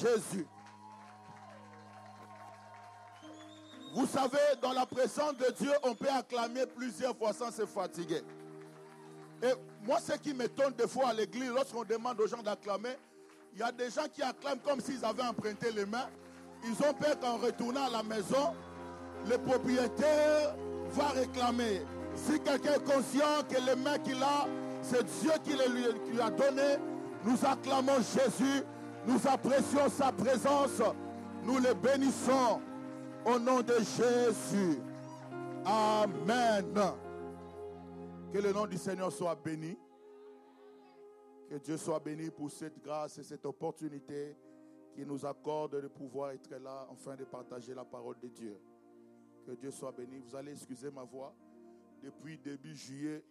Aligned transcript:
Jésus 0.00 0.46
Vous 3.94 4.06
savez, 4.06 4.38
dans 4.62 4.72
la 4.72 4.86
présence 4.86 5.36
de 5.36 5.52
Dieu, 5.58 5.72
on 5.82 5.94
peut 5.94 6.08
acclamer 6.08 6.64
plusieurs 6.66 7.14
fois 7.14 7.34
sans 7.34 7.50
se 7.50 7.66
fatiguer. 7.66 8.22
Et 9.42 9.52
moi, 9.82 9.98
ce 10.00 10.12
qui 10.14 10.32
m'étonne 10.32 10.72
des 10.72 10.88
fois 10.88 11.08
à 11.08 11.12
l'église, 11.12 11.50
lorsqu'on 11.50 11.84
demande 11.84 12.18
aux 12.20 12.26
gens 12.26 12.42
d'acclamer, 12.42 12.96
il 13.52 13.60
y 13.60 13.62
a 13.62 13.70
des 13.70 13.90
gens 13.90 14.06
qui 14.10 14.22
acclament 14.22 14.60
comme 14.64 14.80
s'ils 14.80 15.04
avaient 15.04 15.24
emprunté 15.24 15.70
les 15.72 15.84
mains. 15.84 16.08
Ils 16.64 16.86
ont 16.86 16.94
peur 16.94 17.18
qu'en 17.20 17.36
retournant 17.36 17.86
à 17.86 17.90
la 17.90 18.02
maison, 18.02 18.54
le 19.28 19.36
propriétaire 19.36 20.54
va 20.92 21.08
réclamer. 21.08 21.82
Si 22.14 22.40
quelqu'un 22.40 22.74
est 22.74 22.84
conscient 22.84 23.42
que 23.48 23.60
les 23.66 23.76
mains 23.76 23.98
qu'il 23.98 24.22
a, 24.22 24.46
c'est 24.80 25.04
Dieu 25.20 25.32
qui 25.44 25.50
les 25.50 25.68
lui, 25.68 26.20
a 26.20 26.30
donné, 26.30 26.76
nous 27.24 27.38
acclamons 27.44 27.96
Jésus, 27.96 28.62
nous 29.06 29.26
apprécions 29.26 29.88
sa 29.88 30.12
présence, 30.12 30.80
nous 31.44 31.58
le 31.58 31.74
bénissons 31.74 32.60
au 33.24 33.38
nom 33.38 33.60
de 33.60 33.74
Jésus. 33.74 34.78
Amen. 35.64 36.74
Que 38.32 38.38
le 38.38 38.52
nom 38.52 38.66
du 38.66 38.78
Seigneur 38.78 39.12
soit 39.12 39.34
béni. 39.34 39.76
Que 41.48 41.56
Dieu 41.56 41.76
soit 41.76 42.00
béni 42.00 42.30
pour 42.30 42.50
cette 42.50 42.82
grâce 42.82 43.18
et 43.18 43.22
cette 43.22 43.44
opportunité 43.44 44.36
qui 44.94 45.04
nous 45.04 45.24
accorde 45.24 45.82
de 45.82 45.88
pouvoir 45.88 46.30
être 46.30 46.50
là 46.56 46.88
afin 46.90 47.16
de 47.16 47.24
partager 47.24 47.74
la 47.74 47.84
parole 47.84 48.18
de 48.20 48.28
Dieu. 48.28 48.58
Que 49.46 49.52
Dieu 49.52 49.70
soit 49.70 49.92
béni. 49.92 50.18
Vous 50.18 50.34
allez 50.36 50.52
excuser 50.52 50.90
ma 50.90 51.04
voix. 51.04 51.34
Depuis 52.02 52.38
début 52.38 52.74
juillet, 52.74 53.22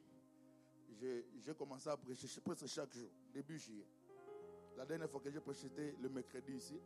j'ai 0.99 1.53
commencé 1.57 1.89
à 1.89 1.97
prêcher 1.97 2.27
presque 2.41 2.67
chaque 2.67 2.93
jour, 2.93 3.09
début 3.33 3.57
juillet. 3.57 3.87
La 4.81 4.87
dernière 4.87 5.11
fois 5.11 5.19
que 5.19 5.29
j'ai 5.29 5.39
prêché, 5.39 5.67
c'était 5.67 5.95
le 6.01 6.09
mercredi 6.09 6.53
ici. 6.53 6.81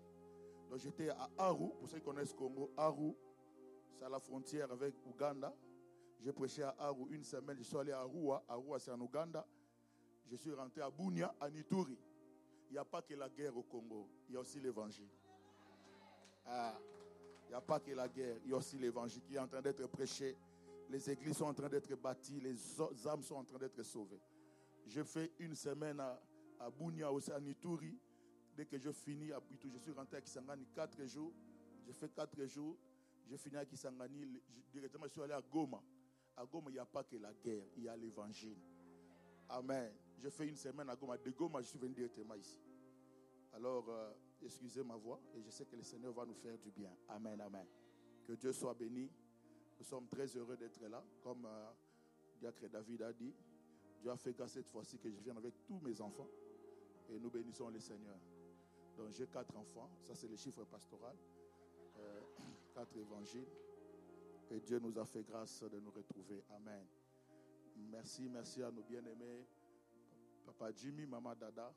Donc 0.69 0.79
j'étais 0.79 1.07
à 1.11 1.29
Aru, 1.37 1.69
pour 1.79 1.87
ceux 1.87 1.97
qui 1.99 2.03
connaissent 2.03 2.33
Congo, 2.33 2.69
Aru, 2.75 3.13
c'est 3.93 4.03
à 4.03 4.09
la 4.09 4.19
frontière 4.19 4.69
avec 4.69 4.93
Ouganda. 5.05 5.55
J'ai 6.19 6.33
prêché 6.33 6.63
à 6.63 6.75
Aru 6.77 7.05
une 7.11 7.23
semaine, 7.23 7.55
je 7.57 7.63
suis 7.63 7.77
allé 7.77 7.93
à 7.93 7.99
Arua, 8.01 8.43
Arua 8.49 8.79
c'est 8.79 8.91
en 8.91 8.99
Ouganda. 8.99 9.47
Je 10.29 10.35
suis 10.35 10.51
rentré 10.51 10.81
à 10.81 10.91
Bunia, 10.91 11.33
à 11.39 11.49
Nituri. 11.49 11.97
Il 12.69 12.73
n'y 12.73 12.77
a 12.77 12.83
pas 12.83 13.01
que 13.01 13.13
la 13.13 13.29
guerre 13.29 13.55
au 13.55 13.63
Congo, 13.63 14.09
il 14.27 14.33
y 14.33 14.37
a 14.37 14.41
aussi 14.41 14.59
l'évangile. 14.59 15.07
Ah, 16.47 16.77
il 17.45 17.51
n'y 17.51 17.55
a 17.55 17.61
pas 17.61 17.79
que 17.79 17.91
la 17.91 18.09
guerre, 18.09 18.35
il 18.43 18.51
y 18.51 18.53
a 18.53 18.57
aussi 18.57 18.77
l'évangile 18.77 19.23
qui 19.23 19.35
est 19.35 19.39
en 19.39 19.47
train 19.47 19.61
d'être 19.61 19.87
prêché. 19.87 20.35
Les 20.89 21.09
églises 21.09 21.37
sont 21.37 21.45
en 21.45 21.53
train 21.53 21.69
d'être 21.69 21.95
bâties, 21.95 22.41
les 22.41 23.07
âmes 23.07 23.23
sont 23.23 23.35
en 23.35 23.45
train 23.45 23.57
d'être 23.57 23.81
sauvées. 23.83 24.19
J'ai 24.85 25.05
fait 25.05 25.31
une 25.39 25.55
semaine 25.55 26.01
à, 26.01 26.19
à 26.59 26.69
Bunia, 26.69 27.11
aussi 27.11 27.31
à. 27.31 27.39
Dès 28.55 28.65
que 28.65 28.77
je 28.77 28.91
finis 28.91 29.31
à 29.31 29.41
je 29.49 29.79
suis 29.79 29.91
rentré 29.91 30.17
à 30.17 30.21
Kisangani 30.21 30.65
quatre 30.73 31.03
jours. 31.05 31.33
J'ai 31.85 31.93
fait 31.93 32.09
quatre 32.13 32.45
jours. 32.45 32.77
J'ai 33.27 33.37
fini 33.37 33.57
à 33.57 33.65
Kisangani. 33.65 34.41
Directement, 34.71 35.05
je 35.05 35.11
suis 35.11 35.21
allé 35.21 35.33
à 35.33 35.41
Goma. 35.41 35.81
À 36.37 36.45
Goma, 36.45 36.69
il 36.69 36.73
n'y 36.73 36.79
a 36.79 36.85
pas 36.85 37.03
que 37.03 37.17
la 37.17 37.33
guerre, 37.33 37.65
il 37.75 37.83
y 37.83 37.89
a 37.89 37.97
l'évangile. 37.97 38.57
Amen. 39.49 39.91
J'ai 40.21 40.29
fait 40.29 40.47
une 40.47 40.55
semaine 40.55 40.89
à 40.89 40.95
Goma. 40.95 41.17
De 41.17 41.31
Goma, 41.31 41.61
je 41.61 41.67
suis 41.67 41.79
venu 41.79 41.93
directement 41.93 42.35
ici. 42.35 42.57
Alors, 43.53 43.89
euh, 43.89 44.13
excusez 44.41 44.83
ma 44.83 44.95
voix 44.95 45.19
et 45.35 45.41
je 45.41 45.49
sais 45.49 45.65
que 45.65 45.75
le 45.75 45.83
Seigneur 45.83 46.13
va 46.13 46.25
nous 46.25 46.33
faire 46.33 46.57
du 46.57 46.71
bien. 46.71 46.91
Amen, 47.09 47.39
amen. 47.41 47.65
Que 48.25 48.33
Dieu 48.33 48.53
soit 48.53 48.73
béni. 48.73 49.09
Nous 49.77 49.85
sommes 49.85 50.07
très 50.07 50.27
heureux 50.37 50.55
d'être 50.55 50.81
là. 50.87 51.03
Comme 51.21 51.45
euh, 51.45 51.71
Diacre 52.39 52.69
David 52.69 53.01
a 53.01 53.11
dit, 53.11 53.33
Dieu 54.01 54.09
a 54.09 54.17
fait 54.17 54.33
grâce 54.33 54.53
cette 54.53 54.69
fois-ci 54.69 54.97
que 54.97 55.09
je 55.09 55.19
vienne 55.19 55.37
avec 55.37 55.65
tous 55.65 55.79
mes 55.79 55.99
enfants 55.99 56.27
et 57.09 57.19
nous 57.19 57.29
bénissons 57.29 57.69
le 57.69 57.79
Seigneur. 57.79 58.17
Donc 58.97 59.11
j'ai 59.11 59.27
quatre 59.27 59.55
enfants, 59.57 59.89
ça 60.01 60.15
c'est 60.15 60.27
le 60.27 60.35
chiffre 60.35 60.63
pastoral, 60.65 61.15
Euh, 61.97 62.21
quatre 62.73 62.97
évangiles. 62.97 63.47
Et 64.51 64.59
Dieu 64.59 64.79
nous 64.79 64.97
a 64.99 65.05
fait 65.05 65.23
grâce 65.23 65.63
de 65.63 65.79
nous 65.79 65.91
retrouver. 65.91 66.43
Amen. 66.49 66.85
Merci, 67.77 68.29
merci 68.29 68.61
à 68.61 68.69
nos 68.71 68.83
bien-aimés, 68.83 69.47
Papa 70.45 70.71
Jimmy, 70.75 71.05
Maman 71.05 71.35
Dada, 71.35 71.73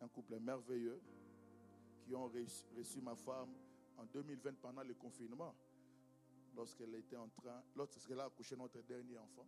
un 0.00 0.08
couple 0.08 0.38
merveilleux 0.38 1.00
qui 2.02 2.14
ont 2.14 2.28
reçu, 2.28 3.00
ma 3.00 3.14
femme 3.14 3.54
en 3.98 4.04
2020 4.06 4.54
pendant 4.60 4.82
le 4.82 4.94
confinement. 4.94 5.54
Lorsqu'elle 6.56 6.94
était 6.96 7.16
en 7.16 7.28
train, 7.28 7.62
lorsqu'elle 7.76 8.18
a 8.18 8.24
accouché 8.24 8.56
notre 8.56 8.82
dernier 8.82 9.18
enfant, 9.18 9.46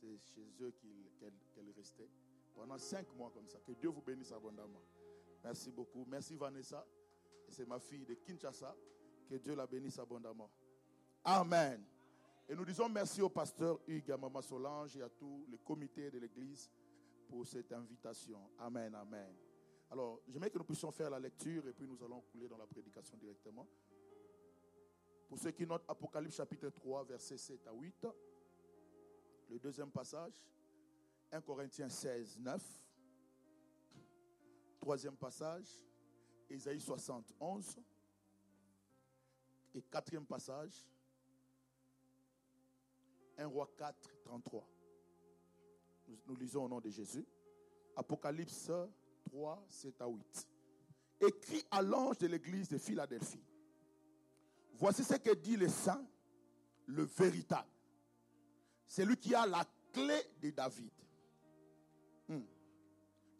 c'est 0.00 0.18
chez 0.18 0.46
eux 0.60 0.72
qu'elle 1.20 1.70
restait 1.76 2.10
pendant 2.54 2.78
cinq 2.78 3.12
mois 3.14 3.30
comme 3.30 3.48
ça. 3.48 3.58
Que 3.60 3.72
Dieu 3.72 3.88
vous 3.90 4.02
bénisse 4.02 4.32
abondamment. 4.32 4.82
Merci 5.42 5.70
beaucoup. 5.70 6.04
Merci 6.08 6.36
Vanessa. 6.36 6.86
C'est 7.48 7.66
ma 7.66 7.78
fille 7.78 8.04
de 8.04 8.14
Kinshasa. 8.14 8.74
Que 9.28 9.36
Dieu 9.36 9.54
la 9.54 9.66
bénisse 9.66 9.98
abondamment. 9.98 10.50
Amen. 11.24 11.84
Et 12.48 12.54
nous 12.54 12.64
disons 12.64 12.88
merci 12.88 13.22
au 13.22 13.30
pasteur 13.30 13.80
Hugues, 13.86 14.10
à 14.10 14.18
Maman 14.18 14.42
Solange 14.42 14.96
et 14.96 15.02
à 15.02 15.08
tout 15.08 15.46
le 15.50 15.56
comité 15.58 16.10
de 16.10 16.18
l'église 16.18 16.70
pour 17.26 17.46
cette 17.46 17.72
invitation. 17.72 18.38
Amen, 18.58 18.94
amen. 18.94 19.34
Alors, 19.90 20.20
j'aimerais 20.28 20.50
que 20.50 20.58
nous 20.58 20.64
puissions 20.64 20.90
faire 20.90 21.08
la 21.08 21.18
lecture 21.18 21.66
et 21.66 21.72
puis 21.72 21.86
nous 21.86 22.02
allons 22.04 22.20
couler 22.20 22.48
dans 22.48 22.58
la 22.58 22.66
prédication 22.66 23.16
directement. 23.16 23.66
Pour 25.28 25.38
ceux 25.38 25.52
qui 25.52 25.66
notent 25.66 25.84
Apocalypse 25.88 26.36
chapitre 26.36 26.68
3, 26.68 27.04
versets 27.04 27.38
7 27.38 27.66
à 27.66 27.72
8. 27.72 28.06
Le 29.50 29.58
deuxième 29.58 29.90
passage, 29.90 30.44
1 31.34 31.40
Corinthiens 31.40 31.88
16, 31.88 32.38
9. 32.38 32.62
Troisième 34.78 35.16
passage, 35.16 35.66
Ésaïe 36.48 36.80
60, 36.80 37.34
11. 37.40 37.76
Et 39.74 39.82
quatrième 39.82 40.26
passage, 40.26 40.86
1 43.36 43.46
roi 43.48 43.68
4, 43.76 44.14
33. 44.22 44.64
Nous, 46.06 46.18
nous 46.28 46.36
lisons 46.36 46.66
au 46.66 46.68
nom 46.68 46.80
de 46.80 46.88
Jésus. 46.88 47.26
Apocalypse 47.96 48.70
3, 49.24 49.64
7 49.68 50.02
à 50.02 50.06
8. 50.06 50.48
Écrit 51.20 51.64
à 51.72 51.82
l'ange 51.82 52.18
de 52.18 52.28
l'église 52.28 52.68
de 52.68 52.78
Philadelphie. 52.78 53.42
Voici 54.74 55.02
ce 55.02 55.14
que 55.14 55.34
dit 55.34 55.56
le 55.56 55.68
saint, 55.68 56.06
le 56.86 57.02
véritable. 57.02 57.68
C'est 58.86 59.04
lui 59.04 59.16
qui 59.16 59.34
a 59.34 59.46
la 59.46 59.64
clé 59.92 60.20
de 60.40 60.50
David. 60.50 60.92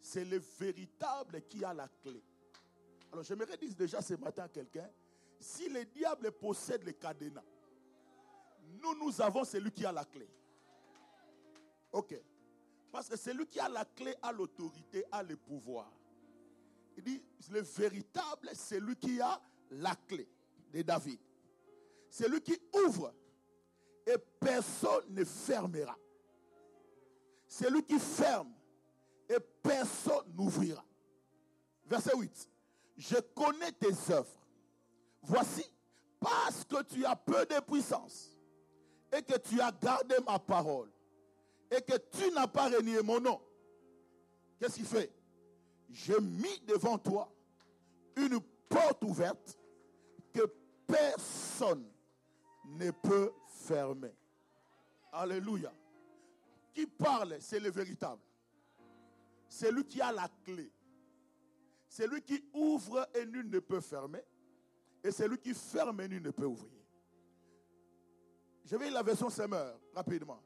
C'est 0.05 0.23
le 0.23 0.37
véritable 0.37 1.41
qui 1.49 1.65
a 1.65 1.73
la 1.73 1.87
clé. 1.87 2.23
Alors 3.11 3.23
j'aimerais 3.23 3.57
dire 3.57 3.73
déjà 3.73 4.03
ce 4.03 4.13
matin 4.13 4.43
à 4.43 4.47
quelqu'un, 4.47 4.87
si 5.39 5.67
le 5.67 5.83
diable 5.83 6.31
possède 6.31 6.83
le 6.83 6.91
cadenas, 6.91 7.41
nous, 8.83 8.93
nous 9.03 9.19
avons 9.19 9.43
celui 9.43 9.71
qui 9.71 9.83
a 9.83 9.91
la 9.91 10.05
clé. 10.05 10.29
Ok. 11.91 12.21
Parce 12.91 13.09
que 13.09 13.17
celui 13.17 13.47
qui 13.47 13.59
a 13.59 13.67
la 13.67 13.83
clé 13.83 14.13
a 14.21 14.31
l'autorité, 14.31 15.03
a 15.11 15.23
le 15.23 15.37
pouvoir. 15.37 15.91
Il 16.97 17.03
dit, 17.03 17.23
le 17.49 17.61
véritable, 17.61 18.51
c'est 18.53 18.79
lui 18.79 18.95
qui 18.97 19.19
a 19.19 19.41
la 19.71 19.95
clé 19.95 20.29
de 20.71 20.83
David. 20.83 21.19
C'est 22.11 22.29
lui 22.29 22.41
qui 22.41 22.55
ouvre 22.85 23.11
et 24.05 24.17
personne 24.39 25.05
ne 25.09 25.25
fermera. 25.25 25.97
C'est 27.47 27.71
lui 27.71 27.83
qui 27.83 27.97
ferme 27.97 28.53
personne 29.65 30.31
n'ouvrira. 30.35 30.83
Verset 31.85 32.15
8. 32.15 32.49
Je 32.97 33.15
connais 33.35 33.71
tes 33.71 33.93
œuvres. 34.11 34.39
Voici, 35.21 35.65
parce 36.19 36.63
que 36.63 36.83
tu 36.83 37.05
as 37.05 37.15
peu 37.15 37.45
de 37.45 37.59
puissance 37.61 38.37
et 39.11 39.21
que 39.21 39.37
tu 39.37 39.59
as 39.59 39.71
gardé 39.71 40.15
ma 40.25 40.39
parole 40.39 40.91
et 41.71 41.81
que 41.81 41.97
tu 41.97 42.31
n'as 42.31 42.47
pas 42.47 42.69
renié 42.69 43.01
mon 43.01 43.19
nom, 43.19 43.41
qu'est-ce 44.59 44.75
qu'il 44.75 44.85
fait? 44.85 45.11
J'ai 45.89 46.19
mis 46.19 46.59
devant 46.61 46.97
toi 46.97 47.31
une 48.15 48.39
porte 48.69 49.03
ouverte 49.03 49.57
que 50.33 50.41
personne 50.87 51.85
ne 52.65 52.91
peut 52.91 53.31
fermer. 53.47 54.15
Alléluia. 55.11 55.73
Qui 56.73 56.85
parle, 56.85 57.37
c'est 57.39 57.59
le 57.59 57.69
véritable. 57.71 58.21
C'est 59.55 59.71
lui 59.71 59.85
qui 59.85 60.01
a 60.01 60.11
la 60.11 60.27
clé. 60.43 60.69
C'est 61.87 62.07
lui 62.07 62.21
qui 62.21 62.43
ouvre 62.53 63.07
et 63.15 63.25
nul 63.25 63.49
ne 63.49 63.59
peut 63.59 63.79
fermer. 63.79 64.21
Et 65.01 65.11
c'est 65.11 65.29
lui 65.29 65.37
qui 65.37 65.53
ferme 65.53 66.01
et 66.01 66.09
nul 66.09 66.21
ne 66.21 66.31
peut 66.31 66.43
ouvrir. 66.43 66.73
Je 68.65 68.75
vais 68.75 68.85
lire 68.87 68.95
la 68.95 69.03
version 69.03 69.29
Semeur 69.29 69.79
rapidement. 69.93 70.43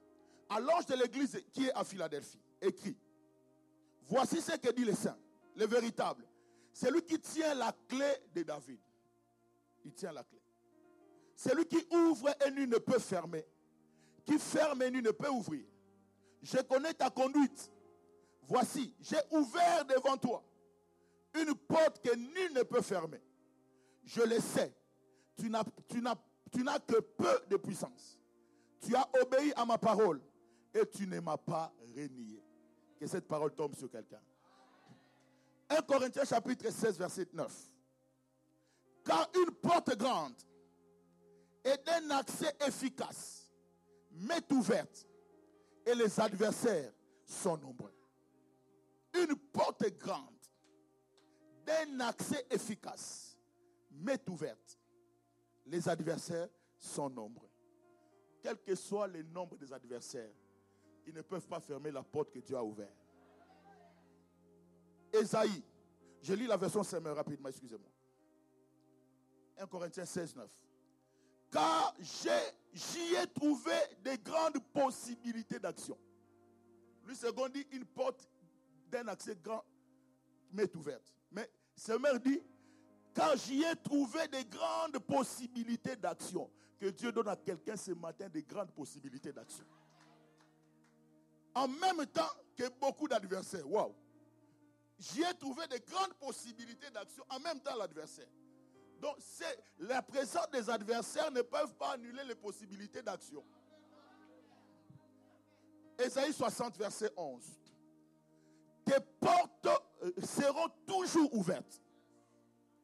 À 0.47 0.59
l'ange 0.59 0.85
de 0.85 0.94
l'église 0.94 1.44
qui 1.51 1.65
est 1.65 1.73
à 1.73 1.83
Philadelphie, 1.83 2.39
écrit 2.61 2.95
Voici 4.03 4.41
ce 4.41 4.56
que 4.57 4.71
dit 4.71 4.85
le 4.85 4.94
saint, 4.94 5.17
le 5.55 5.65
véritable. 5.65 6.23
C'est 6.71 6.91
lui 6.91 7.01
qui 7.01 7.19
tient 7.19 7.55
la 7.55 7.73
clé 7.88 8.13
de 8.35 8.44
David. 8.44 8.79
Il 9.85 9.94
tient 9.94 10.12
la 10.12 10.23
clé. 10.23 10.39
C'est 11.35 11.55
lui 11.55 11.65
qui 11.65 11.83
ouvre 11.91 12.29
et 12.45 12.51
nul 12.51 12.69
ne 12.69 12.77
peut 12.77 13.00
fermer. 13.00 13.44
Qui 14.23 14.38
ferme 14.38 14.83
et 14.83 14.91
nul 14.91 15.03
ne 15.03 15.12
peut 15.12 15.29
ouvrir. 15.29 15.65
Je 16.44 16.57
connais 16.59 16.94
ta 16.94 17.09
conduite. 17.09 17.71
Voici, 18.50 18.92
j'ai 19.00 19.19
ouvert 19.30 19.86
devant 19.86 20.18
toi 20.18 20.44
une 21.36 21.54
porte 21.54 22.01
que 22.01 22.16
nul 22.16 22.54
ne 22.54 22.63
peut 22.63 22.81
fermer. 22.81 23.22
Je 24.04 24.22
le 24.24 24.40
sais. 24.40 24.75
Tu 25.38 25.50
n'as, 25.51 25.63
que 26.80 27.00
peu 27.00 27.40
de 27.48 27.57
puissance. 27.57 28.18
Tu 28.81 28.96
as 28.96 29.07
obéi 29.22 29.54
à 29.56 29.66
ma 29.66 29.78
parole 29.78 30.19
et 30.74 30.84
tu 30.88 31.06
ne 31.06 31.19
m'as 31.19 31.38
pas 31.38 31.72
renié. 31.96 32.44
Que 33.00 33.06
cette 33.06 33.28
parole 33.28 33.54
tombe 33.54 33.75
sur 33.75 33.90
quelqu'un. 33.90 34.19
1 35.69 35.81
Corinthiens 35.84 36.25
chapitre 36.25 36.72
16, 36.72 36.98
verset 36.98 37.28
9. 37.31 37.54
Car 39.06 39.30
une 39.36 39.51
porte 39.51 39.96
grande 39.96 40.34
et 41.63 41.78
d'un 41.86 42.10
accès 42.18 42.56
efficace 42.68 43.54
m'est 44.10 44.51
ouverte 44.51 45.07
et 45.86 45.94
les 45.94 46.19
adversaires 46.19 46.92
sont 47.24 47.57
nombreux. 47.57 47.94
Une 49.13 49.35
porte 49.35 49.85
grande 49.97 50.35
d'un 51.65 52.00
accès 52.01 52.45
efficace 52.50 53.38
m'est 53.91 54.27
ouverte. 54.29 54.79
Les 55.65 55.88
adversaires 55.88 56.50
sont 56.77 57.09
nombreux. 57.09 57.50
Quel 58.41 58.57
que 58.61 58.75
soit 58.75 59.07
le 59.07 59.23
nombre 59.23 59.57
des 59.57 59.71
adversaires, 59.73 60.31
ils 61.06 61.13
ne 61.13 61.21
peuvent 61.21 61.47
pas 61.47 61.59
fermer 61.59 61.91
la 61.91 62.03
porte 62.03 62.31
que 62.31 62.39
Dieu 62.39 62.56
a 62.56 62.63
ouverte. 62.63 62.95
Esaïe, 65.12 65.63
je 66.21 66.33
lis 66.33 66.47
la 66.47 66.57
version 66.57 66.83
Semeur 66.83 67.15
rapidement, 67.15 67.50
excusez-moi. 67.50 67.89
1 69.57 69.67
Corinthiens 69.67 70.05
16, 70.05 70.35
9. 70.35 70.50
Car 71.51 71.95
j'y 72.00 73.15
ai 73.15 73.27
trouvé 73.33 73.73
des 74.03 74.17
grandes 74.19 74.59
possibilités 74.71 75.59
d'action. 75.59 75.97
Lui, 77.05 77.15
second 77.15 77.50
dit, 77.50 77.65
une 77.71 77.85
porte 77.85 78.27
d'un 78.89 79.07
accès 79.07 79.36
grand 79.36 79.63
m'est 80.51 80.75
ouverte. 80.75 81.13
Mais 81.31 81.50
Semeur 81.75 82.19
dit, 82.19 82.41
car 83.13 83.36
j'y 83.38 83.63
ai 83.63 83.75
trouvé 83.75 84.27
des 84.27 84.45
grandes 84.45 85.00
possibilités 85.00 85.95
d'action. 85.95 86.50
Que 86.80 86.88
Dieu 86.88 87.12
donne 87.12 87.27
à 87.27 87.36
quelqu'un 87.36 87.75
ce 87.75 87.91
matin 87.91 88.30
des 88.30 88.44
grandes 88.44 88.71
possibilités 88.71 89.33
d'action. 89.33 89.65
En 91.53 91.68
même 91.68 92.06
temps 92.07 92.30
que 92.56 92.69
beaucoup 92.80 93.07
d'adversaires. 93.07 93.69
Waouh! 93.69 93.94
J'y 94.97 95.21
ai 95.24 95.33
trouvé 95.33 95.68
des 95.68 95.80
grandes 95.80 96.13
possibilités 96.13 96.89
d'action 96.89 97.24
en 97.30 97.39
même 97.39 97.59
temps 97.59 97.75
l'adversaire. 97.75 98.27
Donc, 99.00 99.15
la 99.80 100.01
présence 100.01 100.50
des 100.51 100.69
adversaires 100.69 101.31
ne 101.31 101.41
peuvent 101.41 101.74
pas 101.75 101.94
annuler 101.94 102.24
les 102.25 102.36
possibilités 102.36 103.01
d'action. 103.01 103.44
Ésaïe 105.97 106.33
60, 106.33 106.77
verset 106.77 107.12
11. 107.15 107.58
Tes 108.89 109.00
portes 109.19 109.68
euh, 110.01 110.12
seront 110.24 110.68
toujours 110.88 111.31
ouvertes. 111.36 111.80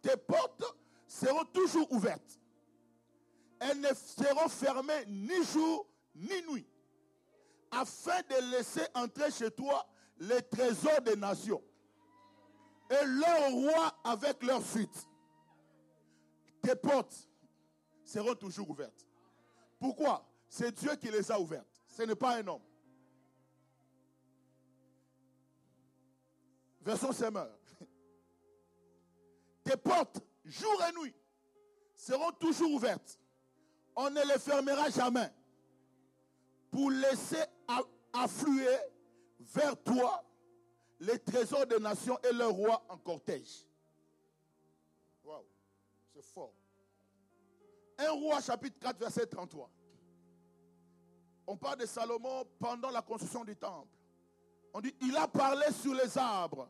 Tes 0.04 0.16
portes 0.16 0.64
seront 1.08 1.46
toujours 1.46 1.92
ouvertes. 1.92 2.40
Elles 3.60 3.80
ne 3.80 3.88
seront 3.96 4.48
fermées 4.48 5.06
ni 5.08 5.44
jour 5.46 5.88
ni 6.14 6.44
nuit. 6.52 6.68
Afin 7.72 8.22
de 8.30 8.52
laisser 8.52 8.86
entrer 8.94 9.32
chez 9.32 9.50
toi 9.50 9.88
les 10.20 10.44
trésors 10.44 11.02
des 11.02 11.16
nations. 11.16 11.64
Et 12.92 13.06
leurs 13.06 13.52
rois 13.52 13.98
avec 14.04 14.44
leur 14.44 14.64
suite 14.64 15.08
tes 16.62 16.76
portes 16.76 17.30
seront 18.04 18.36
toujours 18.36 18.70
ouvertes. 18.70 19.08
Pourquoi? 19.80 20.24
C'est 20.48 20.72
Dieu 20.72 20.96
qui 20.98 21.10
les 21.10 21.32
a 21.32 21.40
ouvertes. 21.40 21.82
Ce 21.88 22.04
n'est 22.04 22.16
pas 22.16 22.38
un 22.38 22.48
homme. 22.48 22.62
Version 26.86 27.12
semeur. 27.12 27.50
Tes 29.64 29.76
portes, 29.76 30.22
jour 30.46 30.84
et 30.88 31.02
nuit, 31.02 31.16
seront 31.96 32.32
toujours 32.34 32.72
ouvertes. 32.72 33.20
On 33.96 34.10
ne 34.12 34.22
les 34.22 34.40
fermera 34.40 34.90
jamais 34.92 35.32
pour 36.70 36.92
laisser 36.92 37.44
affluer 38.14 38.78
vers 39.40 39.82
toi 39.84 40.24
les 41.00 41.18
trésors 41.20 41.66
des 41.66 41.80
nations 41.80 42.20
et 42.22 42.34
leurs 42.34 42.52
rois 42.52 42.86
en 42.90 42.98
cortège. 42.98 43.66
C'est 46.14 46.24
fort. 46.24 46.54
Un 47.98 48.12
roi, 48.12 48.40
chapitre 48.40 48.80
4, 48.80 48.98
verset 48.98 49.26
33. 49.26 49.70
On 51.46 51.58
parle 51.58 51.80
de 51.80 51.86
Salomon 51.86 52.46
pendant 52.58 52.90
la 52.90 53.02
construction 53.02 53.44
du 53.44 53.54
temple. 53.56 53.90
On 54.78 54.82
dit, 54.82 54.94
il 55.00 55.16
a 55.16 55.26
parlé 55.26 55.72
sur 55.72 55.94
les 55.94 56.18
arbres, 56.18 56.70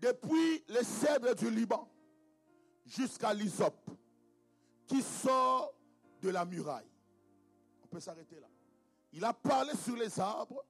depuis 0.00 0.64
les 0.68 0.82
cèdres 0.82 1.34
du 1.34 1.50
Liban 1.50 1.86
jusqu'à 2.86 3.34
l'hysope, 3.34 3.90
qui 4.86 5.02
sort 5.02 5.74
de 6.22 6.30
la 6.30 6.46
muraille. 6.46 6.90
On 7.84 7.86
peut 7.88 8.00
s'arrêter 8.00 8.40
là. 8.40 8.48
Il 9.12 9.22
a 9.26 9.34
parlé 9.34 9.74
sur 9.76 9.94
les 9.94 10.18
arbres, 10.18 10.64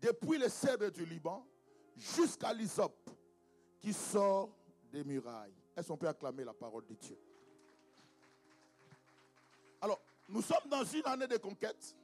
depuis 0.00 0.38
les 0.38 0.48
cèdres 0.48 0.90
du 0.90 1.04
Liban 1.04 1.46
jusqu'à 1.94 2.54
l'hysope, 2.54 3.10
qui 3.78 3.92
sort 3.92 4.48
des 4.90 5.04
murailles. 5.04 5.52
Est-ce 5.76 5.88
qu'on 5.88 5.98
peut 5.98 6.08
acclamer 6.08 6.42
la 6.44 6.54
parole 6.54 6.86
de 6.86 6.94
Dieu? 6.94 7.18
Alors, 9.82 10.00
nous 10.26 10.40
sommes 10.40 10.70
dans 10.70 10.84
une 10.84 11.04
année 11.04 11.26
de 11.26 11.36
conquête. 11.36 11.94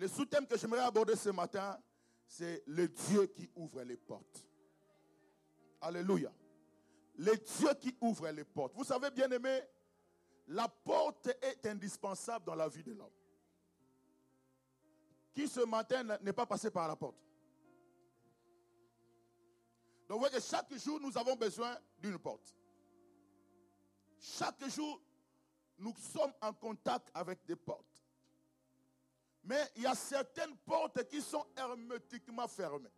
Le 0.00 0.08
sous-thème 0.08 0.46
que 0.46 0.56
j'aimerais 0.56 0.80
aborder 0.80 1.14
ce 1.14 1.28
matin, 1.28 1.78
c'est 2.26 2.62
le 2.66 2.88
Dieu 2.88 3.26
qui 3.26 3.50
ouvre 3.54 3.82
les 3.82 3.98
portes. 3.98 4.48
Alléluia. 5.78 6.32
Le 7.16 7.36
Dieu 7.36 7.68
qui 7.78 7.94
ouvre 8.00 8.30
les 8.30 8.44
portes. 8.44 8.72
Vous 8.74 8.84
savez, 8.84 9.10
bien 9.10 9.30
aimé, 9.30 9.60
la 10.48 10.68
porte 10.68 11.28
est 11.42 11.66
indispensable 11.66 12.46
dans 12.46 12.54
la 12.54 12.66
vie 12.66 12.82
de 12.82 12.94
l'homme. 12.94 13.12
Qui 15.34 15.46
ce 15.46 15.60
matin 15.66 16.02
n'est 16.22 16.32
pas 16.32 16.46
passé 16.46 16.70
par 16.70 16.88
la 16.88 16.96
porte? 16.96 17.22
Donc 20.08 20.16
vous 20.16 20.18
voyez 20.20 20.34
que 20.34 20.42
chaque 20.42 20.74
jour, 20.78 20.98
nous 20.98 21.18
avons 21.18 21.36
besoin 21.36 21.76
d'une 21.98 22.18
porte. 22.18 22.56
Chaque 24.18 24.66
jour, 24.70 24.98
nous 25.76 25.94
sommes 26.14 26.32
en 26.40 26.54
contact 26.54 27.10
avec 27.12 27.44
des 27.44 27.56
portes. 27.56 27.89
Mais 29.44 29.70
il 29.76 29.82
y 29.82 29.86
a 29.86 29.94
certaines 29.94 30.56
portes 30.58 31.06
qui 31.08 31.22
sont 31.22 31.44
hermétiquement 31.56 32.46
fermées. 32.46 32.92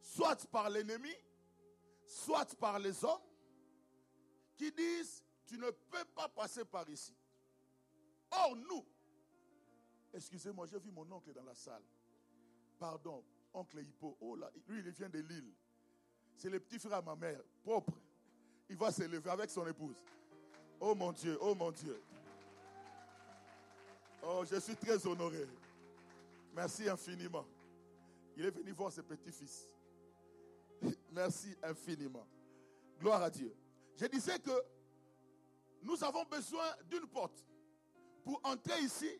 Soit 0.00 0.46
par 0.46 0.70
l'ennemi, 0.70 1.12
soit 2.06 2.56
par 2.58 2.78
les 2.78 3.04
hommes, 3.04 3.20
qui 4.56 4.72
disent, 4.72 5.22
tu 5.44 5.58
ne 5.58 5.70
peux 5.70 6.04
pas 6.14 6.28
passer 6.28 6.64
par 6.64 6.88
ici. 6.88 7.14
Or, 8.30 8.56
nous, 8.56 8.84
excusez-moi, 10.14 10.66
j'ai 10.66 10.78
vu 10.78 10.90
mon 10.90 11.10
oncle 11.12 11.32
dans 11.32 11.44
la 11.44 11.54
salle. 11.54 11.82
Pardon, 12.78 13.22
oncle 13.52 13.80
Hippo. 13.80 14.16
Oh 14.20 14.34
là, 14.36 14.50
lui, 14.66 14.80
il 14.80 14.90
vient 14.90 15.08
de 15.08 15.18
l'île. 15.20 15.52
C'est 16.36 16.50
le 16.50 16.60
petit 16.60 16.78
frère 16.78 16.98
à 16.98 17.02
ma 17.02 17.16
mère, 17.16 17.40
propre. 17.62 17.92
Il 18.68 18.76
va 18.76 18.90
se 18.90 19.02
lever 19.02 19.30
avec 19.30 19.50
son 19.50 19.66
épouse. 19.66 19.96
Oh 20.80 20.94
mon 20.94 21.12
Dieu, 21.12 21.38
oh 21.40 21.54
mon 21.54 21.70
Dieu. 21.70 22.02
Oh, 24.22 24.44
je 24.50 24.58
suis 24.60 24.76
très 24.76 25.06
honoré. 25.06 25.46
Merci 26.54 26.88
infiniment. 26.88 27.46
Il 28.36 28.44
est 28.44 28.50
venu 28.50 28.72
voir 28.72 28.92
ses 28.92 29.02
petits-fils. 29.02 29.68
Merci 31.10 31.54
infiniment. 31.62 32.26
Gloire 32.98 33.22
à 33.22 33.30
Dieu. 33.30 33.54
Je 33.94 34.06
disais 34.06 34.38
que 34.38 34.50
nous 35.82 36.02
avons 36.02 36.24
besoin 36.24 36.66
d'une 36.90 37.06
porte. 37.06 37.44
Pour 38.24 38.40
entrer 38.44 38.80
ici, 38.80 39.10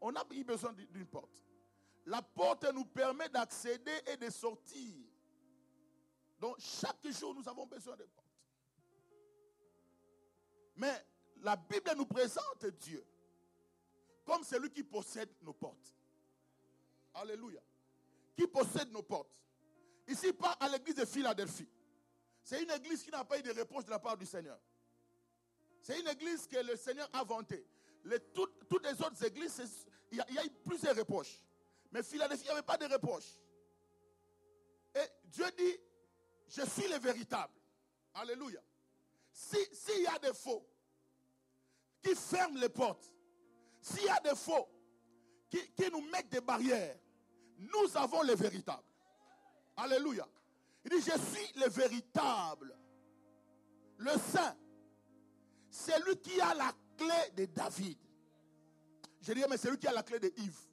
on 0.00 0.14
a 0.14 0.24
besoin 0.24 0.72
d'une 0.72 1.06
porte. 1.06 1.42
La 2.06 2.22
porte 2.22 2.70
nous 2.72 2.84
permet 2.84 3.28
d'accéder 3.28 4.02
et 4.06 4.16
de 4.16 4.30
sortir. 4.30 4.94
Donc 6.38 6.56
chaque 6.58 7.06
jour, 7.08 7.34
nous 7.34 7.48
avons 7.48 7.66
besoin 7.66 7.96
de 7.96 8.04
porte. 8.04 8.26
Mais 10.76 11.06
la 11.42 11.56
Bible 11.56 11.92
nous 11.96 12.06
présente 12.06 12.66
Dieu 12.80 13.04
comme 14.24 14.42
celui 14.44 14.70
qui 14.70 14.82
possède 14.82 15.30
nos 15.42 15.52
portes. 15.52 15.94
Alléluia. 17.14 17.60
Qui 18.36 18.46
possède 18.46 18.90
nos 18.90 19.02
portes. 19.02 19.40
Ici, 20.08 20.32
pas 20.32 20.52
à 20.52 20.68
l'église 20.68 20.96
de 20.96 21.04
Philadelphie. 21.04 21.68
C'est 22.42 22.62
une 22.62 22.70
église 22.70 23.02
qui 23.02 23.10
n'a 23.10 23.24
pas 23.24 23.38
eu 23.38 23.42
de 23.42 23.52
reproche 23.52 23.84
de 23.84 23.90
la 23.90 23.98
part 23.98 24.16
du 24.16 24.26
Seigneur. 24.26 24.58
C'est 25.80 25.98
une 26.00 26.08
église 26.08 26.46
que 26.46 26.58
le 26.58 26.76
Seigneur 26.76 27.08
a 27.12 27.24
vantée. 27.24 27.66
toutes, 28.34 28.84
les 28.84 29.00
autres 29.02 29.24
églises, 29.24 29.86
il 30.10 30.18
y, 30.18 30.38
a, 30.38 30.44
eu 30.44 30.50
plusieurs 30.64 30.96
reproches. 30.96 31.42
Mais 31.92 32.02
Philadelphie, 32.02 32.44
il 32.44 32.48
n'y 32.48 32.52
avait 32.52 32.62
pas 32.62 32.76
de 32.76 32.86
reproches. 32.86 33.38
Et 34.94 35.06
Dieu 35.26 35.46
dit, 35.56 35.78
je 36.48 36.62
suis 36.62 36.88
le 36.88 36.98
véritable. 36.98 37.52
Alléluia. 38.14 38.60
S'il 39.32 39.66
si 39.72 40.02
y 40.02 40.06
a 40.06 40.18
des 40.18 40.32
faux 40.34 40.66
qui 42.02 42.14
ferment 42.14 42.58
les 42.58 42.68
portes, 42.68 43.13
s'il 43.84 44.04
y 44.04 44.08
a 44.08 44.18
des 44.20 44.34
faux 44.34 44.66
qui, 45.50 45.90
nous 45.92 46.00
mettent 46.10 46.30
des 46.30 46.40
barrières, 46.40 46.96
nous 47.58 47.96
avons 47.96 48.22
le 48.22 48.34
véritable. 48.34 48.82
Alléluia. 49.76 50.26
Il 50.84 50.90
dit, 50.90 51.00
je 51.00 51.18
suis 51.18 51.60
le 51.60 51.68
véritable. 51.68 52.74
Le 53.98 54.12
saint. 54.12 54.56
C'est 55.68 56.02
lui 56.06 56.16
qui 56.16 56.40
a 56.40 56.54
la 56.54 56.72
clé 56.96 57.30
de 57.36 57.44
David. 57.52 57.98
Je 59.20 59.32
dis, 59.34 59.44
mais 59.50 59.58
c'est 59.58 59.70
lui 59.70 59.78
qui 59.78 59.86
a 59.86 59.92
la 59.92 60.02
clé 60.02 60.18
de 60.18 60.32
Yves. 60.38 60.66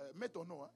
Euh, 0.00 0.12
mets 0.16 0.28
ton 0.28 0.44
nom. 0.44 0.64
Hein. 0.64 0.70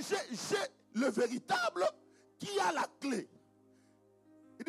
J'ai 0.00 0.56
le 0.94 1.08
véritable 1.08 1.84
qui 2.38 2.56
a 2.60 2.70
la 2.72 2.86
clé. 3.00 3.28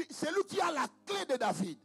C'est 0.09 0.31
lui 0.31 0.43
qui 0.45 0.59
a 0.59 0.71
la 0.71 0.87
clé 1.05 1.25
de 1.25 1.37
David. 1.37 1.82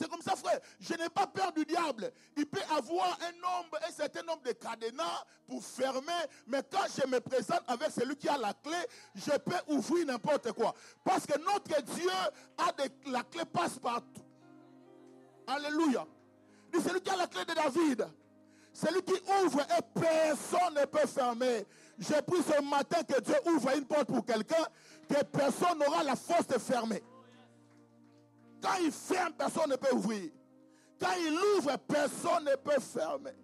C'est 0.00 0.08
comme 0.08 0.22
ça, 0.22 0.34
frère. 0.34 0.58
Je 0.80 0.94
n'ai 0.94 1.10
pas 1.10 1.26
peur 1.26 1.52
du 1.52 1.62
diable. 1.66 2.10
Il 2.34 2.46
peut 2.46 2.62
avoir 2.74 3.18
un 3.20 3.32
nombre, 3.32 3.78
un 3.86 3.92
certain 3.92 4.22
nombre 4.22 4.40
de 4.42 4.52
cadenas 4.52 5.26
pour 5.46 5.62
fermer. 5.62 6.24
Mais 6.46 6.62
quand 6.72 6.86
je 6.96 7.06
me 7.06 7.20
présente 7.20 7.60
avec 7.66 7.90
celui 7.90 8.16
qui 8.16 8.26
a 8.26 8.38
la 8.38 8.54
clé, 8.54 8.78
je 9.14 9.36
peux 9.36 9.74
ouvrir 9.74 10.06
n'importe 10.06 10.52
quoi. 10.52 10.74
Parce 11.04 11.26
que 11.26 11.38
notre 11.40 11.82
Dieu 11.82 12.10
a 12.56 12.72
la 13.10 13.22
clé 13.24 13.44
passe 13.44 13.78
partout. 13.78 14.22
Alléluia. 15.46 16.06
C'est 16.72 16.94
lui 16.94 17.02
qui 17.02 17.10
a 17.10 17.16
la 17.16 17.26
clé 17.26 17.44
de 17.44 17.52
David. 17.52 18.06
Celui 18.72 19.02
qui 19.02 19.20
ouvre 19.44 19.60
et 19.60 20.00
personne 20.00 20.76
ne 20.80 20.86
peut 20.86 21.06
fermer. 21.06 21.66
J'ai 21.98 22.22
pris 22.22 22.40
ce 22.42 22.62
matin 22.62 23.02
que 23.02 23.20
Dieu 23.20 23.36
ouvre 23.44 23.76
une 23.76 23.84
porte 23.84 24.06
pour 24.06 24.24
quelqu'un 24.24 24.64
que 25.06 25.22
personne 25.24 25.78
n'aura 25.78 26.02
la 26.04 26.16
force 26.16 26.46
de 26.46 26.58
fermer. 26.58 27.02
Quand 28.60 28.76
il 28.82 28.92
ferme, 28.92 29.32
personne 29.32 29.70
ne 29.70 29.76
peut 29.76 29.94
ouvrir. 29.94 30.30
Quand 30.98 31.14
il 31.18 31.38
ouvre, 31.56 31.76
personne 31.78 32.44
ne 32.44 32.56
peut 32.56 32.80
fermer. 32.80 33.34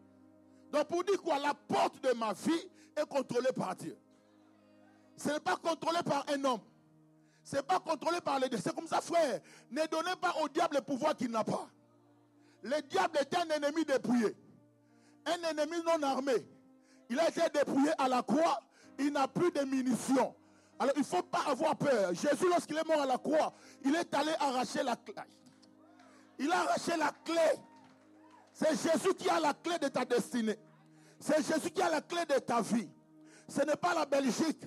Donc 0.70 0.88
pour 0.88 1.04
dire 1.04 1.20
quoi, 1.22 1.38
la 1.38 1.54
porte 1.54 2.02
de 2.02 2.12
ma 2.12 2.32
vie 2.32 2.68
est 2.96 3.06
contrôlée 3.06 3.52
par 3.54 3.74
Dieu. 3.76 3.96
Ce 5.16 5.30
n'est 5.30 5.40
pas 5.40 5.56
contrôlé 5.56 6.00
par 6.04 6.24
un 6.28 6.44
homme. 6.44 6.60
Ce 7.42 7.56
n'est 7.56 7.62
pas 7.62 7.78
contrôlé 7.78 8.20
par 8.20 8.38
les 8.38 8.48
deux. 8.48 8.58
C'est 8.58 8.74
comme 8.74 8.88
ça, 8.88 9.00
frère. 9.00 9.40
Ne 9.70 9.86
donnez 9.86 10.16
pas 10.20 10.34
au 10.42 10.48
diable 10.48 10.76
le 10.76 10.82
pouvoir 10.82 11.14
qu'il 11.16 11.30
n'a 11.30 11.44
pas. 11.44 11.66
Le 12.62 12.82
diable 12.82 13.18
est 13.18 13.34
un 13.36 13.48
ennemi 13.48 13.84
dépouillé. 13.84 14.36
Un 15.24 15.50
ennemi 15.50 15.76
non 15.84 16.02
armé. 16.02 16.34
Il 17.08 17.18
a 17.20 17.28
été 17.28 17.42
dépouillé 17.54 17.90
à 17.98 18.08
la 18.08 18.22
croix. 18.22 18.60
Il 18.98 19.12
n'a 19.12 19.28
plus 19.28 19.50
de 19.52 19.60
munitions. 19.60 20.34
Alors 20.78 20.94
il 20.96 21.00
ne 21.00 21.04
faut 21.04 21.22
pas 21.22 21.42
avoir 21.46 21.76
peur. 21.76 22.12
Jésus, 22.14 22.48
lorsqu'il 22.48 22.76
est 22.76 22.86
mort 22.86 23.00
à 23.00 23.06
la 23.06 23.18
croix, 23.18 23.52
il 23.84 23.94
est 23.94 24.12
allé 24.14 24.32
arracher 24.38 24.82
la 24.82 24.96
clé. 24.96 25.14
Il 26.38 26.52
a 26.52 26.60
arraché 26.60 26.96
la 26.98 27.12
clé. 27.24 27.60
C'est 28.52 28.70
Jésus 28.70 29.14
qui 29.14 29.28
a 29.28 29.40
la 29.40 29.54
clé 29.54 29.78
de 29.78 29.88
ta 29.88 30.04
destinée. 30.04 30.58
C'est 31.18 31.42
Jésus 31.46 31.70
qui 31.70 31.80
a 31.80 31.90
la 31.90 32.00
clé 32.02 32.24
de 32.26 32.38
ta 32.38 32.60
vie. 32.60 32.88
Ce 33.48 33.62
n'est 33.62 33.76
pas 33.76 33.94
la 33.94 34.04
Belgique. 34.04 34.64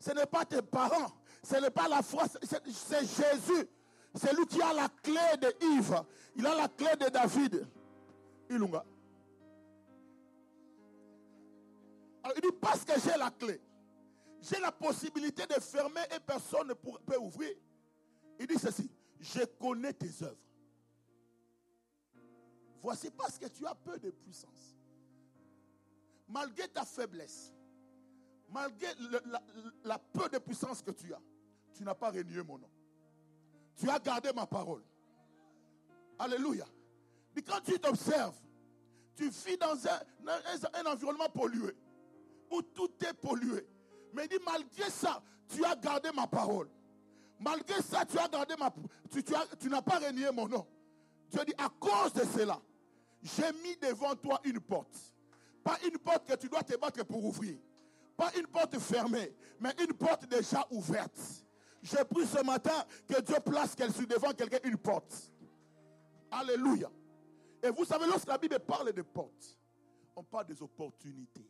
Ce 0.00 0.10
n'est 0.10 0.26
pas 0.26 0.44
tes 0.44 0.62
parents. 0.62 1.12
Ce 1.44 1.56
n'est 1.56 1.70
pas 1.70 1.88
la 1.88 2.02
France. 2.02 2.36
C'est 2.42 3.00
Jésus. 3.00 3.68
C'est 4.14 4.34
lui 4.34 4.46
qui 4.46 4.60
a 4.60 4.72
la 4.72 4.88
clé 5.02 5.20
de 5.40 5.54
Yves. 5.76 6.02
Il 6.36 6.46
a 6.46 6.54
la 6.54 6.68
clé 6.68 6.90
de 6.98 7.08
David. 7.08 7.68
Ilunga. 8.50 8.84
Alors, 12.24 12.36
il 12.36 12.42
dit 12.42 12.56
parce 12.60 12.84
que 12.84 12.92
j'ai 13.00 13.16
la 13.16 13.30
clé 13.30 13.60
j'ai 14.42 14.58
la 14.58 14.72
possibilité 14.72 15.46
de 15.46 15.54
fermer 15.54 16.00
et 16.14 16.18
personne 16.18 16.66
ne 16.66 16.74
peut 16.74 17.16
ouvrir. 17.18 17.54
Il 18.40 18.46
dit 18.48 18.58
ceci, 18.58 18.90
je 19.20 19.44
connais 19.60 19.92
tes 19.92 20.24
œuvres. 20.24 20.36
Voici 22.82 23.08
parce 23.12 23.38
que 23.38 23.46
tu 23.46 23.64
as 23.64 23.74
peu 23.76 23.96
de 24.00 24.10
puissance. 24.10 24.76
Malgré 26.26 26.66
ta 26.66 26.84
faiblesse, 26.84 27.52
malgré 28.50 28.88
la, 29.84 29.98
peu 29.98 30.28
de 30.28 30.38
puissance 30.38 30.82
que 30.82 30.90
tu 30.90 31.14
as, 31.14 31.20
tu 31.74 31.84
n'as 31.84 31.94
pas 31.94 32.10
renié 32.10 32.42
mon 32.42 32.58
nom. 32.58 32.70
Tu 33.76 33.88
as 33.88 34.00
gardé 34.00 34.32
ma 34.32 34.46
parole. 34.46 34.82
Alléluia. 36.18 36.66
Mais 37.36 37.42
quand 37.42 37.60
tu 37.60 37.78
t'observes, 37.78 38.40
tu 39.14 39.28
vis 39.28 39.56
dans 39.56 39.76
un 39.86 40.86
environnement 40.86 41.28
pollué, 41.28 41.76
où 42.50 42.60
tout 42.60 42.90
est 43.04 43.14
pollué. 43.14 43.64
Mais 44.12 44.24
il 44.24 44.28
dit, 44.28 44.44
malgré 44.44 44.90
ça, 44.90 45.22
tu 45.48 45.64
as 45.64 45.74
gardé 45.76 46.10
ma 46.14 46.26
parole. 46.26 46.68
Malgré 47.38 47.80
ça, 47.82 48.04
tu 48.04 48.18
as 48.18 48.28
gardé 48.28 48.54
ma 48.58 48.72
tu, 49.10 49.22
tu, 49.22 49.34
tu 49.58 49.68
n'as 49.68 49.82
pas 49.82 49.98
renié 49.98 50.30
mon 50.32 50.48
nom. 50.48 50.66
Dieu 51.30 51.44
dit, 51.44 51.54
à 51.58 51.68
cause 51.68 52.12
de 52.12 52.24
cela, 52.24 52.60
j'ai 53.22 53.52
mis 53.62 53.76
devant 53.76 54.14
toi 54.16 54.40
une 54.44 54.60
porte. 54.60 54.96
Pas 55.62 55.78
une 55.84 55.98
porte 55.98 56.26
que 56.26 56.36
tu 56.36 56.48
dois 56.48 56.62
te 56.62 56.76
battre 56.76 57.04
pour 57.04 57.24
ouvrir. 57.24 57.56
Pas 58.16 58.30
une 58.36 58.46
porte 58.46 58.78
fermée, 58.78 59.34
mais 59.58 59.74
une 59.80 59.94
porte 59.94 60.26
déjà 60.26 60.66
ouverte. 60.70 61.18
J'ai 61.82 62.04
pris 62.04 62.26
ce 62.26 62.42
matin 62.44 62.84
que 63.08 63.20
Dieu 63.20 63.36
place 63.44 63.74
sur 63.76 64.06
devant 64.06 64.32
quelqu'un 64.32 64.58
une 64.64 64.76
porte. 64.76 65.32
Alléluia. 66.30 66.90
Et 67.62 67.70
vous 67.70 67.84
savez, 67.84 68.06
lorsque 68.06 68.28
la 68.28 68.38
Bible 68.38 68.58
parle 68.60 68.92
de 68.92 69.02
portes, 69.02 69.58
on 70.16 70.22
parle 70.22 70.46
des 70.46 70.60
opportunités. 70.62 71.46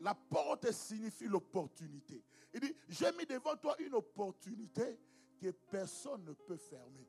La 0.00 0.14
porte 0.14 0.70
signifie 0.72 1.26
l'opportunité. 1.26 2.22
Il 2.54 2.60
dit, 2.60 2.74
j'ai 2.88 3.12
mis 3.12 3.26
devant 3.26 3.56
toi 3.56 3.76
une 3.78 3.94
opportunité 3.94 4.98
que 5.40 5.50
personne 5.70 6.24
ne 6.24 6.32
peut 6.32 6.56
fermer. 6.56 7.06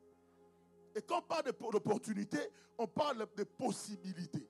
Et 0.94 1.02
quand 1.02 1.18
on 1.18 1.22
parle 1.22 1.44
d'opportunité, 1.72 2.38
on 2.78 2.86
parle 2.86 3.26
de 3.36 3.44
possibilités, 3.44 4.48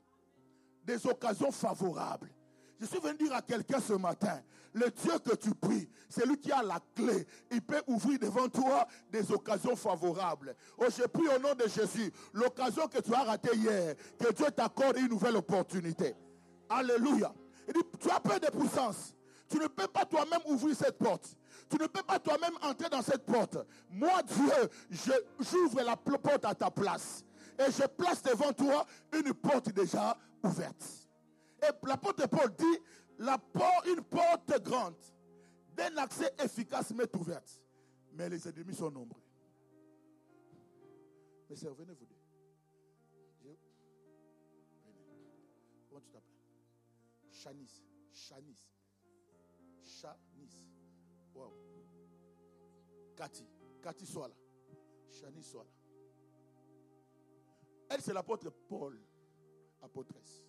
des 0.84 1.06
occasions 1.06 1.52
favorables. 1.52 2.30
Je 2.80 2.86
suis 2.86 2.98
venu 2.98 3.16
dire 3.16 3.34
à 3.34 3.42
quelqu'un 3.42 3.80
ce 3.80 3.92
matin, 3.92 4.42
le 4.72 4.90
Dieu 4.90 5.16
que 5.20 5.36
tu 5.36 5.54
pries, 5.54 5.88
c'est 6.08 6.26
lui 6.26 6.36
qui 6.36 6.50
a 6.50 6.64
la 6.64 6.80
clé. 6.96 7.26
Il 7.52 7.62
peut 7.62 7.80
ouvrir 7.86 8.18
devant 8.18 8.48
toi 8.48 8.88
des 9.08 9.30
occasions 9.30 9.76
favorables. 9.76 10.56
Oh, 10.78 10.86
je 10.88 11.04
prie 11.04 11.28
au 11.28 11.38
nom 11.38 11.54
de 11.54 11.68
Jésus, 11.68 12.10
l'occasion 12.32 12.88
que 12.88 13.00
tu 13.00 13.14
as 13.14 13.22
ratée 13.22 13.54
hier, 13.54 13.94
que 14.18 14.32
Dieu 14.32 14.46
t'accorde 14.50 14.96
une 14.96 15.10
nouvelle 15.10 15.36
opportunité. 15.36 16.14
Alléluia. 16.68 17.32
Il 17.68 17.74
dit, 17.74 17.80
tu 18.00 18.10
as 18.10 18.20
peur 18.20 18.40
de 18.40 18.46
puissance. 18.46 19.14
Tu 19.48 19.58
ne 19.58 19.66
peux 19.66 19.86
pas 19.88 20.04
toi-même 20.04 20.40
ouvrir 20.46 20.74
cette 20.74 20.98
porte. 20.98 21.36
Tu 21.68 21.76
ne 21.76 21.86
peux 21.86 22.02
pas 22.02 22.18
toi-même 22.18 22.54
entrer 22.62 22.88
dans 22.88 23.02
cette 23.02 23.24
porte. 23.24 23.58
Moi, 23.90 24.22
Dieu, 24.22 25.06
j'ouvre 25.38 25.82
la 25.82 25.96
porte 25.96 26.44
à 26.44 26.54
ta 26.54 26.70
place. 26.70 27.24
Et 27.58 27.70
je 27.70 27.86
place 27.86 28.22
devant 28.22 28.52
toi 28.52 28.86
une 29.12 29.34
porte 29.34 29.70
déjà 29.70 30.16
ouverte. 30.42 30.84
Et 31.62 31.86
la 31.86 31.96
porte 31.96 32.18
de 32.18 32.26
Paul 32.26 32.50
dit, 32.56 32.78
une 33.86 34.02
porte 34.02 34.62
grande, 34.62 34.96
d'un 35.76 35.96
accès 35.98 36.34
efficace 36.42 36.92
m'est 36.92 37.14
ouverte. 37.14 37.60
Mais 38.14 38.28
les 38.28 38.46
ennemis 38.48 38.74
sont 38.74 38.90
nombreux. 38.90 39.22
Mais 41.48 41.56
c'est, 41.56 41.68
venez 41.68 41.92
vous 41.92 42.06
Chanis. 47.42 47.82
Chanis. 48.12 48.68
Chanis. 49.82 50.64
Wow. 51.34 51.52
Cathy. 53.16 53.44
Cathy 53.82 54.06
soit 54.06 54.28
là. 54.28 54.34
Chanis 55.10 55.42
soit 55.42 55.64
là. 55.64 55.70
Elle, 57.90 58.00
c'est 58.00 58.12
l'apôtre 58.14 58.48
Paul, 58.68 58.98
apôtresse. 59.82 60.44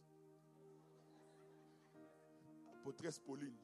Apôtresse 2.79 3.17
Pauline. 3.19 3.57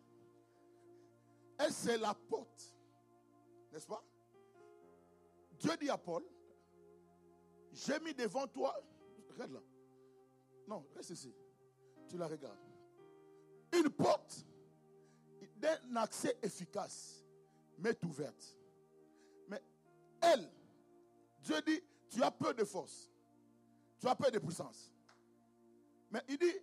Elle, 1.59 1.71
c'est 1.71 1.98
la 1.98 2.15
porte. 2.15 2.75
N'est-ce 3.71 3.88
pas? 3.88 4.03
Dieu 5.59 5.77
dit 5.79 5.89
à 5.89 5.98
Paul, 5.98 6.24
j'ai 7.71 8.00
mis 8.00 8.13
devant 8.13 8.48
toi, 8.48 8.75
regarde 9.29 9.51
là. 9.51 9.62
Non, 10.67 10.86
reste 10.95 11.12
ici. 11.12 11.33
Tu 12.07 12.17
la 12.17 12.27
regardes. 12.27 12.69
Une 13.74 13.90
porte 13.90 14.46
d'un 15.58 15.96
accès 15.98 16.38
efficace 16.42 17.24
m'est 17.78 18.04
ouverte. 18.06 18.58
Mais 19.48 19.62
elle, 20.22 20.50
Dieu 21.44 21.62
dit, 21.66 21.82
tu 22.10 22.24
as 22.24 22.32
peu 22.32 22.54
de 22.54 22.64
force. 22.64 23.10
Tu 24.00 24.08
as 24.08 24.16
peu 24.16 24.32
de 24.32 24.40
puissance. 24.40 24.92
Mais 26.12 26.22
il 26.28 26.38
dit, 26.38 26.54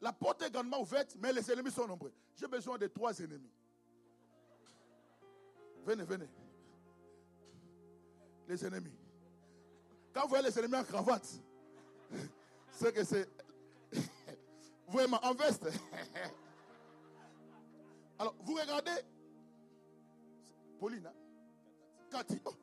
la 0.00 0.12
porte 0.12 0.42
est 0.42 0.50
grandement 0.50 0.80
ouverte, 0.80 1.16
mais 1.18 1.32
les 1.32 1.50
ennemis 1.50 1.70
sont 1.70 1.86
nombreux. 1.86 2.12
J'ai 2.36 2.46
besoin 2.46 2.78
de 2.78 2.86
trois 2.86 3.18
ennemis. 3.18 3.50
Venez, 5.84 6.04
venez. 6.04 6.28
Les 8.48 8.64
ennemis. 8.64 8.96
Quand 10.12 10.22
vous 10.22 10.28
voyez 10.28 10.44
les 10.44 10.58
ennemis 10.58 10.76
en 10.76 10.84
cravate, 10.84 11.28
c'est 12.70 12.92
que 12.92 13.04
c'est. 13.04 13.28
Vraiment, 14.88 15.18
en 15.24 15.34
veste. 15.34 15.66
Alors, 18.18 18.34
vous 18.40 18.54
regardez. 18.54 18.90
Pauline, 20.78 21.06
hein? 21.06 21.14
Cathy. 22.10 22.40
Oh. 22.44 22.54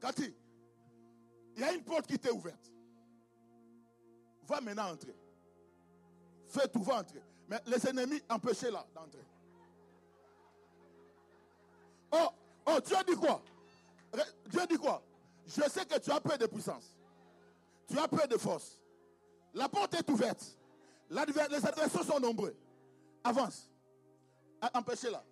Cathy, 0.00 0.34
il 1.54 1.60
y 1.60 1.64
a 1.64 1.72
une 1.72 1.82
porte 1.82 2.06
qui 2.06 2.18
t'est 2.18 2.30
ouverte. 2.30 2.70
Va 4.46 4.60
maintenant 4.60 4.92
entrer. 4.92 5.14
Fais 6.48 6.68
tout, 6.68 6.82
va 6.82 7.00
entrer. 7.00 7.22
Mais 7.48 7.60
les 7.66 7.86
ennemis, 7.88 8.22
empêchez-la 8.28 8.86
d'entrer. 8.94 9.24
Oh, 12.12 12.28
oh, 12.66 12.80
Dieu 12.84 12.96
dit 13.06 13.16
quoi? 13.16 13.42
Dieu 14.50 14.66
dit 14.68 14.76
quoi? 14.76 15.02
Je 15.46 15.62
sais 15.62 15.84
que 15.84 15.98
tu 15.98 16.10
as 16.10 16.20
peu 16.20 16.36
de 16.36 16.46
puissance. 16.46 16.96
Tu 17.88 17.98
as 17.98 18.08
peu 18.08 18.26
de 18.26 18.36
force. 18.36 18.80
La 19.52 19.68
porte 19.68 19.94
est 19.94 20.10
ouverte. 20.10 20.56
Les 21.10 21.18
adversaires 21.18 22.04
sont 22.04 22.20
nombreux. 22.20 22.56
Avance. 23.22 23.70
Empêchez-la. 24.72 25.24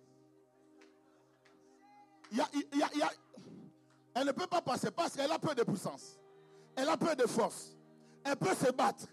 Elle 4.15 4.25
ne 4.27 4.31
peut 4.31 4.47
pas 4.47 4.61
passer 4.61 4.91
parce 4.91 5.15
qu'elle 5.15 5.31
a 5.31 5.39
peu 5.39 5.55
de 5.55 5.63
puissance. 5.63 6.19
Elle 6.75 6.89
a 6.89 6.97
peu 6.97 7.15
de 7.15 7.25
force. 7.25 7.75
Elle 8.23 8.35
peut 8.35 8.53
se 8.55 8.71
battre. 8.71 9.05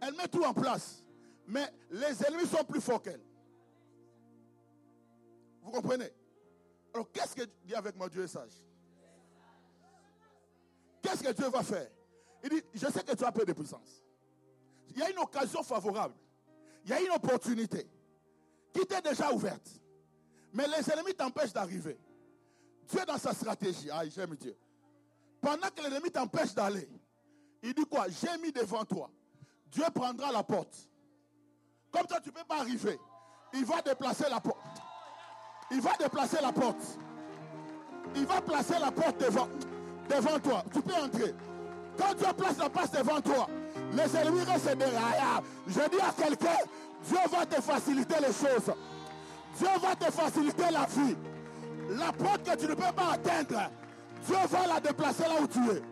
Elle 0.00 0.14
met 0.14 0.28
tout 0.28 0.44
en 0.44 0.52
place. 0.54 1.04
Mais 1.46 1.66
les 1.90 2.24
ennemis 2.24 2.46
sont 2.46 2.64
plus 2.64 2.80
forts 2.80 3.02
qu'elle. 3.02 3.22
Vous 5.62 5.70
comprenez? 5.70 6.12
Alors 6.92 7.10
qu'est-ce 7.10 7.34
que 7.34 7.42
dit 7.64 7.74
avec 7.74 7.96
moi 7.96 8.08
Dieu 8.08 8.24
est 8.24 8.28
sage? 8.28 8.62
Qu'est-ce 11.02 11.22
que 11.22 11.32
Dieu 11.32 11.48
va 11.48 11.62
faire? 11.62 11.90
Il 12.42 12.50
dit, 12.50 12.62
je 12.74 12.86
sais 12.86 13.02
que 13.02 13.14
tu 13.14 13.24
as 13.24 13.32
peu 13.32 13.44
de 13.44 13.52
puissance. 13.52 14.02
Il 14.90 14.98
y 14.98 15.02
a 15.02 15.10
une 15.10 15.18
occasion 15.18 15.62
favorable. 15.62 16.14
Il 16.84 16.90
y 16.90 16.92
a 16.92 17.00
une 17.00 17.10
opportunité 17.10 17.86
qui 18.74 18.84
t'est 18.86 19.00
déjà 19.00 19.32
ouverte. 19.32 19.70
Mais 20.52 20.66
les 20.66 20.90
ennemis 20.90 21.14
t'empêchent 21.14 21.52
d'arriver. 21.52 21.96
Dieu 22.88 23.00
dans 23.06 23.18
sa 23.18 23.32
stratégie, 23.32 23.88
ah, 23.90 24.06
j'aime 24.08 24.34
Dieu. 24.36 24.56
Pendant 25.40 25.68
que 25.68 25.82
l'ennemi 25.82 26.10
t'empêche 26.10 26.54
d'aller, 26.54 26.88
il 27.62 27.72
dit 27.72 27.86
quoi? 27.86 28.06
J'ai 28.08 28.36
mis 28.42 28.52
devant 28.52 28.84
toi. 28.84 29.10
Dieu 29.70 29.84
prendra 29.94 30.30
la 30.30 30.42
porte. 30.42 30.88
Comme 31.90 32.06
ça, 32.08 32.20
tu 32.20 32.28
ne 32.28 32.34
peux 32.34 32.44
pas 32.44 32.58
arriver. 32.60 32.98
Il 33.54 33.64
va 33.64 33.80
déplacer 33.80 34.24
la 34.28 34.40
porte. 34.40 34.58
Il 35.70 35.80
va 35.80 35.96
déplacer 35.96 36.38
la 36.42 36.52
porte. 36.52 36.98
Il 38.16 38.26
va 38.26 38.40
placer 38.42 38.78
la 38.78 38.90
porte 38.90 39.18
devant, 39.18 39.48
devant 40.08 40.38
toi. 40.40 40.64
Tu 40.72 40.82
peux 40.82 40.94
entrer. 40.94 41.34
Quand 41.96 42.14
Dieu 42.14 42.26
place 42.36 42.58
la 42.58 42.68
porte 42.68 42.92
devant 42.94 43.20
toi, 43.20 43.48
les 43.92 44.16
ennemis 44.16 44.42
restent 44.42 44.76
derrière. 44.76 45.42
Je 45.66 45.80
dis 45.88 46.00
à 46.00 46.12
quelqu'un, 46.12 46.58
Dieu 47.06 47.18
va 47.30 47.46
te 47.46 47.60
faciliter 47.60 48.16
les 48.20 48.32
choses. 48.32 48.74
Dieu 49.58 49.68
va 49.80 49.94
te 49.94 50.10
faciliter 50.10 50.70
la 50.70 50.86
vie. 50.86 51.16
La 51.90 52.12
porte 52.12 52.42
que 52.44 52.56
tu 52.56 52.66
ne 52.66 52.74
peux 52.74 52.92
pas 52.94 53.12
atteindre, 53.12 53.70
Dieu 54.26 54.36
va 54.50 54.66
la 54.66 54.80
déplacer 54.80 55.24
là 55.24 55.40
où 55.40 55.46
tu 55.46 55.58
es. 55.70 55.82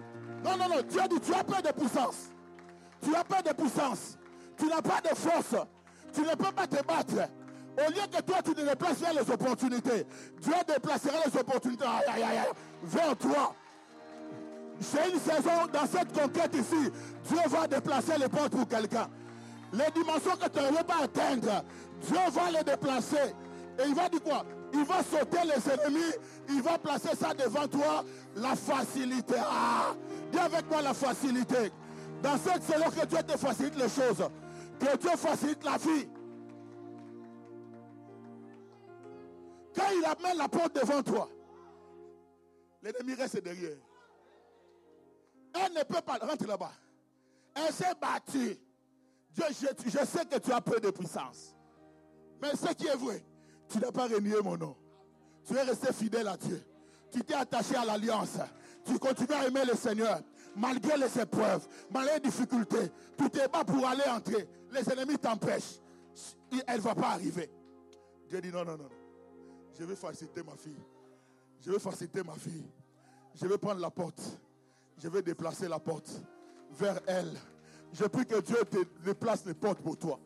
Non, 0.44 0.56
non, 0.56 0.68
non. 0.68 0.82
Dieu 0.88 1.02
dit, 1.10 1.20
tu 1.20 1.34
as 1.34 1.44
pas 1.44 1.62
de 1.62 1.72
puissance. 1.72 2.30
Tu 3.02 3.14
as 3.14 3.24
pas 3.24 3.42
de 3.42 3.52
puissance. 3.52 4.18
Tu 4.56 4.66
n'as 4.66 4.82
pas 4.82 5.00
de 5.00 5.14
force. 5.14 5.56
Tu 6.12 6.20
ne 6.20 6.34
peux 6.34 6.52
pas 6.52 6.66
te 6.66 6.82
battre. 6.84 7.28
Au 7.78 7.90
lieu 7.90 8.02
que 8.10 8.20
toi, 8.22 8.36
tu 8.44 8.54
te 8.54 8.60
déplaces 8.60 9.00
les 9.00 9.32
opportunités, 9.32 10.06
Dieu 10.40 10.54
déplacera 10.66 11.16
les 11.24 11.40
opportunités 11.40 11.84
vers 12.84 13.16
toi. 13.16 13.54
C'est 14.80 15.10
une 15.10 15.18
saison 15.18 15.66
dans 15.72 15.86
cette 15.86 16.12
conquête 16.12 16.54
ici. 16.54 16.90
Dieu 17.28 17.38
va 17.48 17.66
déplacer 17.66 18.18
les 18.18 18.28
portes 18.28 18.50
pour 18.50 18.68
quelqu'un. 18.68 19.08
Les 19.72 19.90
dimensions 19.94 20.36
que 20.36 20.48
tu 20.48 20.58
ne 20.58 20.76
veux 20.76 20.84
pas 20.84 21.04
atteindre, 21.04 21.64
Dieu 22.02 22.18
va 22.30 22.50
les 22.50 22.64
déplacer. 22.64 23.34
Et 23.78 23.88
il 23.88 23.94
va 23.94 24.08
dire 24.08 24.22
quoi? 24.22 24.44
Il 24.74 24.84
va 24.84 25.02
sauter 25.02 25.38
les 25.44 25.72
ennemis. 25.72 26.12
Il 26.48 26.62
va 26.62 26.78
placer 26.78 27.16
ça 27.18 27.32
devant 27.34 27.66
toi. 27.68 28.04
La 28.36 28.54
facilité. 28.54 29.34
Ah 29.38 29.94
Dis 30.30 30.38
avec 30.38 30.68
moi 30.70 30.82
la 30.82 30.94
facilité. 30.94 31.72
Dans 32.22 32.36
cette 32.38 32.62
saison 32.62 32.90
que 32.90 33.06
Dieu 33.06 33.18
te 33.26 33.36
facilite 33.36 33.76
les 33.76 33.88
choses. 33.88 34.28
Que 34.78 34.96
Dieu 34.96 35.10
facilite 35.16 35.64
la 35.64 35.78
vie. 35.78 36.08
Quand 39.74 39.88
il 39.96 40.04
amène 40.04 40.36
la 40.36 40.48
porte 40.48 40.74
devant 40.74 41.02
toi, 41.02 41.28
l'ennemi 42.82 43.14
reste 43.14 43.42
derrière. 43.42 43.78
Elle 45.54 45.72
ne 45.72 45.82
peut 45.82 46.02
pas 46.02 46.18
rentrer 46.20 46.46
là-bas. 46.46 46.72
Elle 47.54 47.72
s'est 47.72 47.94
battue. 48.00 48.58
Dieu, 49.34 49.44
je, 49.50 50.04
sais 50.04 50.24
que 50.26 50.38
tu 50.38 50.52
as 50.52 50.60
peu 50.60 50.78
de 50.78 50.90
puissance. 50.90 51.54
Mais 52.40 52.50
ce 52.50 52.72
qui 52.74 52.86
est 52.86 52.96
vrai, 52.96 53.24
tu 53.68 53.78
n'as 53.78 53.92
pas 53.92 54.06
renié 54.06 54.34
mon 54.42 54.56
nom. 54.56 54.76
Tu 55.46 55.56
es 55.56 55.62
resté 55.62 55.92
fidèle 55.92 56.28
à 56.28 56.36
Dieu. 56.36 56.62
Tu 57.10 57.22
t'es 57.22 57.34
attaché 57.34 57.76
à 57.76 57.84
l'alliance. 57.84 58.38
Tu 58.84 58.98
continues 58.98 59.34
à 59.34 59.46
aimer 59.46 59.64
le 59.64 59.74
Seigneur. 59.74 60.20
Malgré 60.54 60.98
les 60.98 61.18
épreuves, 61.18 61.66
malgré 61.90 62.14
les 62.14 62.20
difficultés, 62.20 62.90
tu 63.16 63.30
t'es 63.30 63.48
bas 63.48 63.64
pour 63.64 63.86
aller 63.86 64.04
entrer. 64.04 64.46
Les 64.70 64.88
ennemis 64.90 65.18
t'empêchent. 65.18 65.80
Elle 66.66 66.76
ne 66.76 66.82
va 66.82 66.94
pas 66.94 67.10
arriver. 67.10 67.50
Dieu 68.28 68.40
dit 68.40 68.50
non, 68.50 68.64
non, 68.64 68.76
non. 68.76 68.88
Je 69.78 69.84
vais 69.84 69.96
faciliter 69.96 70.42
ma 70.42 70.56
fille. 70.56 70.80
Je 71.60 71.70
vais 71.70 71.78
faciliter 71.78 72.22
ma 72.22 72.34
fille. 72.34 72.66
Je 73.34 73.46
vais 73.46 73.56
prendre 73.56 73.80
la 73.80 73.90
porte. 73.90 74.20
Je 74.98 75.08
vais 75.08 75.22
déplacer 75.22 75.68
la 75.68 75.78
porte 75.78 76.10
vers 76.72 77.00
elle. 77.06 77.32
Je 77.92 78.04
prie 78.04 78.26
que 78.26 78.40
Dieu 78.40 78.56
te 78.70 78.78
déplace 79.04 79.44
les 79.44 79.54
portes 79.54 79.80
pour 79.80 79.96
toi. 79.96 80.18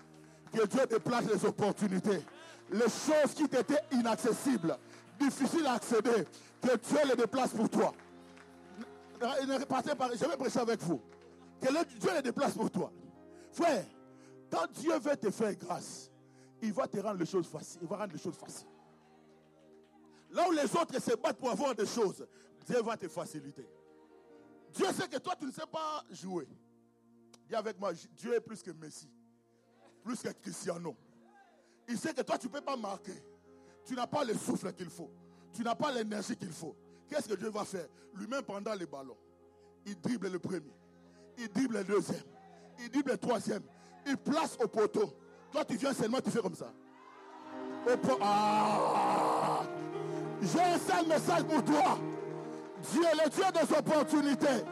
Que 0.53 0.67
Dieu 0.67 0.87
déplace 0.87 1.25
les 1.27 1.45
opportunités. 1.45 2.23
Les 2.71 2.81
choses 2.81 3.35
qui 3.35 3.49
t'étaient 3.49 3.83
inaccessibles, 3.93 4.77
difficiles 5.19 5.67
à 5.67 5.75
accéder, 5.75 6.27
que 6.63 6.77
Dieu 6.77 6.99
les 7.09 7.17
déplace 7.17 7.51
pour 7.51 7.69
toi. 7.69 7.93
Je 9.21 10.29
vais 10.29 10.37
prêcher 10.37 10.61
avec 10.61 10.81
vous. 10.83 11.01
Que 11.61 11.99
Dieu 11.99 12.11
les 12.15 12.23
déplace 12.23 12.55
pour 12.55 12.71
toi. 12.71 12.93
Frère, 13.53 13.85
quand 14.51 14.67
Dieu 14.73 14.99
veut 14.99 15.17
te 15.17 15.31
faire 15.31 15.55
grâce, 15.57 16.11
il 16.63 16.73
va 16.73 16.87
te 16.87 16.99
rendre 16.99 17.19
les 17.19 17.27
choses 17.27 17.47
faciles. 17.47 17.81
Il 17.83 17.89
va 17.89 17.97
rendre 17.97 18.13
les 18.13 18.19
choses 18.19 18.37
faciles. 18.37 18.69
Là 20.31 20.49
où 20.49 20.53
les 20.53 20.65
autres 20.77 21.01
se 21.01 21.17
battent 21.17 21.39
pour 21.39 21.51
avoir 21.51 21.75
des 21.75 21.87
choses, 21.87 22.27
Dieu 22.67 22.81
va 22.83 22.97
te 22.97 23.09
faciliter. 23.09 23.67
Dieu 24.75 24.87
sait 24.93 25.09
que 25.09 25.19
toi, 25.19 25.35
tu 25.39 25.47
ne 25.47 25.53
sais 25.53 25.67
pas 25.71 26.05
jouer. 26.11 26.47
Dis 27.49 27.55
avec 27.55 27.79
moi, 27.79 27.93
Dieu 28.17 28.35
est 28.35 28.41
plus 28.41 28.63
que 28.63 28.71
Messi, 28.73 29.09
plus 30.03 30.21
que 30.21 30.29
Cristiano. 30.29 30.97
Il 31.89 31.97
sait 31.99 32.13
que 32.13 32.23
toi, 32.23 32.37
tu 32.39 32.49
ne 32.49 32.53
peux 32.53 32.61
pas 32.61 32.77
marquer. 32.77 33.23
Tu 33.85 33.95
n'as 33.95 34.07
pas 34.07 34.25
le 34.25 34.35
souffle 34.35 34.73
qu'il 34.73 34.91
faut. 34.91 35.11
Tu 35.53 35.63
n'as 35.63 35.77
pas 35.77 35.93
l'énergie 35.93 36.37
qu'il 36.37 36.53
faut. 36.53 36.77
Qu'est-ce 37.09 37.29
que 37.29 37.35
Dieu 37.35 37.51
va 37.51 37.65
faire? 37.65 37.87
Lui-même 38.15 38.43
pendant 38.43 38.75
les 38.75 38.87
ballons. 38.87 39.17
Il 39.85 40.01
dribble 40.01 40.29
le 40.29 40.39
premier. 40.41 40.75
Il 41.39 41.49
dribble 41.49 41.77
le 41.77 41.85
deuxième. 41.85 42.23
Il 42.81 42.91
dribble 42.91 43.13
le 43.13 43.19
troisième. 43.19 43.63
Il 44.07 44.17
place 44.17 44.57
au 44.61 44.67
poteau. 44.67 45.13
Toi, 45.53 45.65
tu 45.65 45.77
viens 45.77 45.95
seulement, 45.95 46.21
tu 46.21 46.31
fais 46.31 46.41
comme 46.41 46.57
ça. 46.57 46.73
Ah! 48.21 49.63
J'ai 50.43 50.61
un 50.61 50.79
seul 50.79 51.07
message 51.07 51.45
pour 51.45 51.65
toi. 51.65 51.99
Dieu 52.91 53.03
le 53.03 53.31
Dieu 53.31 53.45
des 53.55 53.77
opportunités. 53.77 54.65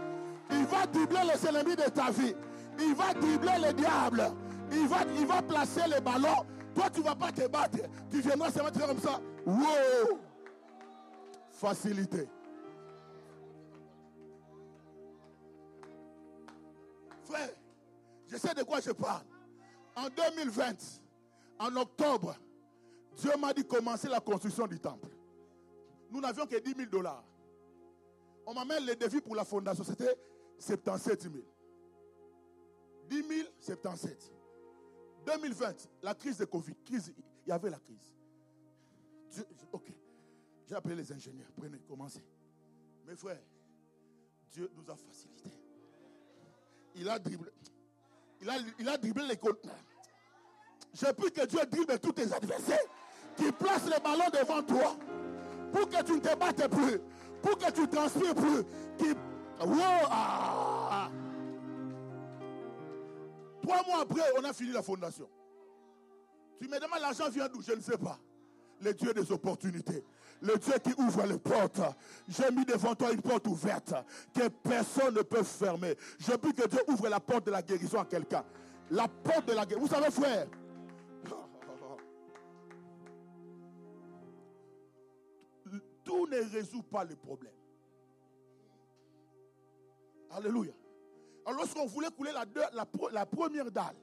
Il 0.51 0.65
va 0.67 0.87
dribbler 0.87 1.21
les 1.33 1.49
ennemis 1.49 1.77
de 1.77 1.89
ta 1.91 2.11
vie. 2.11 2.35
Il 2.79 2.95
va 2.95 3.15
dribbler 3.15 3.59
les 3.61 3.73
diables. 3.73 4.33
Il 4.73 4.89
va, 4.89 4.99
il 5.17 5.27
va 5.27 5.43
placer 5.43 5.83
les 5.89 6.01
ballons. 6.01 6.45
Toi, 6.75 6.91
tu 6.91 7.01
ne 7.01 7.05
vas 7.05 7.15
pas 7.15 7.31
te 7.31 7.47
battre. 7.47 7.79
Tu 8.11 8.21
viendras 8.21 8.51
se 8.51 8.61
mettre 8.61 8.87
comme 8.87 8.99
ça. 8.99 9.21
Wow! 9.47 10.19
Facilité. 11.51 12.29
Frère, 17.25 17.51
je 18.27 18.37
sais 18.37 18.55
de 18.55 18.63
quoi 18.65 18.81
je 18.81 18.91
parle. 18.91 19.25
En 19.97 20.09
2020, 20.09 21.01
en 21.61 21.77
octobre, 21.77 22.37
Dieu 23.17 23.31
m'a 23.39 23.53
dit 23.55 23.65
commencer 23.65 24.09
la 24.09 24.21
construction 24.21 24.67
du 24.67 24.81
temple. 24.81 25.09
Nous 26.11 26.21
n'avions 26.21 26.47
que 26.47 26.59
10 26.59 26.75
000 26.77 26.91
dollars. 26.91 27.25
On 28.47 28.55
m'amène 28.55 28.85
le 28.85 28.95
défi 28.97 29.21
pour 29.21 29.37
la 29.37 29.45
fondation. 29.45 29.85
C'était 29.85 30.19
77 30.59 31.23
000. 31.23 31.35
10 33.09 33.17
000, 33.29 33.49
77. 33.61 34.33
2020, 35.27 35.89
la 36.03 36.15
crise 36.15 36.39
de 36.39 36.45
Covid. 36.45 36.75
Il 36.89 37.49
y 37.49 37.53
avait 37.53 37.71
la 37.71 37.79
crise. 37.79 38.15
ok. 39.73 39.93
J'ai 40.67 40.75
appelé 40.75 40.97
les 40.97 41.13
ingénieurs. 41.13 41.51
Prenez, 41.57 41.79
commencez. 41.81 42.25
Mes 43.07 43.17
frères, 43.17 43.43
Dieu 44.51 44.71
nous 44.75 44.91
a 44.91 44.97
facilité. 44.97 45.51
Il 46.95 47.09
a 47.09 47.19
dribblé. 47.19 47.51
Il 48.41 48.49
a, 48.49 48.55
il 48.79 48.89
a 48.89 48.97
dribblé 48.97 49.27
les. 49.27 49.41
J'ai 50.95 51.13
pris 51.13 51.33
que 51.33 51.45
Dieu 51.47 51.61
dribble 51.67 51.99
tous 51.99 52.13
tes 52.13 52.33
adversaires 52.33 52.87
qui 53.37 53.51
placent 53.53 53.87
les 53.87 54.01
ballons 54.01 54.31
devant 54.33 54.63
toi 54.63 54.97
pour 55.73 55.89
que 55.89 56.03
tu 56.05 56.13
ne 56.13 56.21
te 56.21 56.37
battes 56.37 56.69
plus, 56.71 57.01
pour 57.43 57.59
que 57.59 57.71
tu 57.73 57.89
transpires 57.89 58.35
plus. 58.35 58.65
Qui... 58.97 59.17
Ah. 59.61 60.74
Trois 63.65 63.83
mois 63.87 64.03
après, 64.03 64.23
on 64.39 64.45
a 64.45 64.53
fini 64.53 64.73
la 64.73 64.83
fondation. 64.83 65.27
Tu 66.61 66.69
me 66.69 66.79
demandes 66.79 67.01
l'argent 67.01 67.31
vient 67.31 67.49
d'où? 67.49 67.63
Je 67.63 67.73
ne 67.73 67.81
sais 67.81 67.97
pas. 67.97 68.19
Le 68.83 68.93
Dieu 68.93 69.15
des 69.15 69.33
opportunités. 69.33 70.05
Le 70.43 70.59
Dieu 70.59 70.75
qui 70.83 70.93
ouvre 71.01 71.25
les 71.25 71.39
portes. 71.39 71.81
J'ai 72.29 72.51
mis 72.51 72.67
devant 72.67 72.95
toi 72.95 73.11
une 73.13 73.23
porte 73.23 73.47
ouverte 73.47 73.95
que 74.35 74.49
personne 74.49 75.15
ne 75.15 75.23
peut 75.23 75.43
fermer. 75.43 75.97
Je 76.19 76.33
prie 76.33 76.53
que 76.53 76.69
Dieu 76.69 76.81
ouvre 76.89 77.09
la 77.09 77.21
porte 77.21 77.47
de 77.47 77.53
la 77.53 77.63
guérison 77.63 78.01
à 78.01 78.05
quelqu'un. 78.05 78.45
La 78.91 79.09
porte 79.09 79.47
de 79.47 79.55
la 79.55 79.65
guérison. 79.65 79.87
Vous 79.87 79.95
savez, 79.95 80.11
frère, 80.11 80.47
tout 86.05 86.27
ne 86.27 86.53
résout 86.53 86.83
pas 86.83 87.05
le 87.05 87.17
problème. 87.17 87.53
Alléluia. 90.31 90.73
Lorsqu'on 91.47 91.87
voulait 91.87 92.11
couler 92.11 92.33
la, 92.33 93.27
première 93.27 93.71
dalle, 93.71 93.97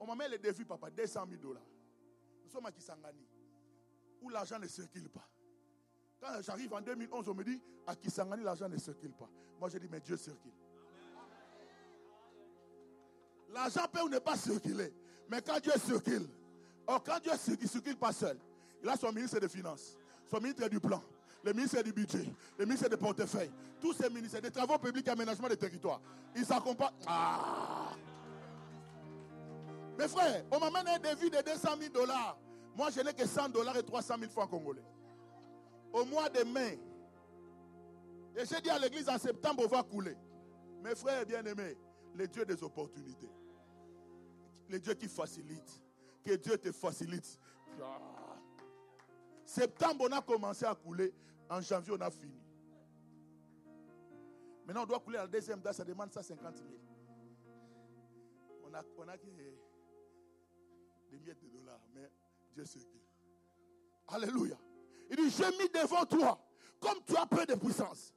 on 0.00 0.06
m'a 0.06 0.24
mis 0.24 0.30
le 0.30 0.38
défi, 0.38 0.64
papa, 0.64 0.90
200 0.90 1.24
000 1.30 1.40
dollars. 1.40 1.62
Nous 2.44 2.50
sommes 2.50 2.66
à 2.66 2.72
Kisangani, 2.72 3.26
où 4.20 4.28
l'argent 4.28 4.58
ne 4.58 4.66
circule 4.66 5.08
pas. 5.08 5.26
Quand 6.20 6.42
j'arrive 6.42 6.72
en 6.72 6.80
2011, 6.80 7.28
on 7.28 7.34
me 7.34 7.44
dit, 7.44 7.60
à 7.86 7.94
Kisangani, 7.94 8.42
l'argent 8.42 8.68
ne 8.68 8.76
circule 8.76 9.12
pas. 9.12 9.28
Moi, 9.60 9.68
je 9.68 9.78
dis, 9.78 9.88
mais 9.90 10.00
Dieu 10.00 10.16
circule. 10.16 10.52
L'argent 13.50 13.86
peut 13.92 14.02
ou 14.02 14.08
ne 14.08 14.18
pas 14.18 14.36
circuler. 14.36 14.92
Mais 15.28 15.40
quand 15.40 15.60
Dieu 15.60 15.72
circule, 15.78 16.28
or 16.86 17.02
quand 17.02 17.20
Dieu 17.20 17.32
circule, 17.36 17.68
circule 17.68 17.96
pas 17.96 18.12
seul. 18.12 18.38
Il 18.82 18.88
a 18.88 18.96
son 18.96 19.12
ministre 19.12 19.38
des 19.38 19.48
Finances, 19.48 19.96
son 20.26 20.40
ministre 20.40 20.68
du 20.68 20.80
Plan, 20.80 21.02
le 21.44 21.52
ministère 21.52 21.84
du 21.84 21.92
Budget, 21.92 22.24
le 22.58 22.64
ministère 22.64 22.88
des 22.88 22.96
Portefeuilles, 22.96 23.50
tous 23.80 23.92
ces 23.92 24.08
ministères, 24.08 24.40
des 24.40 24.50
Travaux 24.50 24.78
publics 24.78 25.06
et 25.06 25.10
aménagement 25.10 25.48
des 25.48 25.56
territoires. 25.56 26.00
Ils 26.34 26.44
s'accompagnent. 26.44 26.94
Ah! 27.06 27.92
Mes 29.98 30.08
frères, 30.08 30.44
on 30.50 30.58
m'amène 30.58 30.88
un 30.88 30.98
devis 30.98 31.30
de 31.30 31.40
200 31.42 31.68
000 31.78 31.92
dollars. 31.92 32.38
Moi, 32.74 32.88
je 32.90 33.00
n'ai 33.00 33.12
que 33.12 33.26
100 33.26 33.50
dollars 33.50 33.76
et 33.76 33.82
300 33.82 34.14
000 34.18 34.30
francs 34.30 34.50
congolais. 34.50 34.82
Au 35.92 36.04
mois 36.06 36.28
de 36.30 36.42
mai. 36.44 36.78
Et 38.36 38.44
j'ai 38.46 38.60
dit 38.60 38.70
à 38.70 38.78
l'église 38.78 39.08
en 39.08 39.18
septembre, 39.18 39.62
on 39.64 39.68
va 39.68 39.82
couler. 39.82 40.16
Mes 40.82 40.94
frères 40.96 41.24
bien-aimés, 41.24 41.76
le 42.14 42.26
Dieu 42.26 42.44
des 42.44 42.60
opportunités. 42.64 43.30
Le 44.68 44.80
Dieu 44.80 44.94
qui 44.94 45.08
facilite. 45.08 45.82
Que 46.24 46.34
Dieu 46.36 46.56
te 46.56 46.72
facilite. 46.72 47.38
Ah. 47.80 47.98
Septembre, 49.44 50.06
on 50.08 50.12
a 50.12 50.22
commencé 50.22 50.64
à 50.64 50.74
couler. 50.74 51.12
En 51.48 51.60
janvier, 51.60 51.94
on 51.96 52.00
a 52.00 52.10
fini. 52.10 52.40
Maintenant, 54.66 54.84
on 54.84 54.86
doit 54.86 55.00
couler 55.00 55.18
la 55.18 55.26
deuxième 55.26 55.60
date, 55.60 55.74
ça 55.74 55.84
demande 55.84 56.10
150 56.10 56.56
000. 56.56 56.68
On 58.64 58.74
a, 58.74 58.82
on 58.96 59.08
a 59.08 59.16
des 59.16 61.18
miettes 61.18 61.42
de 61.42 61.48
dollars, 61.48 61.80
mais 61.94 62.10
Dieu 62.54 62.64
sait 62.64 62.80
qui. 62.80 63.00
Alléluia. 64.08 64.56
Il 65.10 65.16
dit, 65.16 65.30
j'ai 65.30 65.50
mis 65.58 65.68
devant 65.68 66.04
toi, 66.06 66.38
comme 66.80 66.98
tu 67.06 67.16
as 67.16 67.26
peu 67.26 67.44
de 67.44 67.54
puissance, 67.54 68.14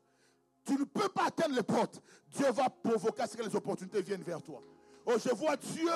tu 0.65 0.73
ne 0.73 0.83
peux 0.83 1.09
pas 1.09 1.27
atteindre 1.27 1.55
les 1.55 1.63
portes. 1.63 2.01
Dieu 2.29 2.49
va 2.51 2.69
provoquer 2.69 3.27
ce 3.27 3.37
que 3.37 3.43
les 3.43 3.55
opportunités 3.55 4.01
viennent 4.01 4.23
vers 4.23 4.41
toi. 4.41 4.61
Oh, 5.05 5.13
je 5.17 5.29
vois 5.29 5.55
Dieu 5.55 5.89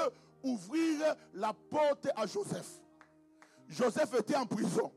ouvrir 0.43 1.15
la 1.33 1.53
porte 1.53 2.07
à 2.15 2.25
Joseph. 2.25 2.81
Joseph 3.67 4.13
était 4.19 4.35
en 4.35 4.45
prison. 4.45 4.91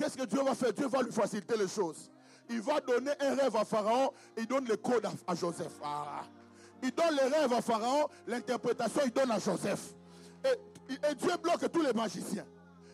Qu'est-ce 0.00 0.16
que 0.16 0.24
Dieu 0.24 0.42
va 0.42 0.54
faire? 0.54 0.72
Dieu 0.72 0.88
va 0.88 1.02
lui 1.02 1.12
faciliter 1.12 1.58
les 1.58 1.68
choses. 1.68 2.10
Il 2.48 2.62
va 2.62 2.80
donner 2.80 3.10
un 3.20 3.34
rêve 3.34 3.54
à 3.54 3.66
Pharaon, 3.66 4.10
il 4.38 4.46
donne 4.46 4.64
le 4.64 4.76
code 4.78 5.06
à, 5.26 5.34
Joseph. 5.34 5.78
Ah. 5.84 6.22
Il 6.82 6.90
donne 6.92 7.16
le 7.22 7.30
rêve 7.30 7.52
à 7.52 7.60
Pharaon, 7.60 8.08
l'interprétation, 8.26 9.02
il 9.04 9.12
donne 9.12 9.30
à 9.30 9.38
Joseph. 9.38 9.94
Et, 10.42 11.14
Dieu 11.16 11.32
bloque 11.42 11.70
tous 11.70 11.82
les 11.82 11.92
magiciens. 11.92 12.46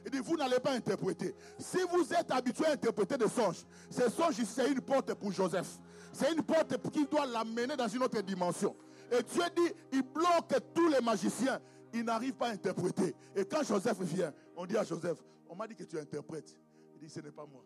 Il 0.04 0.10
dit, 0.10 0.18
vous 0.18 0.36
n'allez 0.36 0.58
pas 0.58 0.72
interpréter. 0.72 1.32
Si 1.60 1.78
vous 1.92 2.12
êtes 2.12 2.28
habitué 2.32 2.66
à 2.66 2.72
interpréter 2.72 3.16
des 3.16 3.28
songes, 3.28 3.64
ces 3.88 4.10
songes, 4.10 4.42
c'est 4.44 4.68
une 4.68 4.80
porte 4.80 5.14
pour 5.14 5.30
Joseph. 5.30 5.78
C'est 6.12 6.32
une 6.32 6.42
porte 6.42 6.76
qui 6.90 7.06
doit 7.06 7.24
l'amener 7.24 7.76
dans 7.76 7.88
une 7.88 8.02
autre 8.02 8.20
dimension. 8.20 8.74
Et 9.12 9.22
Dieu 9.22 9.44
dit, 9.54 9.72
il 9.92 10.02
bloque 10.02 10.56
tous 10.74 10.88
les 10.88 11.00
magiciens. 11.00 11.60
Il 11.94 12.02
n'arrive 12.02 12.34
pas 12.34 12.48
à 12.48 12.50
interpréter. 12.50 13.14
Et 13.36 13.44
quand 13.44 13.62
Joseph 13.62 14.00
vient, 14.00 14.32
on 14.56 14.66
dit 14.66 14.76
à 14.76 14.82
Joseph, 14.82 15.18
on 15.48 15.54
m'a 15.54 15.68
dit 15.68 15.76
que 15.76 15.84
tu 15.84 15.98
interprètes. 15.98 16.56
Il 16.96 17.00
dit, 17.00 17.10
ce 17.10 17.20
n'est 17.20 17.30
pas 17.30 17.44
moi. 17.44 17.62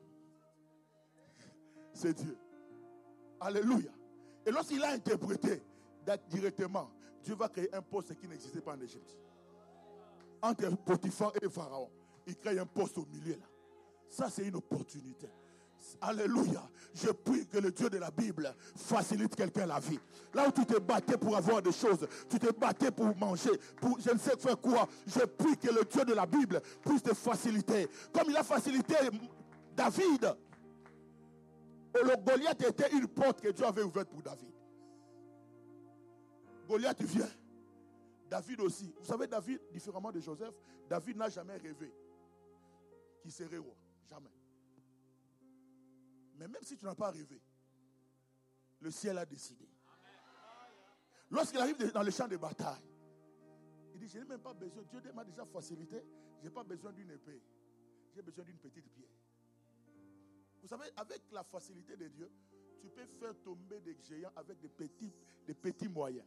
C'est 1.93 2.15
Dieu. 2.15 2.37
Alléluia. 3.41 3.91
Et 4.45 4.51
lorsqu'il 4.51 4.83
a 4.83 4.91
interprété 4.91 5.63
directement, 6.29 6.91
Dieu 7.23 7.35
va 7.37 7.49
créer 7.49 7.73
un 7.75 7.83
poste 7.83 8.17
qui 8.17 8.27
n'existait 8.27 8.61
pas 8.61 8.75
en 8.75 8.81
Égypte. 8.81 9.17
Entre 10.43 10.69
Potiphar 10.77 11.33
et 11.41 11.49
Pharaon. 11.49 11.91
Il 12.27 12.37
crée 12.37 12.59
un 12.59 12.67
poste 12.67 12.99
au 12.99 13.07
milieu 13.07 13.35
là. 13.35 13.47
Ça, 14.09 14.29
c'est 14.29 14.47
une 14.47 14.57
opportunité. 14.57 15.29
Alléluia. 16.01 16.63
Je 16.95 17.09
prie 17.11 17.47
que 17.47 17.59
le 17.59 17.71
Dieu 17.71 17.89
de 17.89 17.99
la 17.99 18.11
Bible 18.11 18.53
facilite 18.77 19.37
quelqu'un 19.37 19.67
la 19.67 19.79
vie. 19.79 19.99
Là 20.35 20.49
où 20.49 20.53
tu 20.53 20.67
te 20.67 20.79
battais 20.79 21.17
pour 21.17 21.37
avoir 21.37 21.63
des 21.63 21.73
choses, 21.73 22.07
tu 22.29 22.39
te 22.39 22.53
battais 22.53 22.91
pour 22.91 23.17
manger, 23.17 23.51
pour 23.81 23.99
je 24.01 24.11
ne 24.11 24.19
sais 24.19 24.37
faire 24.37 24.59
quoi. 24.59 24.89
Je 25.07 25.21
prie 25.21 25.57
que 25.57 25.69
le 25.69 25.85
Dieu 25.85 26.05
de 26.05 26.15
la 26.15 26.27
Bible 26.27 26.61
puisse 26.85 27.03
te 27.03 27.15
faciliter. 27.15 27.89
Comme 28.13 28.31
il 28.31 28.37
a 28.37 28.43
facilité 28.43 28.95
David. 29.77 30.35
Et 31.95 32.05
le 32.05 32.17
Goliath 32.25 32.63
était 32.63 32.91
une 32.93 33.09
porte 33.09 33.41
que 33.41 33.49
Dieu 33.49 33.65
avait 33.65 33.83
ouverte 33.83 34.09
pour 34.09 34.23
David. 34.23 34.53
Goliath 36.69 37.03
vient. 37.03 37.29
David 38.31 38.61
aussi. 38.61 38.95
Vous 39.01 39.07
savez, 39.07 39.27
David, 39.27 39.61
différemment 39.73 40.13
de 40.13 40.21
Joseph, 40.21 40.55
David 40.89 41.17
n'a 41.17 41.29
jamais 41.29 41.57
rêvé 41.57 41.93
qu'il 43.21 43.33
serait 43.33 43.59
roi. 43.59 43.75
Jamais. 44.09 44.31
Mais 46.41 46.49
même 46.49 46.63
si 46.63 46.75
tu 46.75 46.87
n'as 46.87 46.95
pas 46.95 47.11
rêvé, 47.11 47.39
le 48.81 48.91
ciel 48.91 49.19
a 49.19 49.27
décidé. 49.27 49.69
Lorsqu'il 51.31 51.59
arrive 51.59 51.93
dans 51.93 52.03
le 52.03 52.11
champ 52.11 52.27
de 52.27 52.39
bataille, 52.39 52.83
il 53.93 54.01
dit, 54.01 54.09
je 54.09 54.19
n'ai 54.19 54.25
même 54.25 54.41
pas 54.41 54.55
besoin, 54.55 54.83
Dieu 54.85 55.01
m'a 55.13 55.23
déjà 55.23 55.45
facilité, 55.45 56.03
je 56.39 56.45
n'ai 56.45 56.51
pas 56.51 56.65
besoin 56.65 56.93
d'une 56.93 57.11
épée, 57.11 57.43
j'ai 58.15 58.23
besoin 58.23 58.45
d'une 58.47 58.57
petite 58.57 58.91
pierre. 58.91 59.11
Vous 60.63 60.69
savez, 60.69 60.87
avec 60.97 61.21
la 61.31 61.45
facilité 61.45 61.95
de 61.95 62.09
Dieu, 62.09 62.31
tu 62.81 62.89
peux 62.89 63.05
faire 63.05 63.35
tomber 63.43 63.79
des 63.81 63.95
géants 64.09 64.33
avec 64.35 64.59
des 64.61 64.69
petits, 64.71 65.13
des 65.47 65.55
petits 65.55 65.89
moyens. 65.89 66.27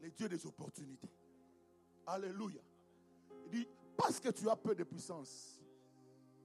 Les 0.00 0.10
dieux 0.10 0.30
des 0.30 0.46
opportunités. 0.46 1.10
Alléluia. 2.06 2.62
Il 3.44 3.50
dit, 3.50 3.68
parce 3.98 4.18
que 4.18 4.30
tu 4.30 4.48
as 4.48 4.56
peu 4.56 4.74
de 4.74 4.84
puissance, 4.84 5.60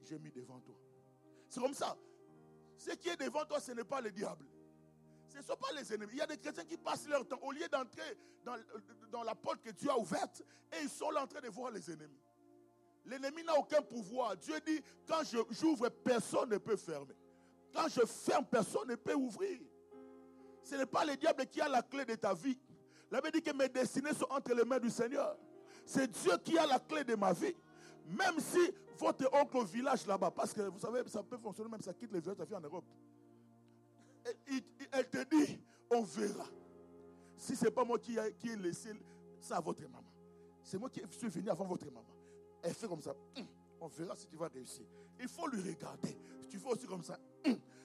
j'ai 0.04 0.20
mis 0.20 0.32
devant 0.32 0.60
toi. 0.60 0.76
C'est 1.48 1.62
comme 1.62 1.74
ça. 1.74 1.98
Ce 2.78 2.92
qui 2.92 3.10
est 3.10 3.18
devant 3.18 3.46
toi, 3.46 3.60
ce 3.60 3.72
n'est 3.72 3.84
pas 3.84 4.02
le 4.02 4.12
diable. 4.12 4.46
Ce 5.28 5.38
ne 5.38 5.44
sont 5.44 5.56
pas 5.56 5.72
les 5.76 5.94
ennemis. 5.94 6.14
Il 6.14 6.20
y 6.20 6.22
a 6.22 6.28
des 6.28 6.38
chrétiens 6.38 6.64
qui 6.64 6.78
passent 6.78 7.08
leur 7.08 7.28
temps, 7.28 7.40
au 7.42 7.52
lieu 7.52 7.68
d'entrer 7.70 8.18
dans, 8.44 9.24
la 9.24 9.36
porte 9.36 9.62
que 9.62 9.72
Dieu 9.72 9.90
a 9.90 9.98
ouverte, 9.98 10.42
et 10.72 10.84
ils 10.84 10.90
sont 10.90 11.12
là 11.12 11.24
en 11.24 11.28
train 11.28 11.42
de 11.42 11.50
voir 11.50 11.72
les 11.72 11.92
ennemis. 11.92 12.22
L'ennemi 13.06 13.44
n'a 13.44 13.58
aucun 13.58 13.82
pouvoir. 13.82 14.36
Dieu 14.38 14.60
dit, 14.66 14.82
quand 15.08 15.22
j'ouvre, 15.52 15.90
personne 15.90 16.50
ne 16.50 16.58
peut 16.58 16.76
fermer. 16.76 17.16
Quand 17.74 17.88
je 17.90 18.06
ferme, 18.06 18.46
personne 18.46 18.88
ne 18.88 18.96
peut 18.96 19.14
ouvrir. 19.14 19.60
Ce 20.64 20.76
n'est 20.76 20.86
pas 20.86 21.06
le 21.06 21.16
diable 21.16 21.46
qui 21.46 21.62
a 21.62 21.70
la 21.70 21.82
clé 21.82 22.06
de 22.06 22.16
ta 22.16 22.34
vie. 22.34 22.60
La 23.10 23.22
Bible 23.22 23.34
dit 23.34 23.42
que 23.42 23.56
mes 23.56 23.70
destinées 23.70 24.14
sont 24.14 24.28
entre 24.30 24.54
les 24.54 24.66
mains 24.66 24.80
du 24.80 24.90
Seigneur. 24.90 25.38
C'est 25.86 26.10
Dieu 26.12 26.34
qui 26.44 26.58
a 26.58 26.66
la 26.66 26.80
clé 26.80 27.04
de 27.06 27.16
ma 27.16 27.32
vie. 27.32 27.56
Même 28.06 28.40
si 28.40 28.74
votre 28.98 29.30
oncle 29.34 29.58
au 29.58 29.64
village 29.64 30.06
là-bas, 30.06 30.32
parce 30.32 30.54
que 30.54 30.62
vous 30.62 30.80
savez, 30.80 31.02
ça 31.08 31.24
peut 31.24 31.38
fonctionner 31.38 31.70
même 31.70 31.82
ça 31.82 31.94
quitte 31.94 32.12
les 32.12 32.20
villages, 32.20 32.38
ça 32.38 32.46
fait 32.46 32.56
en 32.56 32.62
Europe. 32.62 32.86
elle 34.92 35.10
te 35.10 35.36
dit, 35.36 35.60
on 35.90 36.04
verra. 36.04 36.46
Si 37.38 37.56
ce 37.56 37.66
n'est 37.66 37.72
pas 37.72 37.84
moi 37.84 38.00
qui, 38.00 38.18
ai 38.18 38.56
laissé 38.56 38.94
ça 39.40 39.58
à 39.58 39.62
votre 39.62 39.82
maman, 39.84 40.04
c'est 40.64 40.78
moi 40.78 40.90
qui 40.90 41.02
suis 41.12 41.30
venu 41.30 41.50
avant 41.50 41.66
votre 41.66 41.86
maman. 41.86 42.04
Elle 42.64 42.74
fait 42.74 42.88
comme 42.88 43.02
ça. 43.02 43.16
Hum, 43.38 43.46
On 43.80 43.88
verra 43.88 44.16
si 44.16 44.28
tu 44.28 44.36
vas 44.36 44.48
réussir. 44.48 44.86
Il 45.20 45.28
faut 45.28 45.48
lui 45.48 45.62
regarder. 45.62 46.18
Tu 46.50 46.58
fais 46.58 46.70
aussi 46.70 46.88
comme 46.88 47.04
ça. 47.04 47.18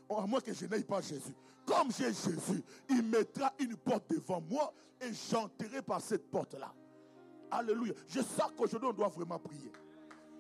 Oh, 0.08 0.18
à 0.18 0.26
moins 0.26 0.40
que 0.40 0.52
je 0.52 0.66
n'aille 0.66 0.84
pas 0.84 1.00
Jésus. 1.00 1.34
Comme 1.64 1.92
j'ai 1.92 2.12
Jésus, 2.12 2.62
il 2.88 3.02
mettra 3.02 3.52
une 3.58 3.76
porte 3.76 4.10
devant 4.10 4.40
moi 4.40 4.72
et 5.00 5.12
j'entrerai 5.12 5.82
par 5.82 6.00
cette 6.00 6.30
porte-là. 6.30 6.74
Alléluia. 7.50 7.94
Je 8.08 8.20
sens 8.20 8.50
qu'aujourd'hui, 8.56 8.88
on 8.88 8.92
doit 8.92 9.08
vraiment 9.08 9.38
prier. 9.38 9.70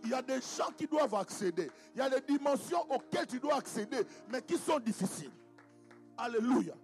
Il 0.04 0.10
y 0.10 0.14
a 0.14 0.22
des 0.22 0.40
gens 0.40 0.70
qui 0.76 0.86
doivent 0.86 1.14
accéder. 1.14 1.70
Il 1.94 1.98
y 1.98 2.00
a 2.00 2.10
des 2.10 2.20
dimensions 2.20 2.82
auxquelles 2.90 3.26
tu 3.26 3.38
dois 3.38 3.56
accéder, 3.56 4.02
mais 4.30 4.42
qui 4.42 4.58
sont 4.58 4.78
difficiles. 4.80 5.30
Alléluia. 6.16 6.74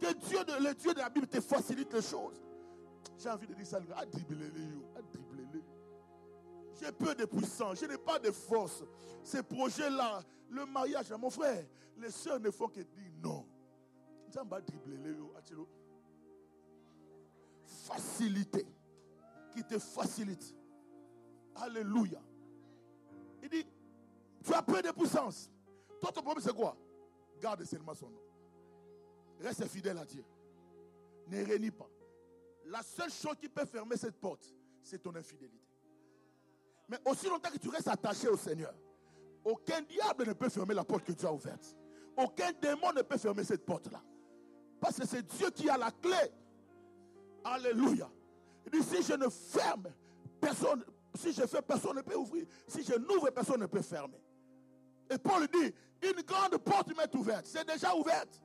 Que 0.00 0.12
Dieu, 0.12 0.38
le 0.60 0.74
Dieu 0.74 0.94
de 0.94 0.98
la 0.98 1.08
Bible 1.08 1.26
te 1.26 1.40
facilite 1.40 1.92
les 1.92 2.02
choses. 2.02 2.42
J'ai 3.18 3.30
envie 3.30 3.46
de 3.46 3.54
dire 3.54 3.66
ça. 3.66 3.80
Dribbler 3.80 4.50
les 4.50 5.60
J'ai 6.80 6.92
peu 6.92 7.14
de 7.14 7.24
puissance. 7.24 7.80
Je 7.80 7.86
n'ai 7.86 7.98
pas 7.98 8.18
de 8.18 8.30
force. 8.30 8.82
Ces 9.22 9.42
projets-là, 9.42 10.22
le 10.50 10.66
mariage, 10.66 11.10
mon 11.18 11.30
frère, 11.30 11.64
les 11.98 12.10
soeurs 12.10 12.40
ne 12.40 12.50
font 12.50 12.68
que 12.68 12.80
dire 12.80 13.12
non. 13.22 13.46
Facilité. 17.64 18.66
Qui 19.52 19.64
te 19.64 19.78
facilite. 19.78 20.54
Alléluia. 21.54 22.20
Peu 24.66 24.82
de 24.82 24.90
puissance. 24.90 25.50
Toi, 26.00 26.10
ton 26.12 26.22
problème, 26.22 26.44
c'est 26.44 26.54
quoi? 26.54 26.76
Garde 27.40 27.64
seulement 27.64 27.94
son 27.94 28.08
nom. 28.08 28.20
Reste 29.40 29.66
fidèle 29.66 29.98
à 29.98 30.04
Dieu. 30.04 30.24
Ne 31.28 31.44
réunis 31.44 31.70
pas. 31.70 31.88
La 32.66 32.82
seule 32.82 33.10
chose 33.10 33.36
qui 33.40 33.48
peut 33.48 33.64
fermer 33.64 33.96
cette 33.96 34.16
porte, 34.16 34.54
c'est 34.82 35.00
ton 35.02 35.14
infidélité. 35.14 35.68
Mais 36.88 36.98
aussi 37.04 37.28
longtemps 37.28 37.50
que 37.50 37.58
tu 37.58 37.68
restes 37.68 37.88
attaché 37.88 38.28
au 38.28 38.36
Seigneur, 38.36 38.74
aucun 39.44 39.82
diable 39.82 40.26
ne 40.26 40.32
peut 40.32 40.48
fermer 40.48 40.74
la 40.74 40.84
porte 40.84 41.04
que 41.04 41.12
tu 41.12 41.26
as 41.26 41.32
ouverte. 41.32 41.76
Aucun 42.16 42.52
démon 42.52 42.92
ne 42.92 43.02
peut 43.02 43.18
fermer 43.18 43.44
cette 43.44 43.64
porte-là. 43.64 44.02
Parce 44.80 44.98
que 44.98 45.06
c'est 45.06 45.22
Dieu 45.22 45.50
qui 45.50 45.68
a 45.68 45.76
la 45.76 45.90
clé. 45.90 46.32
Alléluia. 47.44 48.10
Il 48.64 48.72
dit 48.72 48.82
si 48.82 49.02
je 49.02 49.14
ne 49.14 49.28
ferme, 49.28 49.92
personne, 50.40 50.84
si 51.14 51.32
je 51.32 51.46
fais, 51.46 51.62
personne 51.62 51.96
ne 51.96 52.02
peut 52.02 52.16
ouvrir. 52.16 52.46
Si 52.66 52.82
je 52.82 52.94
n'ouvre, 52.94 53.30
personne 53.30 53.60
ne 53.60 53.66
peut 53.66 53.82
fermer. 53.82 54.20
Et 55.10 55.18
Paul 55.18 55.46
dit, 55.48 55.72
une 56.02 56.22
grande 56.22 56.56
porte 56.58 56.96
m'est 56.96 57.14
ouverte. 57.14 57.46
C'est 57.46 57.66
déjà 57.66 57.94
ouverte. 57.94 58.42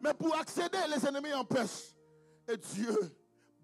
Mais 0.00 0.14
pour 0.14 0.34
accéder, 0.36 0.78
les 0.88 1.06
ennemis 1.06 1.32
empêchent. 1.32 1.94
Et 2.48 2.56
Dieu 2.56 2.96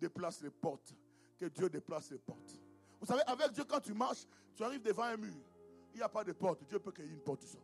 déplace 0.01 0.41
les 0.43 0.51
portes. 0.51 0.95
Que 1.39 1.47
Dieu 1.47 1.69
déplace 1.69 2.11
les 2.11 2.19
portes. 2.19 2.61
Vous 3.01 3.07
savez, 3.07 3.23
avec 3.27 3.53
Dieu, 3.53 3.65
quand 3.65 3.81
tu 3.81 3.93
marches, 3.95 4.27
tu 4.55 4.65
arrives 4.65 4.83
devant 4.83 5.05
un 5.05 5.17
mur. 5.17 5.35
Il 5.95 5.99
n'y 5.99 6.03
a 6.03 6.09
pas 6.09 6.25
de 6.25 6.33
porte. 6.33 6.65
Dieu 6.65 6.79
peut 6.79 6.93
créer 6.93 7.09
une 7.09 7.21
porte. 7.21 7.43
Ça. 7.43 7.59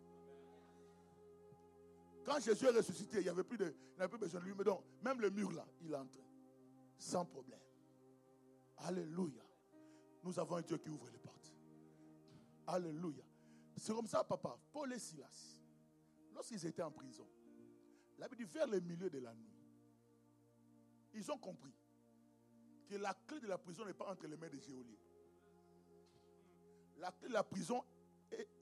Quand 2.25 2.41
Jésus 2.41 2.67
est 2.67 2.71
ressuscité, 2.71 3.19
il 3.19 3.25
n'y 3.25 3.29
avait 3.29 3.45
plus 3.45 3.59
de, 3.59 3.75
plus 4.09 4.19
besoin 4.19 4.41
de 4.41 4.47
lui. 4.47 4.55
Mais 4.57 4.65
donc, 4.65 4.83
même 5.03 5.21
le 5.21 5.31
mur 5.31 5.53
là, 5.53 5.67
il 5.83 5.95
entre. 5.95 6.19
Sans 6.99 7.25
problème. 7.25 7.61
Alléluia. 8.79 9.43
Nous 10.23 10.39
avons 10.39 10.57
un 10.57 10.63
Dieu 10.63 10.79
qui 10.79 10.89
ouvre 10.89 11.09
les 11.13 11.19
portes. 11.19 11.53
Alléluia. 12.67 13.25
C'est 13.77 13.93
comme 13.93 14.07
ça, 14.07 14.25
papa. 14.25 14.59
Paul 14.73 14.93
et 14.93 14.99
Silas, 14.99 15.61
lorsqu'ils 16.33 16.65
étaient 16.67 16.83
en 16.83 16.91
prison, 16.91 17.29
la 18.19 18.29
dit 18.29 18.45
vers 18.45 18.67
le 18.67 18.81
milieu 18.81 19.11
de 19.11 19.19
la 19.19 19.35
nuit, 19.35 19.53
ils 21.15 21.31
ont 21.31 21.39
compris 21.39 21.75
que 22.89 22.97
la 22.97 23.15
clé 23.15 23.41
de 23.41 23.47
la 23.47 23.59
prison 23.59 23.85
n'est 23.85 23.95
pas 23.95 24.11
entre 24.11 24.27
les 24.27 24.37
mains 24.37 24.49
des 24.49 24.61
géoliers. 24.61 24.99
La 26.99 27.11
clé 27.13 27.29
de 27.29 27.33
la 27.33 27.45
prison, 27.45 27.83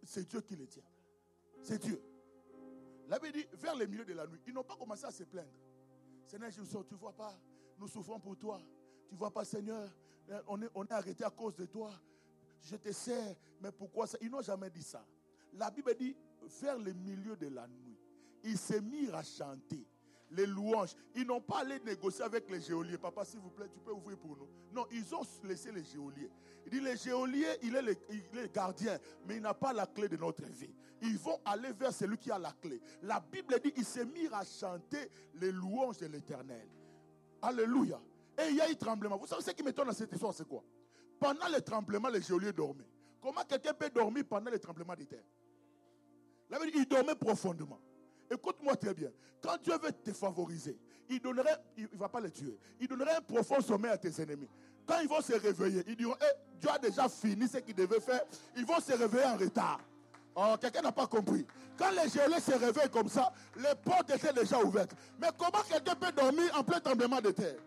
c'est 0.03 0.27
Dieu 0.29 0.40
qui 0.40 0.57
les 0.57 0.66
tient. 0.66 0.83
C'est 1.62 1.79
Dieu. 1.79 2.03
La 3.09 3.18
dit, 3.18 3.46
vers 3.53 3.77
le 3.77 3.87
milieu 3.87 4.05
de 4.05 4.14
la 4.14 4.27
nuit, 4.27 4.40
ils 4.46 4.53
n'ont 4.55 4.64
pas 4.64 4.77
commencé 4.77 5.05
à 5.05 5.11
se 5.11 5.25
plaindre. 5.25 5.53
Seigneur, 6.27 6.51
tu 6.51 6.61
ne 6.61 6.98
vois 6.98 7.14
pas, 7.14 7.38
nous 7.79 7.88
souffrons 7.88 8.18
pour 8.18 8.38
toi. 8.38 8.61
Tu 9.09 9.14
ne 9.14 9.18
vois 9.18 9.31
pas, 9.31 9.44
Seigneur, 9.44 9.90
on 10.46 10.62
est 10.62 10.92
arrêté 10.92 11.25
à 11.25 11.31
cause 11.31 11.55
de 11.55 11.66
toi. 11.66 11.92
Je 12.62 12.77
te 12.77 12.92
sais, 12.92 13.37
mais 13.61 13.72
pourquoi 13.72 14.07
ça? 14.07 14.18
Ils 14.20 14.31
n'ont 14.31 14.42
jamais 14.42 14.70
dit 14.70 14.83
ça. 14.83 15.05
La 15.55 15.70
Bible 15.70 15.94
dit, 15.98 16.16
vers 16.61 16.79
le 16.79 16.92
milieu 16.92 17.37
de 17.37 17.48
la 17.48 17.66
nuit, 17.66 17.98
ils 18.44 18.59
se 18.59 18.75
mirent 18.75 19.16
à 19.16 19.22
chanter 19.22 19.87
les 20.31 20.46
louanges. 20.46 20.94
Ils 21.14 21.27
n'ont 21.27 21.40
pas 21.40 21.61
allé 21.61 21.79
négocier 21.81 22.25
avec 22.25 22.48
les 22.51 22.61
géoliers. 22.61 22.98
Papa, 22.98 23.25
s'il 23.25 23.40
vous 23.40 23.51
plaît, 23.51 23.68
tu 23.72 23.81
peux 23.81 23.92
ouvrir 23.92 24.18
pour 24.18 24.37
nous. 24.37 24.48
Non, 24.72 24.87
ils 24.90 25.14
ont 25.14 25.22
laissé 25.44 25.70
les 25.72 25.85
géoliers. 25.85 26.31
Il 26.64 26.70
dit, 26.70 26.81
les 26.81 26.96
géoliers, 26.96 27.59
il 27.62 27.75
est 27.75 27.83
le, 27.83 28.46
gardien, 28.46 28.98
mais 29.27 29.37
il 29.37 29.42
n'a 29.42 29.55
pas 29.55 29.72
la 29.72 29.87
clé 29.87 30.09
de 30.09 30.16
notre 30.16 30.44
vie. 30.44 30.75
Ils 31.03 31.18
vont 31.18 31.40
aller 31.44 31.72
vers 31.72 31.92
celui 31.92 32.16
qui 32.16 32.31
a 32.31 32.38
la 32.38 32.53
clé. 32.53 32.81
La 33.03 33.20
Bible 33.20 33.61
dit, 33.62 33.72
ils 33.77 33.85
se 33.85 34.01
mirent 34.01 34.35
à 34.35 34.44
chanter 34.44 35.11
les 35.35 35.51
louanges 35.51 35.98
de 35.98 36.07
l'éternel. 36.07 36.68
Alléluia. 37.42 38.01
Et 38.38 38.51
il 38.51 38.57
y 38.57 38.61
a 38.61 38.70
eu 38.70 38.77
tremblement. 38.77 39.18
Vous 39.18 39.27
savez 39.27 39.42
ce 39.42 39.51
qui 39.51 39.62
m'étonne 39.62 39.88
dans 39.88 39.92
cette 39.92 40.12
histoire, 40.12 40.33
c'est 40.33 40.48
quoi? 40.48 40.62
Pendant 41.23 41.49
le 41.55 41.61
tremblement, 41.61 42.09
les 42.09 42.21
géoliers 42.21 42.53
dormaient. 42.53 42.89
Comment 43.23 43.45
quelqu'un 43.45 43.73
peut 43.73 43.89
dormir 43.91 44.25
pendant 44.29 44.51
le 44.51 44.59
tremblement 44.59 44.97
de 44.97 45.05
terre? 45.05 45.23
La 46.51 46.59
il 46.75 46.85
dormait 46.85 47.15
profondément. 47.15 47.79
Écoute-moi 48.29 48.75
très 48.75 48.93
bien. 48.93 49.11
Quand 49.41 49.57
Dieu 49.63 49.75
veut 49.81 49.93
te 49.93 50.13
favoriser, 50.13 50.77
il 51.09 51.21
donnerait, 51.21 51.57
il 51.77 51.89
ne 51.93 51.97
va 51.97 52.09
pas 52.09 52.21
les 52.21 52.33
tuer, 52.33 52.59
il 52.81 52.89
donnerait 52.89 53.15
un 53.15 53.21
profond 53.21 53.61
sommeil 53.61 53.93
à 53.93 53.99
tes 53.99 54.21
ennemis. 54.21 54.49
Quand 54.85 54.99
ils 55.01 55.09
vont 55.09 55.21
se 55.21 55.35
réveiller, 55.35 55.85
ils 55.87 55.95
diront, 55.95 56.17
eh, 56.21 56.59
Dieu 56.59 56.71
a 56.71 56.79
déjà 56.79 57.09
fini 57.09 57.47
ce 57.47 57.59
qu'il 57.59 57.77
devait 57.77 58.01
faire. 58.01 58.23
Ils 58.57 58.67
vont 58.67 58.81
se 58.81 58.93
réveiller 58.93 59.27
en 59.27 59.37
retard. 59.37 59.79
Oh, 60.35 60.57
quelqu'un 60.61 60.83
n'a 60.83 60.93
pas 60.93 61.07
compris. 61.07 61.47
Quand 61.79 61.91
les 61.91 62.09
gelés 62.09 62.41
se 62.41 62.53
réveillent 62.53 62.91
comme 62.91 63.09
ça, 63.09 63.33
les 63.57 63.77
portes 63.85 64.11
étaient 64.11 64.33
déjà 64.33 64.59
ouvertes. 64.61 64.97
Mais 65.21 65.29
comment 65.39 65.63
quelqu'un 65.69 65.95
peut 65.95 66.11
dormir 66.11 66.51
en 66.59 66.65
plein 66.65 66.81
tremblement 66.81 67.21
de 67.21 67.31
terre? 67.31 67.61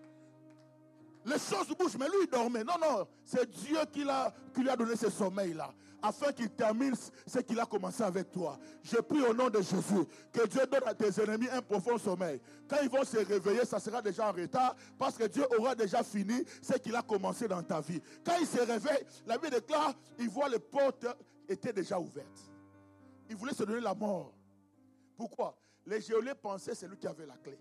Les 1.26 1.40
choses 1.40 1.76
bougent, 1.78 1.98
mais 1.98 2.08
lui, 2.08 2.18
il 2.24 2.30
dormait. 2.30 2.64
Non, 2.64 2.76
non, 2.80 3.08
c'est 3.24 3.50
Dieu 3.50 3.80
qui, 3.92 4.04
lui 4.04 4.70
a 4.70 4.76
donné 4.76 4.96
ce 4.96 5.10
sommeil-là 5.10 5.74
afin 6.02 6.32
qu'il 6.32 6.50
termine 6.52 6.94
ce 7.26 7.40
qu'il 7.40 7.60
a 7.60 7.66
commencé 7.66 8.04
avec 8.04 8.32
toi. 8.32 8.60
Je 8.84 8.98
prie 8.98 9.22
au 9.22 9.34
nom 9.34 9.50
de 9.50 9.60
Jésus 9.60 10.06
que 10.32 10.46
Dieu 10.46 10.62
donne 10.68 10.84
à 10.86 10.94
tes 10.94 11.20
ennemis 11.20 11.48
un 11.50 11.64
profond 11.64 11.98
sommeil. 11.98 12.40
Quand 12.68 12.78
ils 12.84 12.90
vont 12.90 13.04
se 13.04 13.18
réveiller, 13.18 13.66
ça 13.66 13.80
sera 13.80 14.04
déjà 14.04 14.30
en 14.30 14.32
retard 14.32 14.76
parce 15.00 15.18
que 15.18 15.24
Dieu 15.24 15.44
aura 15.58 15.74
déjà 15.74 16.04
fini 16.04 16.44
ce 16.62 16.74
qu'il 16.74 16.96
a 16.96 17.02
commencé 17.02 17.48
dans 17.48 17.64
ta 17.64 17.82
vie. 17.82 18.00
Quand 18.24 18.36
ils 18.40 18.46
se 18.46 18.60
réveillent, 18.60 19.06
la 19.26 19.38
Bible 19.40 19.56
déclare, 19.56 19.94
ils 20.20 20.30
voient 20.30 20.50
les 20.50 20.60
portes 20.60 21.08
étaient 21.48 21.74
déjà 21.74 22.00
ouvertes. 22.00 22.52
Ils 23.30 23.36
voulaient 23.36 23.54
se 23.54 23.64
donner 23.64 23.82
la 23.82 23.96
mort. 23.96 24.32
Pourquoi? 25.18 25.58
Les 25.88 26.02
géoliers 26.02 26.36
pensaient 26.36 26.76
c'est 26.76 26.88
lui 26.88 26.98
qui 26.98 27.08
avait 27.08 27.26
la 27.26 27.38
clé. 27.38 27.58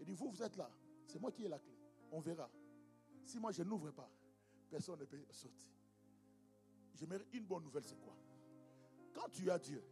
Il 0.00 0.06
dit, 0.06 0.14
vous, 0.14 0.30
vous 0.30 0.42
êtes 0.42 0.56
là. 0.56 0.70
C'est 1.06 1.20
moi 1.20 1.30
qui 1.30 1.44
ai 1.44 1.48
la 1.48 1.58
clé. 1.58 1.74
On 2.12 2.20
verra. 2.20 2.48
Si 3.24 3.38
moi 3.38 3.52
je 3.52 3.62
n'ouvre 3.62 3.90
pas, 3.90 4.10
personne 4.70 5.00
ne 5.00 5.04
peut 5.04 5.18
sortir. 5.30 5.70
J'aimerais 6.94 7.26
une 7.32 7.44
bonne 7.44 7.64
nouvelle, 7.64 7.84
c'est 7.84 8.00
quoi? 8.00 8.16
Quand 9.12 9.28
tu 9.30 9.50
as 9.50 9.58
Dieu, 9.58 9.82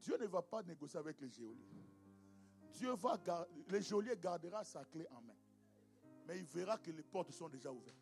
Dieu 0.00 0.16
ne 0.18 0.26
va 0.26 0.42
pas 0.42 0.62
négocier 0.62 0.98
avec 0.98 1.20
les 1.20 1.30
géoliers. 1.30 1.64
Dieu 2.72 2.92
va 2.94 3.16
garder, 3.18 3.50
les 3.68 3.82
geôliers 3.82 4.16
gardera 4.16 4.64
sa 4.64 4.84
clé 4.84 5.06
en 5.10 5.20
main. 5.22 5.36
Mais 6.26 6.38
il 6.38 6.44
verra 6.44 6.78
que 6.78 6.90
les 6.90 7.02
portes 7.02 7.30
sont 7.32 7.48
déjà 7.48 7.72
ouvertes. 7.72 7.96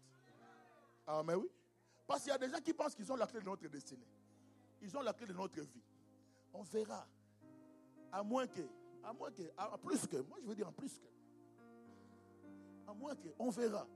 Ah, 1.07 1.23
mais 1.25 1.35
oui. 1.35 1.49
Parce 2.07 2.23
qu'il 2.23 2.31
y 2.31 2.35
a 2.35 2.39
des 2.39 2.49
gens 2.49 2.61
qui 2.61 2.75
pensent 2.75 2.95
qu'ils 2.95 3.11
ont 3.11 3.17
la 3.17 3.27
clé 3.27 3.41
de 3.41 3.45
notre 3.45 3.67
destinée. 3.69 4.07
Ils 4.83 4.97
ont 4.97 5.03
la 5.03 5.13
clé 5.13 5.27
de 5.27 5.33
notre 5.33 5.61
vie. 5.61 5.83
On 6.53 6.63
verra. 6.63 7.07
À 8.13 8.23
moins 8.23 8.47
que, 8.47 8.63
à 9.03 9.13
moins 9.13 9.31
que, 9.31 9.43
à 9.57 9.79
plus 9.79 10.07
que, 10.07 10.17
moi 10.19 10.39
je 10.41 10.47
veux 10.47 10.55
dire 10.55 10.69
en 10.69 10.73
plus 10.73 10.99
que. 10.99 11.07
À 12.89 12.95
moins 12.95 13.15
que, 13.15 13.29
on 13.39 13.51
verra. 13.51 13.87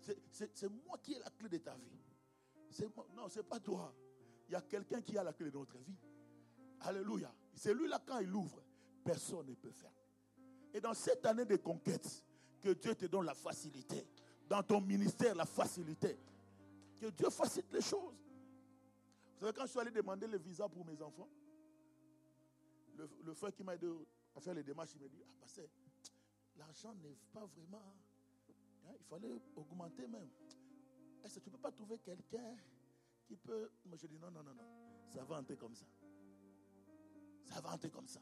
C'est 0.00 0.68
moi 0.86 0.98
qui 1.02 1.14
ai 1.14 1.18
la 1.18 1.30
clé 1.30 1.48
de 1.48 1.58
ta 1.58 1.74
vie. 1.76 1.98
Non, 3.14 3.28
ce 3.28 3.38
n'est 3.38 3.44
pas 3.44 3.60
toi. 3.60 3.94
Il 4.48 4.52
y 4.52 4.54
a 4.54 4.62
quelqu'un 4.62 5.02
qui 5.02 5.18
a 5.18 5.22
la 5.22 5.32
clé 5.32 5.50
de 5.50 5.58
notre 5.58 5.78
vie. 5.78 5.96
Alléluia. 6.80 7.32
C'est 7.54 7.74
lui-là, 7.74 8.00
quand 8.06 8.18
il 8.20 8.32
ouvre, 8.34 8.62
personne 9.04 9.46
ne 9.46 9.54
peut 9.54 9.72
faire. 9.72 9.92
Et 10.72 10.80
dans 10.80 10.94
cette 10.94 11.24
année 11.26 11.44
de 11.44 11.56
conquête, 11.56 12.24
que 12.60 12.70
Dieu 12.70 12.94
te 12.94 13.06
donne 13.06 13.26
la 13.26 13.34
facilité. 13.34 14.06
Dans 14.48 14.62
ton 14.62 14.80
ministère, 14.80 15.34
la 15.34 15.44
facilité. 15.44 16.18
Que 16.98 17.06
Dieu 17.06 17.30
facilite 17.30 17.72
les 17.72 17.80
choses. 17.80 18.16
Vous 19.34 19.40
savez, 19.40 19.52
quand 19.52 19.66
je 19.66 19.70
suis 19.70 19.80
allé 19.80 19.90
demander 19.90 20.26
le 20.26 20.38
visa 20.38 20.68
pour 20.68 20.84
mes 20.84 21.00
enfants, 21.00 21.28
le, 22.96 23.34
frère 23.34 23.54
qui 23.54 23.62
m'a 23.62 23.74
aidé 23.76 23.88
à 24.34 24.40
faire 24.40 24.54
les 24.54 24.64
démarches, 24.64 24.90
il 24.96 25.00
m'a 25.00 25.08
dit, 25.08 25.22
ah, 25.22 25.32
parce 25.38 25.60
l'argent 26.56 26.94
n'est 26.94 27.16
pas 27.32 27.46
vraiment... 27.46 27.94
Hein, 28.88 28.92
il 28.98 29.04
fallait 29.04 29.40
augmenter 29.56 30.06
même. 30.06 30.28
Est-ce 31.24 31.38
que 31.38 31.44
tu 31.44 31.50
ne 31.50 31.56
peux 31.56 31.60
pas 31.62 31.72
trouver 31.72 31.98
quelqu'un 31.98 32.56
qui 33.26 33.36
peut. 33.36 33.70
Moi, 33.84 33.96
je 34.00 34.06
dis 34.06 34.18
non, 34.18 34.30
non, 34.30 34.42
non, 34.42 34.54
non. 34.54 34.64
Ça 35.08 35.22
va 35.24 35.38
entrer 35.38 35.56
comme 35.56 35.74
ça. 35.74 35.84
Ça 37.44 37.60
va 37.60 37.72
entrer 37.72 37.90
comme 37.90 38.08
ça. 38.08 38.20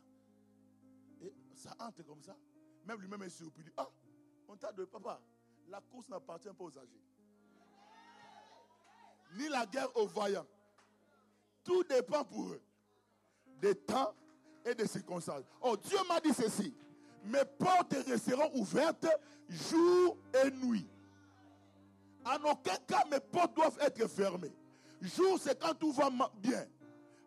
Et 1.20 1.32
ça 1.54 1.74
entre 1.78 2.02
comme 2.02 2.22
ça. 2.22 2.36
Même 2.84 3.00
lui-même 3.00 3.22
est 3.22 3.30
surpris. 3.30 3.62
Il 3.62 3.64
dit 3.66 3.72
Ah, 3.76 3.88
on 4.48 4.56
t'a 4.56 4.72
de 4.72 4.84
papa. 4.84 5.20
La 5.68 5.80
course 5.80 6.08
n'appartient 6.08 6.48
pas 6.48 6.64
aux 6.64 6.78
âgés. 6.78 7.02
Ni 9.36 9.48
la 9.48 9.66
guerre 9.66 9.94
aux 9.96 10.06
vaillants. 10.06 10.46
Tout 11.64 11.82
dépend 11.84 12.24
pour 12.24 12.50
eux. 12.50 12.62
Des 13.60 13.74
temps 13.74 14.14
et 14.64 14.74
des 14.74 14.86
circonstances. 14.86 15.44
Oh, 15.60 15.76
Dieu 15.76 15.98
m'a 16.08 16.20
dit 16.20 16.32
ceci. 16.32 16.74
Mes 17.24 17.44
portes 17.58 17.94
resteront 18.06 18.50
ouvertes 18.54 19.06
jour 19.48 20.16
et 20.44 20.50
nuit. 20.50 20.86
En 22.24 22.36
aucun 22.50 22.76
cas, 22.86 23.04
mes 23.10 23.20
portes 23.20 23.54
doivent 23.54 23.78
être 23.80 24.06
fermées. 24.08 24.52
Jour, 25.00 25.38
c'est 25.40 25.60
quand 25.60 25.74
tout 25.74 25.92
va 25.92 26.10
bien. 26.36 26.64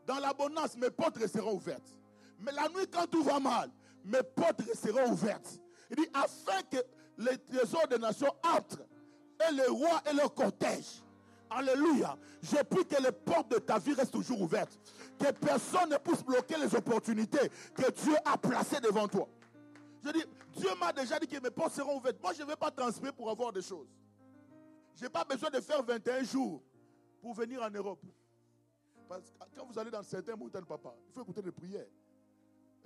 Dans 0.05 0.19
l'abondance, 0.19 0.75
mes 0.75 0.89
portes 0.89 1.17
resteront 1.17 1.53
ouvertes. 1.53 1.95
Mais 2.39 2.51
la 2.51 2.67
nuit, 2.69 2.87
quand 2.91 3.07
tout 3.07 3.23
va 3.23 3.39
mal, 3.39 3.69
mes 4.03 4.23
portes 4.23 4.61
resteront 4.61 5.11
ouvertes. 5.11 5.59
Il 5.89 5.97
dit, 5.97 6.09
afin 6.13 6.61
que 6.63 6.77
les 7.17 7.37
trésors 7.37 7.87
des 7.87 7.97
nations 7.97 8.31
entrent, 8.43 8.83
et 9.47 9.53
les 9.53 9.67
rois 9.67 10.01
et 10.09 10.13
leurs 10.13 10.33
cortèges. 10.33 11.01
Alléluia. 11.49 12.17
J'ai 12.41 12.63
pris 12.63 12.85
que 12.85 13.01
les 13.01 13.11
portes 13.11 13.51
de 13.51 13.57
ta 13.57 13.79
vie 13.79 13.93
restent 13.93 14.11
toujours 14.11 14.41
ouvertes. 14.41 14.77
Que 15.17 15.31
personne 15.31 15.89
ne 15.89 15.97
puisse 15.97 16.23
bloquer 16.23 16.57
les 16.57 16.75
opportunités 16.75 17.49
que 17.73 17.89
Dieu 17.91 18.15
a 18.25 18.37
placées 18.37 18.79
devant 18.81 19.07
toi. 19.07 19.27
Je 20.03 20.11
dis, 20.11 20.23
Dieu 20.55 20.69
m'a 20.79 20.93
déjà 20.93 21.19
dit 21.19 21.27
que 21.27 21.39
mes 21.41 21.51
portes 21.51 21.73
seront 21.73 21.97
ouvertes. 21.97 22.21
Moi, 22.21 22.33
je 22.33 22.41
ne 22.41 22.47
vais 22.47 22.55
pas 22.55 22.71
transmettre 22.71 23.15
pour 23.15 23.29
avoir 23.29 23.51
des 23.51 23.61
choses. 23.61 23.87
Je 24.95 25.03
n'ai 25.03 25.09
pas 25.09 25.23
besoin 25.23 25.49
de 25.49 25.59
faire 25.59 25.83
21 25.83 26.23
jours 26.23 26.61
pour 27.21 27.33
venir 27.33 27.61
en 27.61 27.69
Europe. 27.69 28.01
Parce 29.07 29.29
que 29.31 29.57
quand 29.57 29.65
vous 29.65 29.77
allez 29.79 29.91
dans 29.91 30.03
certains 30.03 30.35
montagnes, 30.35 30.65
papa, 30.65 30.93
il 31.07 31.13
faut 31.13 31.21
écouter 31.21 31.41
les 31.41 31.51
prières. 31.51 31.87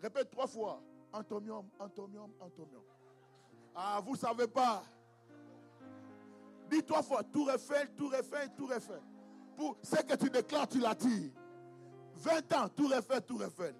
Répète 0.02 0.32
trois 0.32 0.48
fois. 0.48 0.82
Antomium, 1.12 1.70
antomium, 1.80 2.32
antomium. 2.40 2.82
Ah, 3.76 4.02
vous 4.04 4.14
ne 4.14 4.18
savez 4.18 4.48
pas. 4.48 4.84
Dis 6.70 6.84
trois 6.84 7.04
fois, 7.04 7.24
tout 7.24 7.46
refait, 7.46 7.88
tout 7.96 8.08
refait, 8.08 8.48
tout 8.58 8.66
refait. 8.66 9.02
Pour 9.56 9.78
ce 9.84 9.98
que 9.98 10.16
tu 10.16 10.30
déclares, 10.30 10.68
tu 10.68 10.80
l'attires. 10.80 11.32
20 12.16 12.54
ans, 12.54 12.70
tout 12.70 12.88
refait, 12.88 13.22
tout 13.22 13.38
refait. 13.38 13.76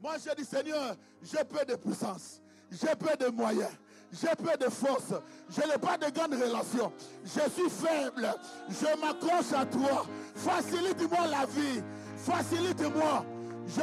Moi, 0.00 0.16
j'ai 0.18 0.34
dit, 0.34 0.44
Seigneur, 0.44 0.96
j'ai 1.22 1.44
peu 1.44 1.64
de 1.64 1.74
puissance, 1.76 2.40
j'ai 2.70 2.94
peu 2.94 3.16
de 3.16 3.30
moyens, 3.30 3.70
j'ai 4.12 4.34
peu 4.36 4.56
de 4.56 4.70
force, 4.70 5.14
je 5.50 5.60
n'ai 5.60 5.78
pas 5.78 5.96
de 5.98 6.10
grandes 6.10 6.34
relations, 6.34 6.92
je 7.24 7.50
suis 7.50 7.70
faible, 7.70 8.34
je 8.68 9.00
m'accroche 9.00 9.52
à 9.52 9.64
toi. 9.66 10.06
Facilite-moi 10.34 11.26
la 11.28 11.46
vie, 11.46 11.82
facilite-moi. 12.16 13.24
Je, 13.66 13.82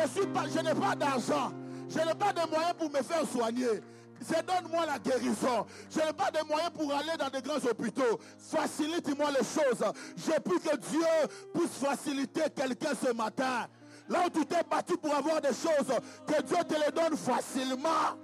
je 0.54 0.60
n'ai 0.62 0.74
pas 0.74 0.96
d'argent, 0.96 1.52
je 1.90 2.00
n'ai 2.00 2.16
pas 2.16 2.34
de 2.34 2.50
moyens 2.50 2.74
pour 2.78 2.90
me 2.90 3.02
faire 3.04 3.26
soigner. 3.32 3.82
Donne-moi 4.48 4.86
la 4.86 4.98
guérison. 4.98 5.66
Je 5.90 6.00
n'ai 6.00 6.14
pas 6.14 6.32
de 6.32 6.46
moyens 6.48 6.72
pour 6.72 6.92
aller 6.94 7.18
dans 7.20 7.30
de 7.30 7.40
grands 7.46 7.70
hôpitaux. 7.70 8.20
Facilite-moi 8.40 9.30
les 9.32 9.46
choses. 9.46 9.84
Je 10.16 10.40
prie 10.40 10.60
que 10.60 10.76
Dieu 10.78 11.06
puisse 11.54 11.72
faciliter 11.74 12.44
quelqu'un 12.56 12.94
ce 13.00 13.12
matin. 13.14 13.68
Là 14.08 14.24
où 14.26 14.30
tu 14.30 14.46
t'es 14.46 14.64
battu 14.70 14.98
pour 14.98 15.14
avoir 15.14 15.42
des 15.42 15.50
choses, 15.50 15.92
que 16.28 16.42
Dieu 16.44 16.58
te 16.68 16.74
les 16.74 16.92
donne 16.92 17.18
facilement. 17.18 18.16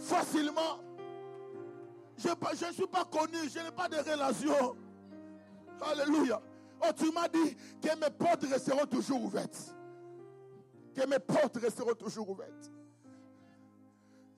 Facilement. 0.00 0.80
Je 2.16 2.28
ne 2.28 2.72
suis 2.72 2.86
pas 2.86 3.04
connu, 3.04 3.48
je 3.48 3.60
n'ai 3.60 3.70
pas 3.70 3.88
de 3.88 3.96
relation. 3.96 4.76
Alléluia. 5.80 6.42
Oh, 6.82 6.90
tu 6.96 7.10
m'as 7.12 7.28
dit 7.28 7.56
que 7.80 7.98
mes 7.98 8.10
portes 8.10 8.44
resteront 8.44 8.86
toujours 8.86 9.22
ouvertes. 9.22 9.74
Que 10.94 11.06
mes 11.06 11.18
portes 11.18 11.56
resteront 11.56 11.94
toujours 11.94 12.28
ouvertes. 12.30 12.72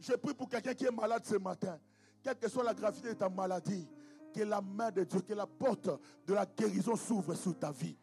Je 0.00 0.12
prie 0.14 0.34
pour 0.34 0.48
quelqu'un 0.48 0.74
qui 0.74 0.84
est 0.84 0.90
malade 0.90 1.22
ce 1.24 1.36
matin. 1.36 1.78
Quelle 2.22 2.36
que 2.36 2.48
soit 2.48 2.64
la 2.64 2.74
gravité 2.74 3.08
de 3.08 3.14
ta 3.14 3.28
maladie, 3.28 3.88
que 4.34 4.42
la 4.42 4.60
main 4.60 4.90
de 4.90 5.04
Dieu, 5.04 5.20
que 5.20 5.34
la 5.34 5.46
porte 5.46 5.88
de 6.26 6.34
la 6.34 6.46
guérison 6.46 6.96
s'ouvre 6.96 7.34
sur 7.34 7.56
ta 7.58 7.70
vie. 7.70 7.96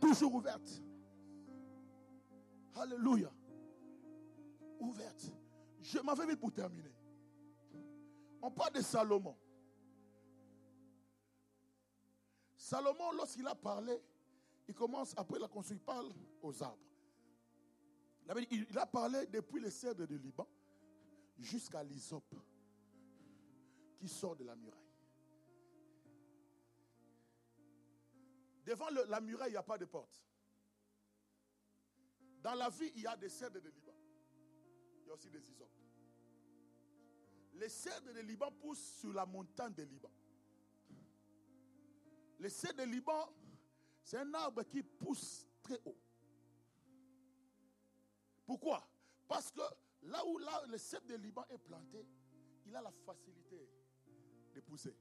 Toujours 0.00 0.34
ouverte. 0.34 0.82
Alléluia. 2.74 3.30
Ouverte. 4.78 5.32
Je 5.80 5.98
m'avais 6.00 6.26
mis 6.26 6.36
pour 6.36 6.52
terminer. 6.52 6.94
On 8.42 8.50
parle 8.50 8.72
de 8.72 8.80
Salomon. 8.80 9.36
Salomon, 12.56 13.12
lorsqu'il 13.12 13.46
a 13.46 13.54
parlé, 13.54 13.98
il 14.68 14.74
commence, 14.74 15.14
après 15.16 15.38
la 15.38 15.48
construction, 15.48 15.76
il 15.76 15.84
parle 15.84 16.12
aux 16.42 16.62
arbres. 16.62 16.78
Il 18.50 18.78
a 18.78 18.86
parlé 18.86 19.26
depuis 19.26 19.60
les 19.60 19.70
cèdres 19.70 20.06
du 20.06 20.18
Liban 20.18 20.46
jusqu'à 21.38 21.82
l'hysope 21.82 22.34
qui 23.98 24.08
sort 24.08 24.36
de 24.36 24.44
la 24.44 24.54
muraille. 24.54 24.78
Devant 28.64 28.88
la 29.08 29.20
muraille, 29.20 29.48
il 29.48 29.52
n'y 29.52 29.56
a 29.56 29.62
pas 29.62 29.78
de 29.78 29.86
porte. 29.86 30.22
Dans 32.40 32.54
la 32.54 32.68
vie, 32.68 32.92
il 32.94 33.02
y 33.02 33.06
a 33.06 33.16
des 33.16 33.28
cèdres 33.28 33.60
de 33.60 33.68
Liban. 33.68 33.89
A 35.10 35.14
aussi 35.14 35.30
des 35.30 35.50
isopes. 35.50 35.68
Les 37.54 37.68
cèdres 37.68 38.12
de 38.12 38.20
Liban 38.20 38.50
poussent 38.52 38.98
sur 39.00 39.12
la 39.12 39.26
montagne 39.26 39.74
de 39.74 39.82
Liban. 39.82 40.10
Les 42.38 42.48
cèdres 42.48 42.84
de 42.84 42.90
Liban, 42.90 43.28
c'est 44.02 44.16
un 44.18 44.32
arbre 44.34 44.62
qui 44.62 44.82
pousse 44.82 45.46
très 45.62 45.80
haut. 45.84 45.98
Pourquoi? 48.46 48.88
Parce 49.28 49.50
que 49.50 49.60
Là 50.02 50.24
où 50.26 50.38
le 50.68 50.78
cèpe 50.78 51.06
de 51.06 51.14
Liban 51.16 51.44
est 51.50 51.58
planté, 51.58 52.06
il 52.66 52.74
a 52.74 52.80
la 52.80 52.90
facilité 52.90 53.68
de 54.54 54.60
pousser 54.60 54.94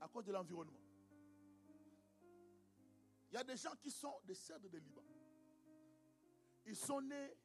à 0.00 0.08
cause 0.08 0.24
de 0.24 0.32
l'environnement. 0.32 0.80
Il 3.30 3.34
y 3.34 3.36
a 3.36 3.44
des 3.44 3.56
gens 3.56 3.74
qui 3.80 3.90
sont 3.90 4.14
des 4.24 4.34
cèdres 4.34 4.68
de 4.70 4.78
Liban. 4.78 5.02
Ils 6.66 6.76
sont 6.76 7.00
nés, 7.00 7.36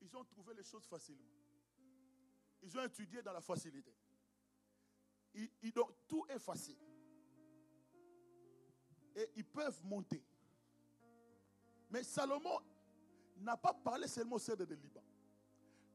ils 0.00 0.16
ont 0.16 0.24
trouvé 0.24 0.54
les 0.54 0.62
choses 0.62 0.86
facilement. 0.86 1.28
Ils 2.62 2.76
ont 2.78 2.84
étudié 2.84 3.22
dans 3.22 3.32
la 3.32 3.40
facilité. 3.40 3.92
tout 6.06 6.26
est 6.28 6.38
facile. 6.38 6.78
Et 9.14 9.30
ils 9.36 9.44
peuvent 9.44 9.84
monter. 9.84 10.22
Mais 11.90 12.02
Salomon 12.02 12.60
n'a 13.38 13.56
pas 13.56 13.74
parlé 13.74 14.06
seulement 14.06 14.36
au 14.36 14.38
de 14.38 14.74
Liban. 14.74 15.02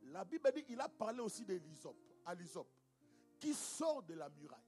La 0.04 0.26
Bible 0.26 0.52
dit 0.54 0.66
il 0.70 0.80
a 0.82 0.90
parlé 0.90 1.20
aussi 1.20 1.46
de 1.46 1.54
l'hysope, 1.56 1.98
à 2.26 2.36
l'hysope, 2.36 2.70
qui 3.40 3.54
sort 3.54 4.04
de 4.04 4.14
la 4.14 4.30
muraille. 4.30 4.60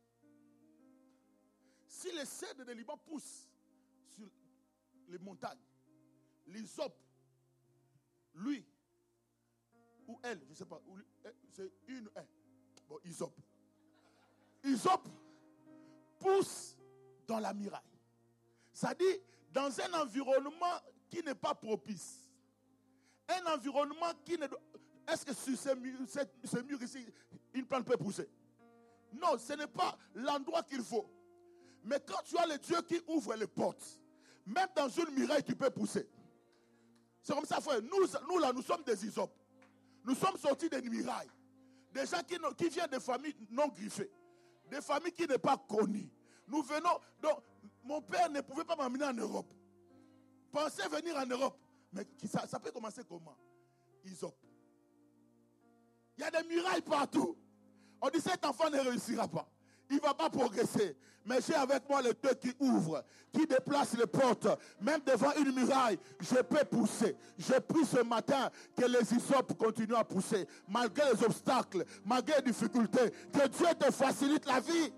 Si 1.87 2.11
les 2.11 2.25
cèdres 2.25 2.65
de 2.65 2.71
Liban 2.71 2.97
poussent 2.97 3.49
sur 4.11 4.29
les 5.07 5.17
montagnes, 5.17 5.59
l'hysope, 6.47 6.97
lui, 8.35 8.65
ou 10.07 10.19
elle, 10.23 10.39
je 10.45 10.49
ne 10.49 10.55
sais 10.55 10.65
pas, 10.65 10.81
eh, 11.25 11.29
c'est 11.49 11.71
une, 11.87 12.09
un, 12.15 12.25
bon, 12.87 12.99
hysope. 13.03 13.37
Hysope 14.63 15.07
pousse 16.19 16.77
dans 17.27 17.39
la 17.39 17.53
muraille. 17.53 17.81
Ça 18.73 18.93
dit, 18.93 19.21
dans 19.51 19.71
un 19.81 20.01
environnement 20.01 20.81
qui 21.09 21.23
n'est 21.23 21.35
pas 21.35 21.55
propice. 21.55 22.29
Un 23.27 23.53
environnement 23.53 24.11
qui 24.23 24.37
ne, 24.37 24.45
est-ce 25.07 25.25
que 25.25 25.33
sur 25.33 25.57
ce 25.57 25.75
mur, 26.61 26.81
ici, 26.81 27.05
une 27.53 27.65
plante 27.65 27.85
peut 27.85 27.97
pousser? 27.97 28.29
Non, 29.13 29.37
ce 29.37 29.53
n'est 29.53 29.67
pas 29.67 29.97
l'endroit 30.13 30.63
qu'il 30.63 30.83
faut. 30.83 31.09
Mais 31.83 31.99
quand 32.05 32.21
tu 32.25 32.37
as 32.37 32.47
le 32.47 32.57
Dieu 32.57 32.81
qui 32.81 32.99
ouvre 33.07 33.35
les 33.35 33.47
portes, 33.47 33.99
même 34.45 34.67
dans 34.75 34.89
une 34.89 35.11
muraille, 35.11 35.43
tu 35.43 35.55
peux 35.55 35.69
pousser. 35.69 36.07
C'est 37.21 37.33
comme 37.33 37.45
ça, 37.45 37.61
frère. 37.61 37.81
Nous, 37.81 38.07
nous 38.27 38.39
là, 38.39 38.51
nous 38.53 38.61
sommes 38.61 38.83
des 38.83 39.05
isopes. 39.05 39.33
Nous 40.05 40.15
sommes 40.15 40.37
sortis 40.37 40.69
d'une 40.69 40.89
muraille. 40.89 41.29
Des 41.91 42.05
gens 42.05 42.21
qui, 42.27 42.37
qui 42.57 42.69
viennent 42.69 42.89
de 42.89 42.99
familles 42.99 43.35
non 43.49 43.67
griffées. 43.69 44.11
Des 44.69 44.81
familles 44.81 45.11
qui 45.13 45.27
n'est 45.27 45.37
pas 45.37 45.57
connues. 45.57 46.09
Nous 46.47 46.61
venons. 46.61 46.99
Donc, 47.21 47.39
mon 47.83 48.01
père 48.01 48.29
ne 48.29 48.41
pouvait 48.41 48.63
pas 48.63 48.75
m'amener 48.75 49.05
en 49.05 49.13
Europe. 49.13 49.51
Pensez 50.51 50.87
venir 50.89 51.15
en 51.17 51.25
Europe. 51.25 51.57
Mais 51.91 52.05
ça, 52.27 52.45
ça 52.47 52.59
peut 52.59 52.71
commencer 52.71 53.01
comment? 53.07 53.35
Isop. 54.03 54.35
Il 56.17 56.21
y 56.21 56.23
a 56.23 56.31
des 56.31 56.47
murailles 56.47 56.81
partout. 56.81 57.37
On 58.01 58.09
dit 58.09 58.21
cet 58.21 58.45
enfant 58.45 58.69
ne 58.69 58.79
réussira 58.79 59.27
pas. 59.27 59.49
Il 59.89 59.97
ne 59.97 60.01
va 60.01 60.13
pas 60.13 60.29
progresser. 60.29 60.95
Mais 61.25 61.41
j'ai 61.41 61.55
avec 61.55 61.89
moi 61.89 62.03
le 62.03 62.13
Dieu 62.13 62.33
qui 62.35 62.53
ouvre, 62.59 63.03
qui 63.31 63.47
déplace 63.47 63.97
les 63.97 64.05
portes. 64.05 64.47
Même 64.79 65.01
devant 65.05 65.33
une 65.35 65.51
muraille, 65.53 65.97
je 66.19 66.35
peux 66.35 66.63
pousser. 66.65 67.15
Je 67.37 67.53
prie 67.59 67.83
ce 67.83 68.03
matin 68.03 68.51
que 68.75 68.85
les 68.85 69.13
isopes 69.13 69.57
continuent 69.57 69.95
à 69.95 70.03
pousser. 70.03 70.47
Malgré 70.67 71.11
les 71.11 71.23
obstacles, 71.23 71.83
malgré 72.05 72.35
les 72.37 72.51
difficultés. 72.51 73.11
Que 73.33 73.47
Dieu 73.47 73.67
te 73.79 73.91
facilite 73.91 74.45
la 74.45 74.59
vie. 74.59 74.93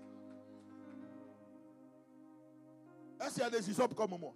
Est-ce 3.20 3.34
qu'il 3.34 3.42
y 3.42 3.46
a 3.46 3.50
des 3.50 3.70
isopes 3.70 3.94
comme 3.94 4.10
moi? 4.18 4.34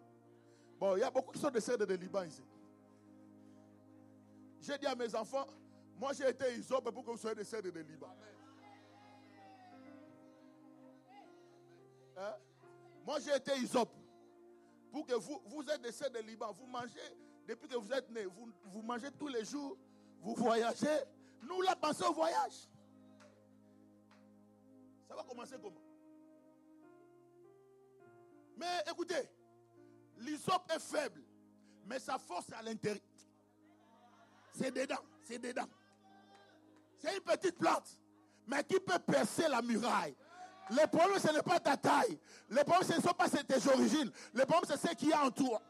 Bon, 0.81 0.97
il 0.97 1.01
y 1.01 1.05
a 1.05 1.11
beaucoup 1.11 1.33
qui 1.33 1.39
sont 1.39 1.51
des 1.51 1.61
cèdres 1.61 1.87
de 1.87 1.95
Liban 1.95 2.23
ici. 2.25 2.43
J'ai 4.61 4.79
dit 4.79 4.87
à 4.87 4.95
mes 4.95 5.15
enfants, 5.15 5.47
moi, 5.99 6.13
j'ai 6.13 6.29
été 6.29 6.57
isope 6.57 6.91
pour 6.91 7.05
que 7.05 7.11
vous 7.11 7.17
soyez 7.17 7.37
des 7.37 7.45
cèdres 7.45 7.71
de 7.71 7.81
Liban. 7.81 8.09
Hein? 12.17 12.35
Moi, 13.05 13.19
j'ai 13.21 13.35
été 13.35 13.57
isope. 13.59 13.95
Pour 14.91 15.07
que 15.07 15.15
vous, 15.15 15.41
vous 15.47 15.63
êtes 15.71 15.81
des 15.81 15.91
de 15.91 16.27
Liban, 16.27 16.53
vous 16.53 16.67
mangez, 16.67 17.17
depuis 17.47 17.69
que 17.69 17.77
vous 17.77 17.93
êtes 17.93 18.11
né, 18.11 18.25
vous, 18.27 18.49
vous 18.65 18.83
mangez 18.83 19.11
tous 19.13 19.29
les 19.29 19.45
jours, 19.45 19.77
vous 20.21 20.35
voyagez. 20.35 21.01
Nous, 21.43 21.63
là, 21.63 21.75
pensons 21.75 22.07
au 22.11 22.13
voyage. 22.13 22.69
Ça 25.09 25.17
va 25.17 25.23
commencer 25.25 25.57
comment? 25.61 25.81
Mais 28.57 28.85
écoutez, 28.91 29.29
l'isop 30.19 30.71
est 30.75 30.79
faible, 30.79 31.23
mais 31.87 31.99
sa 31.99 32.19
force 32.19 32.49
est 32.51 32.55
à 32.55 32.63
l'intérieur. 32.63 33.03
C'est 34.53 34.71
dedans, 34.71 35.03
c'est 35.25 35.39
dedans. 35.39 35.69
C'est 36.99 37.17
une 37.17 37.23
petite 37.23 37.59
plante, 37.59 37.99
mais 38.47 38.63
qui 38.63 38.79
peut 38.79 38.99
percer 38.99 39.49
la 39.49 39.63
muraille. 39.63 40.15
Le 40.73 40.87
problème, 40.87 41.19
ce 41.19 41.33
n'est 41.33 41.43
pas 41.43 41.61
ta 41.61 41.77
taille. 41.77 42.19
Le 42.49 42.65
problème, 42.65 42.89
ce 42.89 42.97
ne 42.97 43.03
sont 43.03 43.15
pas 43.15 43.29
tes 43.29 43.69
origines. 43.69 44.11
Le 44.33 44.45
problème, 44.45 44.65
c'est 44.69 44.89
ce 44.89 44.95
qu'il 44.95 45.09
y 45.09 45.13
a 45.13 45.23
en 45.25 45.31
toi. 45.31 45.61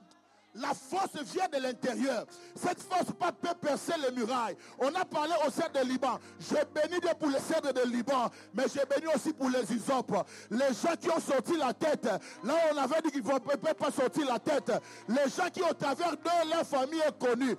La 0.54 0.74
force 0.74 1.16
vient 1.32 1.48
de 1.48 1.58
l'intérieur. 1.58 2.26
Cette 2.54 2.82
force 2.82 3.06
peut 3.18 3.54
percer 3.60 3.94
les 4.02 4.14
murailles. 4.14 4.56
On 4.78 4.94
a 4.94 5.04
parlé 5.04 5.32
au 5.46 5.50
cèdre 5.50 5.80
de 5.80 5.88
Liban. 5.88 6.18
J'ai 6.38 6.62
béni 6.74 7.00
pour 7.18 7.28
les 7.28 7.38
cèdres 7.38 7.72
de 7.72 7.88
Liban, 7.88 8.30
mais 8.52 8.64
j'ai 8.72 8.84
béni 8.84 9.10
aussi 9.14 9.32
pour 9.32 9.48
les 9.48 9.72
isopes. 9.72 10.14
Les 10.50 10.68
gens 10.74 10.94
qui 11.00 11.10
ont 11.10 11.20
sorti 11.20 11.56
la 11.56 11.72
tête, 11.72 12.04
là 12.04 12.54
on 12.72 12.76
avait 12.76 13.00
dit 13.02 13.10
qu'ils 13.10 13.24
ne 13.24 13.38
peuvent 13.38 13.74
pas 13.74 13.90
sortir 13.90 14.26
la 14.26 14.38
tête. 14.38 14.72
Les 15.08 15.30
gens 15.30 15.48
qui 15.50 15.62
au 15.62 15.72
travers 15.72 16.12
de 16.12 16.50
leur 16.50 16.66
famille 16.66 17.00
est 17.00 17.18
connue. 17.18 17.56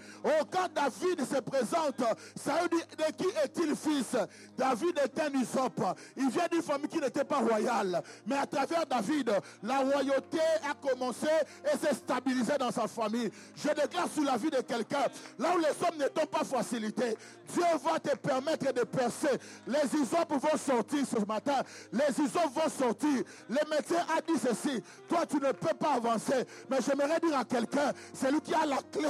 Quand 0.52 0.72
David 0.74 1.26
se 1.26 1.40
présente, 1.42 2.04
ça 2.36 2.62
veut 2.62 2.70
dire 2.70 2.86
de 2.98 3.12
qui 3.14 3.30
est-il 3.44 3.76
fils? 3.76 4.16
David 4.56 5.00
est 5.00 5.20
un 5.20 5.34
isope. 5.40 5.82
Il 6.16 6.30
vient 6.30 6.48
d'une 6.52 6.62
famille 6.62 6.90
qui 6.90 7.00
n'était 7.00 7.24
pas 7.24 7.40
royale. 7.40 8.04
Mais 8.26 8.38
à 8.38 8.46
travers 8.46 8.86
David, 8.86 9.32
la 9.64 9.80
royauté 9.80 10.40
a 10.70 10.74
commencé 10.76 11.28
et 11.66 11.78
s'est 11.78 11.96
stabilisée 11.96 12.58
dans 12.60 12.72
sa 12.72 12.83
famille. 12.88 13.30
Je 13.56 13.70
déclare 13.70 14.10
sur 14.10 14.24
la 14.24 14.38
vie 14.38 14.50
de 14.50 14.62
quelqu'un, 14.62 15.06
là 15.40 15.56
où 15.56 15.60
les 15.60 15.88
hommes 15.88 15.98
ne 15.98 16.08
t'ont 16.08 16.26
pas 16.26 16.44
facilité, 16.44 17.16
Dieu 17.54 17.64
va 17.84 18.00
te 18.00 18.16
permettre 18.18 18.74
de 18.74 18.84
percer. 18.84 19.40
Les 19.68 20.00
isopes 20.00 20.32
vont 20.32 20.58
sortir 20.58 21.06
ce 21.06 21.26
matin. 21.26 21.62
Les 21.92 22.10
isopes 22.24 22.54
vont 22.54 22.70
sortir. 22.70 23.24
Le 23.50 23.70
médecin 23.70 24.06
a 24.16 24.22
dit 24.22 24.40
ceci. 24.40 24.82
Toi, 25.08 25.26
tu 25.26 25.38
ne 25.38 25.52
peux 25.52 25.76
pas 25.76 25.94
avancer. 25.94 26.46
Mais 26.70 26.78
j'aimerais 26.86 27.20
dire 27.20 27.38
à 27.38 27.46
quelqu'un, 27.46 27.92
celui 28.14 28.42
qui 28.42 28.54
a 28.54 28.66
la 28.66 28.78
clé, 28.92 29.10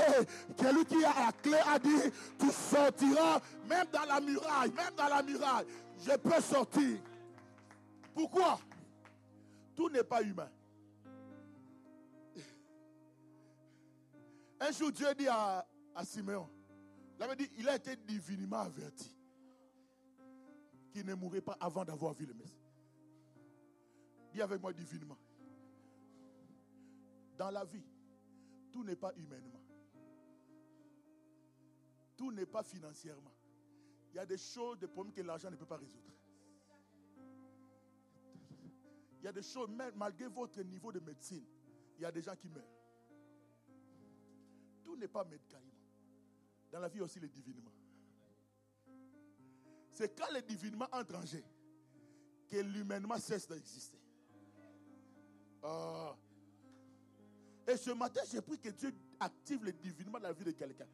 celui 0.59 0.85
qui 0.85 1.03
a 1.03 1.13
la 1.25 1.31
clé 1.41 1.57
a 1.73 1.79
dit, 1.79 2.11
tu 2.39 2.47
sortiras 2.49 3.39
même 3.69 3.85
dans 3.91 4.05
la 4.05 4.19
muraille, 4.19 4.71
même 4.71 4.93
dans 4.97 5.07
la 5.07 5.21
muraille. 5.21 5.65
Je 6.05 6.15
peux 6.17 6.41
sortir. 6.41 6.97
Pourquoi? 8.13 8.59
Tout 9.75 9.89
n'est 9.89 10.03
pas 10.03 10.21
humain. 10.21 10.49
Un 14.63 14.71
jour, 14.71 14.93
Dieu 14.93 15.13
dit 15.13 15.27
à, 15.27 15.67
Simeon, 16.05 16.49
il 17.17 17.23
avait 17.23 17.35
dit, 17.35 17.51
il 17.57 17.67
a 17.67 17.75
été 17.75 17.97
divinement 17.97 18.59
averti 18.59 19.13
qu'il 20.89 21.05
ne 21.05 21.15
mourrait 21.15 21.41
pas 21.41 21.57
avant 21.59 21.83
d'avoir 21.83 22.13
vu 22.13 22.25
le 22.25 22.33
Messie. 22.33 22.63
Dis 24.31 24.41
avec 24.41 24.61
moi 24.61 24.71
divinement. 24.71 25.17
Dans 27.37 27.51
la 27.51 27.65
vie, 27.65 27.83
tout 28.71 28.85
n'est 28.85 28.95
pas 28.95 29.11
humainement. 29.17 29.59
Tout 32.15 32.31
n'est 32.31 32.45
pas 32.45 32.63
financièrement. 32.63 33.33
Il 34.13 34.15
y 34.15 34.19
a 34.19 34.25
des 34.25 34.37
choses, 34.37 34.79
des 34.79 34.87
problèmes 34.87 35.13
que 35.13 35.21
l'argent 35.21 35.51
ne 35.51 35.57
peut 35.57 35.65
pas 35.65 35.77
résoudre. 35.77 36.09
Il 39.19 39.25
y 39.25 39.27
a 39.27 39.33
des 39.33 39.43
choses, 39.43 39.69
malgré 39.93 40.27
votre 40.27 40.61
niveau 40.61 40.93
de 40.93 41.01
médecine, 41.01 41.43
il 41.97 42.03
y 42.03 42.05
a 42.05 42.11
des 42.13 42.21
gens 42.21 42.35
qui 42.37 42.47
meurent 42.47 42.82
n'est 44.97 45.07
pas 45.07 45.23
médicalement. 45.23 45.71
Dans 46.71 46.79
la 46.79 46.87
vie 46.87 47.01
aussi, 47.01 47.19
le 47.19 47.27
divinement. 47.27 47.71
C'est 49.91 50.17
quand 50.17 50.31
le 50.33 50.41
divinement 50.41 50.87
entre 50.91 51.15
en 51.15 51.25
jeu 51.25 51.43
que 52.49 52.57
l'humainement 52.57 53.17
cesse 53.17 53.47
d'exister. 53.47 53.99
Ah. 55.61 56.15
Et 57.67 57.77
ce 57.77 57.91
matin, 57.91 58.21
j'ai 58.29 58.41
pris 58.41 58.59
que 58.59 58.69
Dieu 58.69 58.93
active 59.19 59.63
le 59.63 59.71
divinement 59.71 60.19
dans 60.19 60.27
la 60.27 60.33
vie 60.33 60.43
de 60.43 60.51
quelqu'un. 60.51 60.87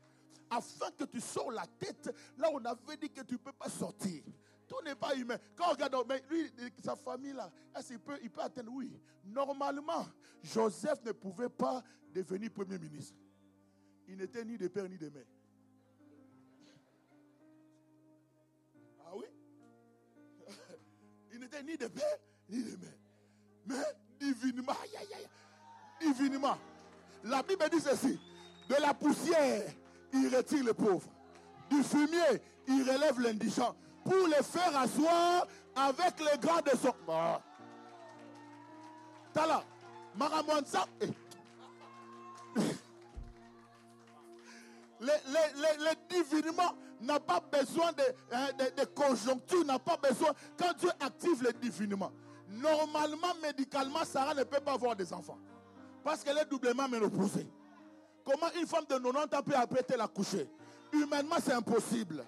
Afin 0.49 0.91
que 0.91 1.05
tu 1.05 1.21
sors 1.21 1.51
la 1.51 1.65
tête 1.65 2.13
là 2.37 2.51
où 2.51 2.57
on 2.57 2.65
avait 2.65 2.97
dit 2.97 3.09
que 3.09 3.21
tu 3.21 3.33
ne 3.33 3.39
peux 3.39 3.53
pas 3.53 3.69
sortir. 3.69 4.23
Tout 4.67 4.81
n'est 4.83 4.95
pas 4.95 5.15
humain. 5.15 5.37
Quand 5.55 5.69
on 5.69 5.71
regarde, 5.71 5.95
lui, 6.29 6.51
sa 6.83 6.95
famille 6.95 7.33
là, 7.33 7.51
est-ce 7.75 7.87
qu'il 7.87 7.99
peut, 7.99 8.19
il 8.21 8.29
peut 8.29 8.41
atteindre? 8.41 8.71
Oui. 8.71 8.91
Normalement, 9.23 10.05
Joseph 10.43 11.03
ne 11.05 11.11
pouvait 11.11 11.49
pas 11.49 11.83
devenir 12.13 12.51
premier 12.51 12.77
ministre 12.77 13.15
il 14.09 14.17
n'était 14.17 14.43
ni 14.43 14.57
de 14.57 14.67
père 14.67 14.89
ni 14.89 14.97
de 14.97 15.09
mère. 15.09 15.23
Ah 19.05 19.11
oui? 19.15 19.25
Il 21.31 21.39
n'était 21.39 21.63
ni 21.63 21.77
de 21.77 21.87
père 21.87 22.17
ni 22.49 22.63
de 22.63 22.75
mère. 22.77 22.97
Mais 23.65 23.75
divinement, 24.19 24.73
divinement. 26.01 26.57
La 27.23 27.43
Bible 27.43 27.69
dit 27.71 27.79
ceci. 27.79 28.19
De 28.67 28.75
la 28.81 28.93
poussière, 28.93 29.71
il 30.13 30.35
retire 30.35 30.63
le 30.63 30.73
pauvre. 30.73 31.07
Du 31.69 31.83
fumier, 31.83 32.41
il 32.67 32.81
relève 32.83 33.19
l'indigent. 33.19 33.75
Pour 34.03 34.27
le 34.27 34.43
faire 34.43 34.75
asseoir 34.77 35.47
avec 35.75 36.19
les 36.19 36.37
grands 36.39 36.61
de 36.61 36.77
son... 36.77 36.93
Bah. 37.05 37.41
Tala, 39.33 39.63
Maramonsa. 44.99 45.19
Eh. 45.19 45.77
le, 45.77 46.23
divinement 46.23 46.73
n'a 47.01 47.19
pas 47.19 47.39
besoin 47.39 47.91
de, 47.93 48.03
hein, 48.31 48.47
de, 48.57 48.85
conjoncture, 48.85 49.65
n'a 49.65 49.79
pas 49.79 49.97
besoin. 49.97 50.29
Quand 50.57 50.73
Dieu 50.77 50.89
active 50.99 51.43
le 51.43 51.53
divinement, 51.53 52.11
normalement, 52.47 53.33
médicalement, 53.41 54.03
Sarah 54.05 54.33
ne 54.33 54.43
peut 54.43 54.59
pas 54.59 54.73
avoir 54.73 54.95
des 54.95 55.11
enfants. 55.13 55.37
Parce 56.03 56.23
qu'elle 56.23 56.37
est 56.37 56.49
doublement 56.49 56.87
ménopausée. 56.87 57.47
Comment 58.25 58.47
une 58.59 58.67
femme 58.67 58.85
de 58.89 58.95
90 58.97 59.35
ans 59.35 59.43
peut 59.43 59.55
apprêter 59.55 59.97
la 59.97 60.07
coucher 60.07 60.49
Humainement, 60.91 61.35
c'est 61.43 61.53
impossible. 61.53 62.23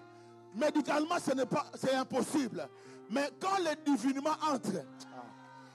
Médicalement, 0.54 1.18
ce 1.18 1.32
n'est 1.34 1.46
pas, 1.46 1.66
c'est 1.74 1.94
impossible. 1.94 2.68
Mais 3.10 3.30
quand 3.40 3.58
le 3.58 3.74
divinement 3.84 4.36
entre, 4.50 4.84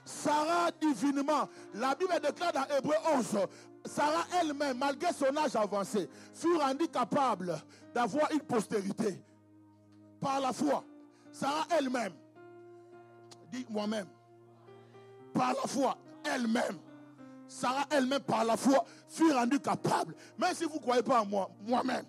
Sarah 0.08 0.70
divinement, 0.80 1.50
la 1.74 1.94
Bible 1.94 2.18
déclare 2.22 2.50
dans 2.50 2.64
Hébreu 2.78 2.94
11, 3.14 3.46
Sarah 3.84 4.24
elle-même, 4.40 4.78
malgré 4.78 5.12
son 5.12 5.36
âge 5.36 5.54
avancé, 5.54 6.08
fut 6.32 6.56
rendue 6.56 6.88
capable 6.88 7.54
d'avoir 7.94 8.32
une 8.32 8.40
postérité. 8.40 9.20
Par 10.18 10.40
la 10.40 10.54
foi. 10.54 10.82
Sarah 11.30 11.66
elle-même, 11.76 12.14
dit 13.52 13.66
moi-même, 13.68 14.06
par 15.34 15.52
la 15.52 15.68
foi, 15.68 15.98
elle-même, 16.24 16.78
Sarah 17.46 17.84
elle-même, 17.90 18.20
par 18.20 18.46
la 18.46 18.56
foi, 18.56 18.86
fut 19.08 19.30
rendue 19.30 19.60
capable. 19.60 20.14
Même 20.38 20.54
si 20.54 20.64
vous 20.64 20.76
ne 20.76 20.80
croyez 20.80 21.02
pas 21.02 21.20
en 21.20 21.26
moi, 21.26 21.50
moi-même, 21.66 22.06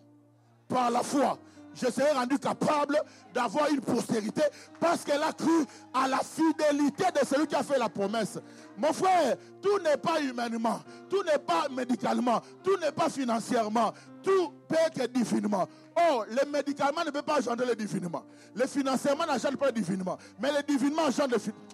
par 0.70 0.90
la 0.90 1.04
foi, 1.04 1.38
je 1.76 1.90
serai 1.92 2.12
rendu 2.12 2.38
capable 2.40 3.02
d'avoir 3.34 3.70
une 3.70 3.82
postérité 3.82 4.42
parce 4.80 5.04
qu'elle 5.04 5.24
a 5.24 5.32
cru 5.32 5.66
à 5.94 6.08
la 6.08 6.20
fidélité 6.20 7.06
de 7.14 7.26
celui 7.26 7.48
qui 7.48 7.56
a 7.56 7.64
fait 7.64 7.78
la 7.78 7.90
promesse. 7.90 8.40
Mon 8.78 8.94
frère, 8.94 9.38
tout 9.62 9.80
n'est 9.80 9.98
pas 9.98 10.22
humainement, 10.22 10.80
tout 11.10 11.24
n'est 11.24 11.40
pas 11.40 11.68
médicalement, 11.70 12.42
tout 12.64 12.78
n'est 12.78 12.92
pas 12.92 13.10
financièrement, 13.10 13.94
tout 14.24 14.54
peut 14.68 14.76
être 14.86 15.12
divinement. 15.12 15.68
Oh, 15.96 16.24
le 16.30 16.50
médicament 16.50 17.04
ne 17.06 17.12
peut 17.12 17.22
pas 17.22 17.40
engendrer 17.40 17.66
le 17.66 17.76
divinement. 17.76 18.24
Le 18.56 18.66
financièrement 18.68 19.26
n'engendre 19.26 19.58
pas 19.58 19.68
le 19.68 19.74
divinement. 19.74 20.18
Mais 20.40 20.52
le 20.52 20.64
divinement 20.64 21.04
engendre 21.04 21.34
le 21.34 21.40
financement. 21.40 21.66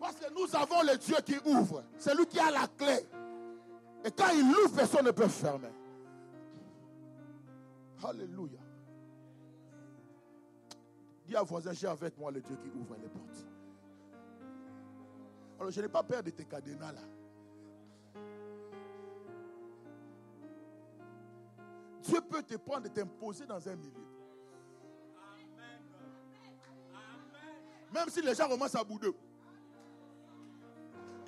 Parce 0.00 0.14
que 0.14 0.32
nous 0.32 0.56
avons 0.56 0.82
le 0.82 0.96
Dieu 0.96 1.16
qui 1.24 1.36
ouvre. 1.44 1.84
C'est 1.98 2.14
lui 2.14 2.26
qui 2.26 2.38
a 2.38 2.50
la 2.50 2.66
clé. 2.78 3.06
Et 4.04 4.10
quand 4.10 4.30
il 4.34 4.44
ouvre, 4.44 4.74
personne 4.74 5.04
ne 5.04 5.10
peut 5.10 5.28
fermer. 5.28 5.68
Alléluia. 8.02 8.58
Dis 11.26 11.36
à 11.36 11.42
voisin, 11.42 11.72
j'ai 11.72 11.86
avec 11.86 12.16
moi 12.18 12.30
le 12.30 12.40
Dieu 12.40 12.56
qui 12.56 12.68
ouvre 12.70 12.96
les 13.00 13.08
portes. 13.08 13.46
Alors 15.58 15.70
je 15.70 15.80
n'ai 15.80 15.88
pas 15.88 16.02
peur 16.02 16.22
de 16.22 16.30
tes 16.30 16.44
cadenas 16.44 16.92
là. 16.92 17.02
Dieu 22.02 22.20
peut 22.22 22.42
te 22.42 22.56
prendre 22.56 22.86
et 22.86 22.90
t'imposer 22.90 23.46
dans 23.46 23.68
un 23.68 23.76
milieu. 23.76 24.06
Même 27.92 28.08
si 28.08 28.22
les 28.22 28.34
gens 28.34 28.48
commencent 28.48 28.74
à 28.74 28.84
bouder. 28.84 29.10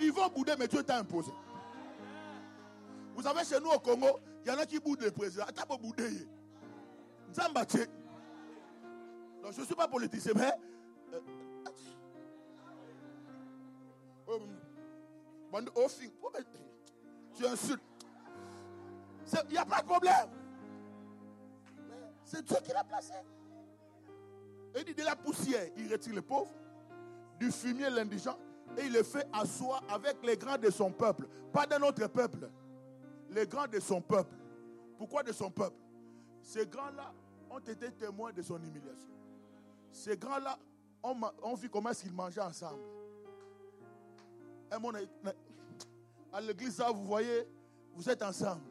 Ils 0.01 0.13
vont 0.13 0.29
bouder, 0.29 0.55
mais 0.59 0.67
Dieu 0.67 0.83
t'a 0.83 0.99
imposé. 0.99 1.31
Vous 3.15 3.23
savez, 3.23 3.45
chez 3.45 3.61
nous 3.61 3.71
au 3.71 3.79
Congo, 3.79 4.21
il 4.45 4.51
y 4.51 4.55
en 4.55 4.59
a 4.59 4.67
qui 4.67 4.79
boudent 4.79 5.03
le 5.05 5.11
président. 5.11 5.45
Attends, 5.45 5.77
bouder. 5.77 6.27
Donc, 9.43 9.53
je 9.53 9.61
ne 9.61 9.67
suis 9.67 9.75
pas 9.75 9.89
politicien, 9.89 10.33
mais. 10.35 10.53
Euh, 11.13 11.21
euh, 14.29 14.39
fin, 15.51 15.65
tu 17.35 17.47
insultes. 17.47 17.83
Il 19.49 19.53
n'y 19.53 19.59
a 19.59 19.65
pas 19.65 19.81
de 19.81 19.87
problème. 19.87 20.29
C'est 22.25 22.45
Dieu 22.45 22.57
qui 22.65 22.73
l'a 22.73 22.85
placé. 22.85 23.15
Il 24.77 24.85
dit 24.85 24.95
de 24.95 25.03
la 25.03 25.17
poussière, 25.17 25.69
il 25.77 25.91
retire 25.93 26.15
les 26.15 26.23
pauvres, 26.23 26.55
du 27.39 27.51
fumier 27.51 27.91
l'indigent, 27.91 28.39
et 28.79 28.87
il 28.87 28.93
le 28.93 29.03
fait 29.03 29.27
asseoir 29.33 29.83
avec 29.91 30.17
les 30.23 30.37
grands 30.37 30.57
de 30.57 30.71
son 30.71 30.91
peuple, 30.91 31.29
pas 31.53 31.67
d'un 31.67 31.83
autre 31.83 32.07
peuple. 32.07 32.51
Les 33.31 33.47
grands 33.47 33.67
de 33.67 33.81
son 33.81 34.01
peuple. 34.01 34.35
Pourquoi 34.97 35.23
de 35.23 35.33
son 35.33 35.51
peuple? 35.51 35.77
Ces 36.43 36.67
grands-là 36.67 37.13
ont 37.53 37.59
été 37.59 37.91
témoins 37.93 38.33
de 38.33 38.43
son 38.43 38.57
humiliation. 38.63 39.11
Ces 39.91 40.17
grands-là 40.17 40.59
ont, 41.03 41.55
vu 41.55 41.69
comment 41.69 41.91
ils 42.05 42.13
mangeaient 42.13 42.41
ensemble. 42.41 42.83
à 46.33 46.41
l'église, 46.41 46.83
vous 46.95 47.05
voyez, 47.05 47.47
vous 47.95 48.09
êtes 48.09 48.23
ensemble. 48.23 48.63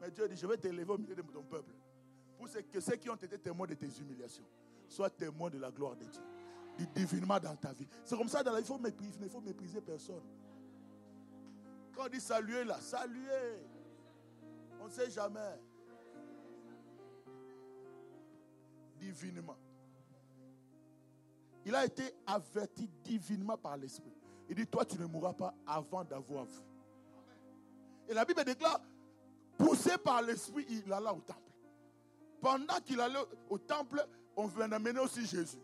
Mais 0.00 0.10
Dieu 0.10 0.28
dit, 0.28 0.36
je 0.36 0.46
vais 0.46 0.56
t'élever 0.56 0.92
au 0.92 0.98
milieu 0.98 1.14
de 1.14 1.22
ton 1.22 1.42
peuple. 1.42 1.72
Pour 2.36 2.48
que 2.48 2.80
ceux 2.80 2.96
qui 2.96 3.10
ont 3.10 3.16
été 3.16 3.38
témoins 3.38 3.66
de 3.66 3.74
tes 3.74 3.88
humiliations 4.00 4.46
soient 4.88 5.10
témoins 5.10 5.50
de 5.50 5.58
la 5.58 5.70
gloire 5.70 5.96
de 5.96 6.04
Dieu. 6.04 6.22
Du 6.76 6.86
divinement 6.86 7.38
dans 7.40 7.56
ta 7.56 7.72
vie. 7.72 7.88
C'est 8.04 8.16
comme 8.16 8.28
ça 8.28 8.42
dans 8.42 8.52
la 8.52 8.60
vie, 8.60 8.64
il 8.64 8.68
faut 8.68 8.78
mépriser, 8.78 9.18
il 9.22 9.28
faut 9.28 9.40
mépriser 9.40 9.80
personne. 9.80 10.22
Quand 11.92 12.04
on 12.06 12.08
dit 12.08 12.20
saluer 12.20 12.64
là, 12.64 12.80
saluer. 12.80 13.66
On 14.80 14.86
ne 14.86 14.90
sait 14.90 15.10
jamais. 15.10 15.58
Divinement. 18.98 19.56
Il 21.64 21.74
a 21.74 21.84
été 21.84 22.02
averti 22.26 22.88
divinement 23.04 23.56
par 23.56 23.76
l'Esprit. 23.76 24.12
Il 24.48 24.54
dit, 24.54 24.66
toi, 24.66 24.84
tu 24.84 24.98
ne 24.98 25.06
mourras 25.06 25.34
pas 25.34 25.54
avant 25.66 26.04
d'avoir 26.04 26.46
vu. 26.46 26.60
Et 28.08 28.14
la 28.14 28.24
Bible 28.24 28.42
déclare, 28.44 28.80
poussé 29.58 29.98
par 29.98 30.22
l'Esprit, 30.22 30.64
il 30.68 30.90
alla 30.92 31.12
au 31.12 31.20
temple. 31.20 31.52
Pendant 32.40 32.80
qu'il 32.84 33.00
allait 33.00 33.18
au 33.50 33.58
temple, 33.58 34.06
on 34.36 34.46
vient 34.46 34.68
d'amener 34.68 35.00
aussi 35.00 35.26
Jésus. 35.26 35.58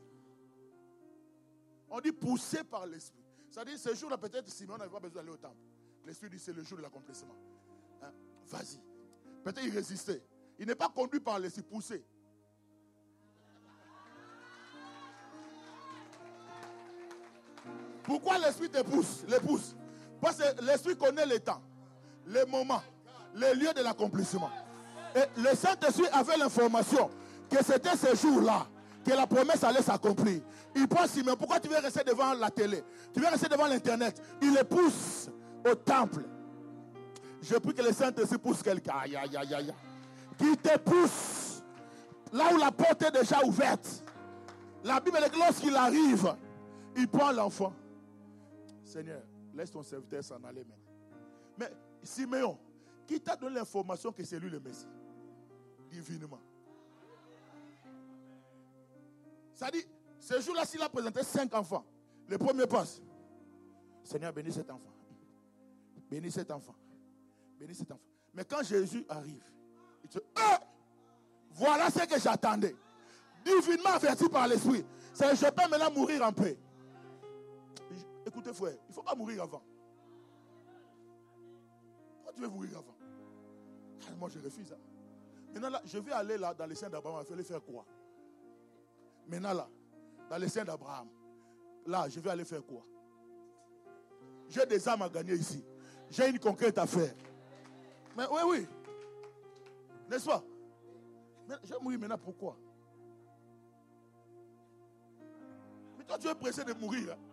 On 1.89 2.01
dit 2.01 2.13
poussé 2.13 2.65
par 2.65 2.87
l'Esprit. 2.87 3.23
C'est-à-dire, 3.49 3.79
ce 3.79 3.95
jour-là, 3.95 4.19
peut-être 4.19 4.49
Simon 4.51 4.77
n'avait 4.77 4.91
pas 4.91 5.01
besoin 5.01 5.23
d'aller 5.23 5.35
au 5.35 5.39
temple. 5.39 5.63
L'Esprit 6.05 6.29
dit, 6.29 6.39
c'est 6.39 6.53
le 6.53 6.63
jour 6.65 6.77
de 6.77 6.83
l'accomplissement. 6.83 7.37
Hein? 8.03 8.13
Vas-y. 8.47 8.81
Peut-être 9.43 9.65
il 9.65 9.71
résistait. 9.71 10.23
Il 10.59 10.67
n'est 10.67 10.75
pas 10.75 10.89
conduit 10.89 11.21
par 11.21 11.39
l'Esprit, 11.39 11.63
poussé. 11.63 12.05
Pourquoi 18.05 18.39
l'Esprit 18.39 18.69
te 18.69 18.83
pousse, 18.83 19.25
les 19.27 19.41
pousse? 19.41 19.75
Parce 20.21 20.37
que 20.37 20.65
l'Esprit 20.65 20.97
connaît 20.97 21.27
les 21.27 21.41
temps, 21.41 21.61
les 22.27 22.45
moments, 22.47 22.83
les 23.35 23.55
lieux 23.55 23.73
de 23.75 23.83
l'accomplissement. 23.83 24.51
Et 25.17 25.41
le 25.41 25.55
Saint-Esprit 25.55 26.07
avait 26.13 26.37
l'information 26.37 27.11
que 27.51 27.65
c'était 27.65 27.97
ce 27.97 28.15
jour-là 28.17 28.67
que 29.05 29.11
la 29.13 29.27
promesse 29.27 29.63
allait 29.65 29.83
s'accomplir. 29.83 30.41
Il 30.75 30.89
pense, 30.89 31.15
mais 31.17 31.37
pourquoi 31.37 31.61
tu 31.61 31.69
veux 31.69 31.79
rester 31.79 32.03
devant 32.05 32.33
la 32.35 32.51
télé? 32.51 32.83
Tu 33.13 33.21
veux 33.21 33.29
rester 33.29 33.49
devant 33.49 33.67
l'Internet? 33.67 34.21
Il 34.41 34.55
les 34.55 34.65
pousse 34.65 35.29
au 35.65 35.75
temple. 35.75 36.25
Je 37.43 37.57
prie 37.57 37.75
que 37.75 37.83
le 37.83 37.93
Saint-Esprit 37.93 38.39
pousse 38.39 38.63
quelqu'un. 38.63 38.95
Aïe, 39.03 39.17
aïe, 39.17 39.37
aïe, 39.37 39.55
aïe. 39.55 39.75
Qui 40.39 40.57
te 40.57 40.79
pousse 40.79 41.63
là 42.33 42.53
où 42.53 42.57
la 42.57 42.73
porte 42.73 43.03
est 43.03 43.11
déjà 43.11 43.45
ouverte. 43.45 44.03
La 44.83 45.01
Bible 45.01 45.19
dit 45.23 45.31
que 45.31 45.39
lorsqu'il 45.39 45.77
arrive, 45.77 46.35
il 46.97 47.09
prend 47.09 47.31
l'enfant. 47.31 47.73
Seigneur, 48.85 49.23
laisse 49.55 49.71
ton 49.71 49.83
serviteur 49.83 50.23
s'en 50.23 50.43
aller 50.45 50.65
maintenant. 50.65 50.93
Mais 51.59 51.71
Siméon, 52.03 52.59
qui 53.07 53.21
t'a 53.21 53.37
donné 53.37 53.57
l'information 53.57 54.13
que 54.13 54.23
c'est 54.25 54.39
lui 54.39 54.51
le 54.51 54.61
Messie? 54.61 54.89
Divinement. 55.91 56.41
Ça 59.55 59.71
dit, 59.71 59.85
ce 60.19 60.41
jour-là, 60.41 60.65
s'il 60.65 60.83
a 60.83 60.89
présenté 60.89 61.23
cinq 61.23 61.55
enfants, 61.55 61.85
le 62.29 62.39
premier 62.39 62.67
passe. 62.67 63.01
Seigneur, 64.03 64.33
bénis 64.33 64.53
cet 64.53 64.71
enfant. 64.71 64.93
Bénis 66.11 66.31
cet 66.31 66.51
enfant. 66.51 66.75
Bénis 67.59 67.75
cet 67.75 67.91
enfant. 67.93 68.03
Mais 68.35 68.45
quand 68.45 68.63
Jésus 68.63 69.05
arrive, 69.09 69.45
il 70.03 70.09
dit, 70.09 70.19
eh, 70.19 70.65
voilà 71.53 71.89
ce 71.91 72.05
que 72.05 72.19
j'attendais. 72.19 72.75
Divinement 73.45 73.91
averti 73.91 74.29
par 74.29 74.49
l'Esprit. 74.49 74.85
Je 75.15 75.51
peux 75.51 75.71
maintenant 75.71 75.93
mourir 75.93 76.23
en 76.23 76.33
paix. 76.33 76.59
Écoutez, 78.35 78.53
frère, 78.53 78.73
il 78.73 78.89
ne 78.89 78.93
faut 78.93 79.03
pas 79.03 79.15
mourir 79.15 79.45
avant. 79.45 79.63
Pourquoi 82.17 82.33
tu 82.33 82.41
veux 82.41 82.49
mourir 82.49 82.79
avant? 82.79 82.97
Ah, 84.09 84.15
Moi, 84.19 84.29
je 84.29 84.41
refuse. 84.41 84.67
ça. 84.69 84.75
Maintenant, 85.53 85.71
là, 85.71 85.81
je 85.85 85.99
vais 85.99 86.11
aller 86.11 86.37
là 86.37 86.53
dans 86.53 86.67
les 86.67 86.75
saints 86.75 86.91
d'Abraham. 86.91 87.23
Il 87.25 87.27
fallait 87.29 87.45
faire 87.45 87.63
quoi? 87.63 87.87
Maintenant, 89.29 89.53
là, 89.55 89.69
dans 90.29 90.37
les 90.37 90.49
saints 90.49 90.65
d'Abraham, 90.65 91.07
là, 91.87 92.09
je 92.09 92.19
vais 92.19 92.31
aller 92.31 92.45
faire 92.45 92.65
quoi? 92.67 92.85
J'ai 94.49 94.67
des 94.67 94.89
âmes 94.89 95.03
à 95.03 95.09
gagner 95.09 95.35
ici. 95.35 95.65
J'ai 96.11 96.29
une 96.29 96.41
conquête 96.41 96.77
à 96.77 96.89
faire. 96.89 97.15
Mais 98.17 98.25
oui, 98.33 98.41
oui. 98.49 98.67
N'est-ce 100.11 100.27
pas? 100.27 100.43
Je 101.63 101.73
vais 101.73 101.81
mourir 101.81 102.01
maintenant, 102.01 102.19
pourquoi? 102.19 102.57
Mais 105.97 106.05
toi, 106.05 106.19
tu 106.19 106.27
es 106.27 106.35
pressé 106.35 106.65
de 106.65 106.73
mourir. 106.75 107.13
Hein? 107.13 107.24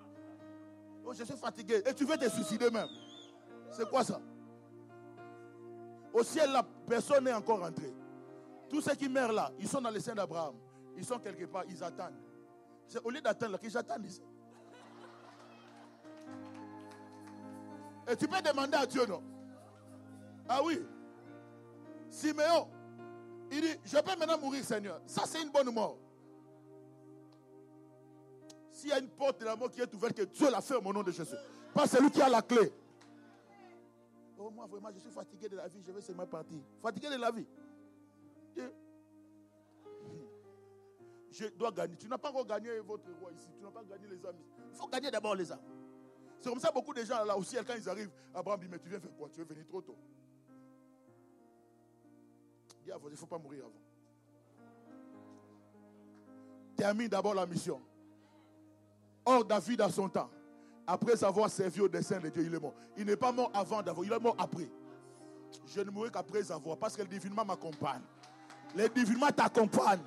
Oh, 1.05 1.13
je 1.13 1.23
suis 1.23 1.35
fatigué. 1.35 1.81
Et 1.85 1.93
tu 1.93 2.05
veux 2.05 2.17
te 2.17 2.29
suicider 2.29 2.69
même. 2.69 2.87
C'est 3.71 3.89
quoi 3.89 4.03
ça? 4.03 4.19
Au 6.13 6.23
ciel, 6.23 6.51
la 6.51 6.63
personne 6.63 7.23
n'est 7.23 7.33
encore 7.33 7.59
rentrée. 7.59 7.93
Tous 8.69 8.81
ceux 8.81 8.95
qui 8.95 9.09
meurent 9.09 9.31
là, 9.31 9.51
ils 9.59 9.67
sont 9.67 9.81
dans 9.81 9.89
les 9.89 9.99
seins 9.99 10.15
d'Abraham. 10.15 10.55
Ils 10.97 11.05
sont 11.05 11.19
quelque 11.19 11.45
part, 11.45 11.63
ils 11.67 11.83
attendent. 11.83 12.19
C'est 12.87 13.03
au 13.03 13.09
lieu 13.09 13.21
d'attendre 13.21 13.57
qu'ils 13.57 13.77
attendent 13.77 14.05
ici. 14.05 14.21
Et 18.07 18.15
tu 18.15 18.27
peux 18.27 18.41
demander 18.41 18.77
à 18.77 18.85
Dieu, 18.85 19.05
non? 19.05 19.23
Ah 20.49 20.61
oui. 20.63 20.85
Siméon, 22.09 22.67
il 23.51 23.61
dit, 23.61 23.79
je 23.85 23.97
peux 23.97 24.17
maintenant 24.17 24.37
mourir, 24.37 24.63
Seigneur. 24.63 25.01
Ça, 25.05 25.23
c'est 25.25 25.41
une 25.41 25.51
bonne 25.51 25.73
mort. 25.73 25.97
S'il 28.81 28.89
y 28.89 28.93
a 28.93 28.97
une 28.97 29.09
porte 29.09 29.39
de 29.39 29.45
la 29.45 29.55
mort 29.55 29.69
qui 29.69 29.79
est 29.79 29.93
ouverte, 29.93 30.15
que 30.17 30.23
Dieu 30.23 30.49
la 30.49 30.59
ferme 30.59 30.87
au 30.87 30.91
nom 30.91 31.03
de 31.03 31.11
Jésus. 31.11 31.35
Pas 31.71 31.85
celui 31.85 32.09
qui 32.09 32.19
a 32.19 32.27
la 32.27 32.41
clé. 32.41 32.73
Oh, 34.39 34.49
moi, 34.49 34.65
vraiment, 34.65 34.89
je 34.91 34.97
suis 34.97 35.11
fatigué 35.11 35.47
de 35.47 35.55
la 35.55 35.67
vie, 35.67 35.83
je 35.85 35.91
vais 35.91 36.01
seulement 36.01 36.25
partir. 36.25 36.57
Fatigué 36.81 37.11
de 37.11 37.15
la 37.17 37.29
vie. 37.29 37.45
Je 41.29 41.45
dois 41.49 41.71
gagner. 41.71 41.95
Tu 41.95 42.07
n'as 42.07 42.17
pas 42.17 42.29
encore 42.29 42.47
gagné 42.47 42.79
votre 42.79 43.03
roi 43.19 43.31
ici. 43.31 43.49
Tu 43.55 43.63
n'as 43.63 43.69
pas 43.69 43.83
gagné 43.83 44.07
les 44.07 44.25
amis. 44.25 44.43
Il 44.71 44.75
faut 44.75 44.87
gagner 44.87 45.11
d'abord 45.11 45.35
les 45.35 45.51
âmes. 45.51 45.61
C'est 46.39 46.49
comme 46.49 46.59
ça 46.59 46.71
beaucoup 46.71 46.95
de 46.95 47.03
gens 47.03 47.23
là 47.23 47.37
aussi, 47.37 47.55
quand 47.57 47.75
ils 47.77 47.87
arrivent, 47.87 48.11
Abraham 48.33 48.61
dit, 48.61 48.67
mais 48.67 48.79
tu 48.79 48.89
viens 48.89 48.99
faire 48.99 49.15
quoi? 49.15 49.29
Tu 49.31 49.41
veux 49.41 49.45
venir 49.45 49.67
trop 49.67 49.81
tôt? 49.83 49.95
Il 52.87 53.11
ne 53.11 53.15
faut 53.15 53.27
pas 53.27 53.37
mourir 53.37 53.65
avant. 53.65 53.79
Termine 56.75 57.09
d'abord 57.09 57.35
la 57.35 57.45
mission. 57.45 57.79
Or, 59.25 59.45
David, 59.45 59.81
à 59.81 59.89
son 59.89 60.09
temps, 60.09 60.29
après 60.87 61.23
avoir 61.23 61.49
servi 61.49 61.81
au 61.81 61.87
dessein 61.87 62.19
de 62.19 62.29
Dieu, 62.29 62.43
il 62.45 62.53
est 62.53 62.59
mort. 62.59 62.73
Il 62.97 63.05
n'est 63.05 63.15
pas 63.15 63.31
mort 63.31 63.51
avant 63.53 63.81
d'avoir, 63.81 64.05
il 64.05 64.11
est 64.11 64.19
mort 64.19 64.35
après. 64.37 64.69
Je 65.67 65.81
ne 65.81 65.91
mourrai 65.91 66.09
qu'après 66.09 66.51
avoir, 66.51 66.77
parce 66.77 66.95
que 66.95 67.01
le 67.01 67.07
divinement 67.07 67.45
m'accompagne. 67.45 68.01
Le 68.75 68.87
divinement 68.89 69.29
t'accompagne. 69.29 69.99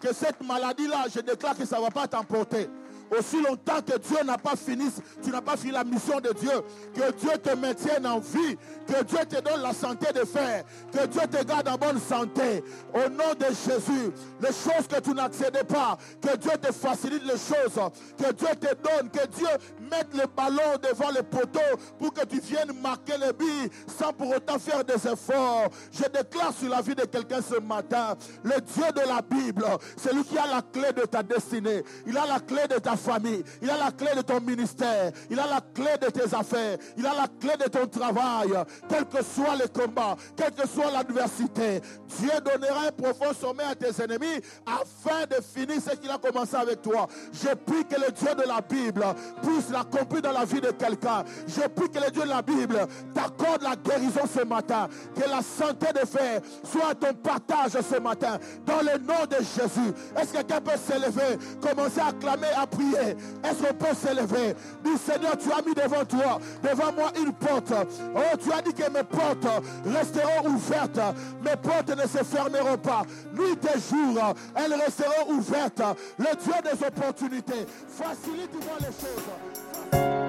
Que 0.00 0.12
cette 0.12 0.40
maladie-là, 0.42 1.06
je 1.12 1.20
déclare 1.20 1.56
que 1.56 1.64
ça 1.64 1.78
ne 1.78 1.82
va 1.82 1.90
pas 1.90 2.06
t'emporter. 2.06 2.68
Aussi 3.16 3.42
longtemps 3.42 3.80
que 3.80 3.98
Dieu 3.98 4.18
n'a 4.24 4.38
pas 4.38 4.56
fini, 4.56 4.86
tu 5.22 5.30
n'as 5.30 5.40
pas 5.40 5.56
fini 5.56 5.72
la 5.72 5.84
mission 5.84 6.20
de 6.20 6.32
Dieu. 6.32 6.62
Que 6.94 7.12
Dieu 7.12 7.38
te 7.42 7.54
maintienne 7.56 8.06
en 8.06 8.18
vie. 8.18 8.56
Que 8.86 9.02
Dieu 9.04 9.18
te 9.28 9.40
donne 9.40 9.62
la 9.62 9.72
santé 9.72 10.12
de 10.12 10.24
faire. 10.24 10.64
Que 10.92 11.06
Dieu 11.06 11.22
te 11.30 11.44
garde 11.44 11.68
en 11.68 11.76
bonne 11.76 12.00
santé. 12.00 12.62
Au 12.92 13.08
nom 13.08 13.34
de 13.38 13.46
Jésus, 13.46 14.12
les 14.40 14.48
choses 14.48 14.86
que 14.88 15.00
tu 15.00 15.10
n'accédais 15.10 15.64
pas, 15.64 15.96
que 16.20 16.36
Dieu 16.36 16.52
te 16.60 16.72
facilite 16.72 17.24
les 17.24 17.32
choses. 17.32 17.80
Que 18.16 18.32
Dieu 18.32 18.48
te 18.60 18.74
donne. 18.74 19.10
Que 19.10 19.26
Dieu 19.26 19.48
mette 19.90 20.14
le 20.14 20.26
ballon 20.26 20.78
devant 20.82 21.10
le 21.10 21.22
poteau 21.22 21.60
pour 21.98 22.12
que 22.12 22.24
tu 22.24 22.40
viennes 22.40 22.72
marquer 22.82 23.16
les 23.18 23.32
billes 23.32 23.70
sans 23.98 24.12
pour 24.12 24.34
autant 24.34 24.58
faire 24.58 24.84
des 24.84 25.06
efforts. 25.06 25.68
Je 25.92 26.04
déclare 26.04 26.52
sur 26.52 26.68
la 26.68 26.80
vie 26.80 26.94
de 26.94 27.04
quelqu'un 27.04 27.40
ce 27.40 27.58
matin, 27.60 28.16
le 28.42 28.60
Dieu 28.60 28.84
de 28.94 29.08
la 29.08 29.22
Bible, 29.22 29.64
c'est 29.96 30.12
lui 30.12 30.24
qui 30.24 30.38
a 30.38 30.46
la 30.46 30.62
clé 30.62 30.92
de 30.92 31.06
ta 31.06 31.22
destinée. 31.22 31.82
Il 32.06 32.16
a 32.16 32.26
la 32.26 32.40
clé 32.40 32.66
de 32.68 32.78
ta 32.78 32.96
famille, 32.98 33.42
il 33.62 33.70
a 33.70 33.76
la 33.76 33.90
clé 33.90 34.08
de 34.16 34.22
ton 34.22 34.40
ministère, 34.40 35.12
il 35.30 35.38
a 35.38 35.46
la 35.46 35.60
clé 35.74 35.92
de 36.00 36.10
tes 36.10 36.34
affaires, 36.34 36.78
il 36.96 37.06
a 37.06 37.14
la 37.14 37.28
clé 37.40 37.56
de 37.58 37.70
ton 37.70 37.86
travail, 37.86 38.50
quel 38.88 39.04
que 39.06 39.22
soit 39.24 39.56
le 39.56 39.68
combat, 39.68 40.16
quelle 40.36 40.52
que 40.52 40.68
soit 40.68 40.90
l'adversité. 40.90 41.80
Dieu 42.18 42.30
donnera 42.44 42.88
un 42.88 42.92
profond 42.92 43.32
sommet 43.32 43.64
à 43.64 43.74
tes 43.74 44.02
ennemis 44.02 44.40
afin 44.66 45.24
de 45.26 45.42
finir 45.42 45.80
ce 45.82 45.96
qu'il 45.96 46.10
a 46.10 46.18
commencé 46.18 46.56
avec 46.56 46.82
toi. 46.82 47.06
Je 47.32 47.54
prie 47.54 47.84
que 47.84 48.00
le 48.00 48.12
Dieu 48.12 48.34
de 48.34 48.46
la 48.46 48.60
Bible 48.60 49.04
puisse 49.42 49.70
l'accomplir 49.70 50.22
dans 50.22 50.32
la 50.32 50.44
vie 50.44 50.60
de 50.60 50.70
quelqu'un. 50.70 51.24
Je 51.46 51.66
prie 51.68 51.90
que 51.90 52.04
le 52.04 52.10
Dieu 52.10 52.22
de 52.22 52.28
la 52.28 52.42
Bible 52.42 52.86
t'accorde 53.14 53.62
la 53.62 53.76
guérison 53.76 54.22
ce 54.32 54.44
matin, 54.44 54.88
que 55.14 55.28
la 55.28 55.42
santé 55.42 55.92
de 55.92 56.06
fer 56.06 56.40
soit 56.64 56.94
ton 56.94 57.14
partage 57.14 57.72
ce 57.72 58.00
matin, 58.00 58.38
dans 58.66 58.80
le 58.80 58.98
nom 58.98 59.24
de 59.28 59.36
Jésus. 59.36 59.92
Est-ce 60.16 60.32
que 60.32 60.38
quelqu'un 60.38 60.60
peut 60.60 60.76
s'élever, 60.76 61.38
commencer 61.60 62.00
à 62.00 62.12
clamer, 62.12 62.48
à 62.56 62.66
prier? 62.66 62.87
Est-ce 62.94 63.62
qu'on 63.62 63.74
peut 63.74 63.94
s'élever 63.94 64.54
Dis 64.84 64.98
Seigneur, 64.98 65.36
tu 65.36 65.50
as 65.52 65.62
mis 65.62 65.74
devant 65.74 66.04
toi, 66.04 66.38
devant 66.62 66.92
moi 66.92 67.12
une 67.18 67.32
porte. 67.32 67.72
Oh, 68.14 68.36
tu 68.42 68.52
as 68.52 68.62
dit 68.62 68.72
que 68.72 68.90
mes 68.90 69.04
portes 69.04 69.46
resteront 69.84 70.48
ouvertes. 70.48 71.00
Mes 71.42 71.56
portes 71.56 71.96
ne 71.96 72.06
se 72.06 72.24
fermeront 72.24 72.78
pas. 72.78 73.02
Nuit 73.34 73.58
et 73.64 73.78
jour, 73.78 74.34
elles 74.54 74.74
resteront 74.74 75.32
ouvertes. 75.32 75.82
Le 76.18 76.36
Dieu 76.36 76.54
des 76.62 76.86
opportunités, 76.86 77.66
facilite-moi 77.88 78.76
les 78.80 78.86
choses. 78.86 80.27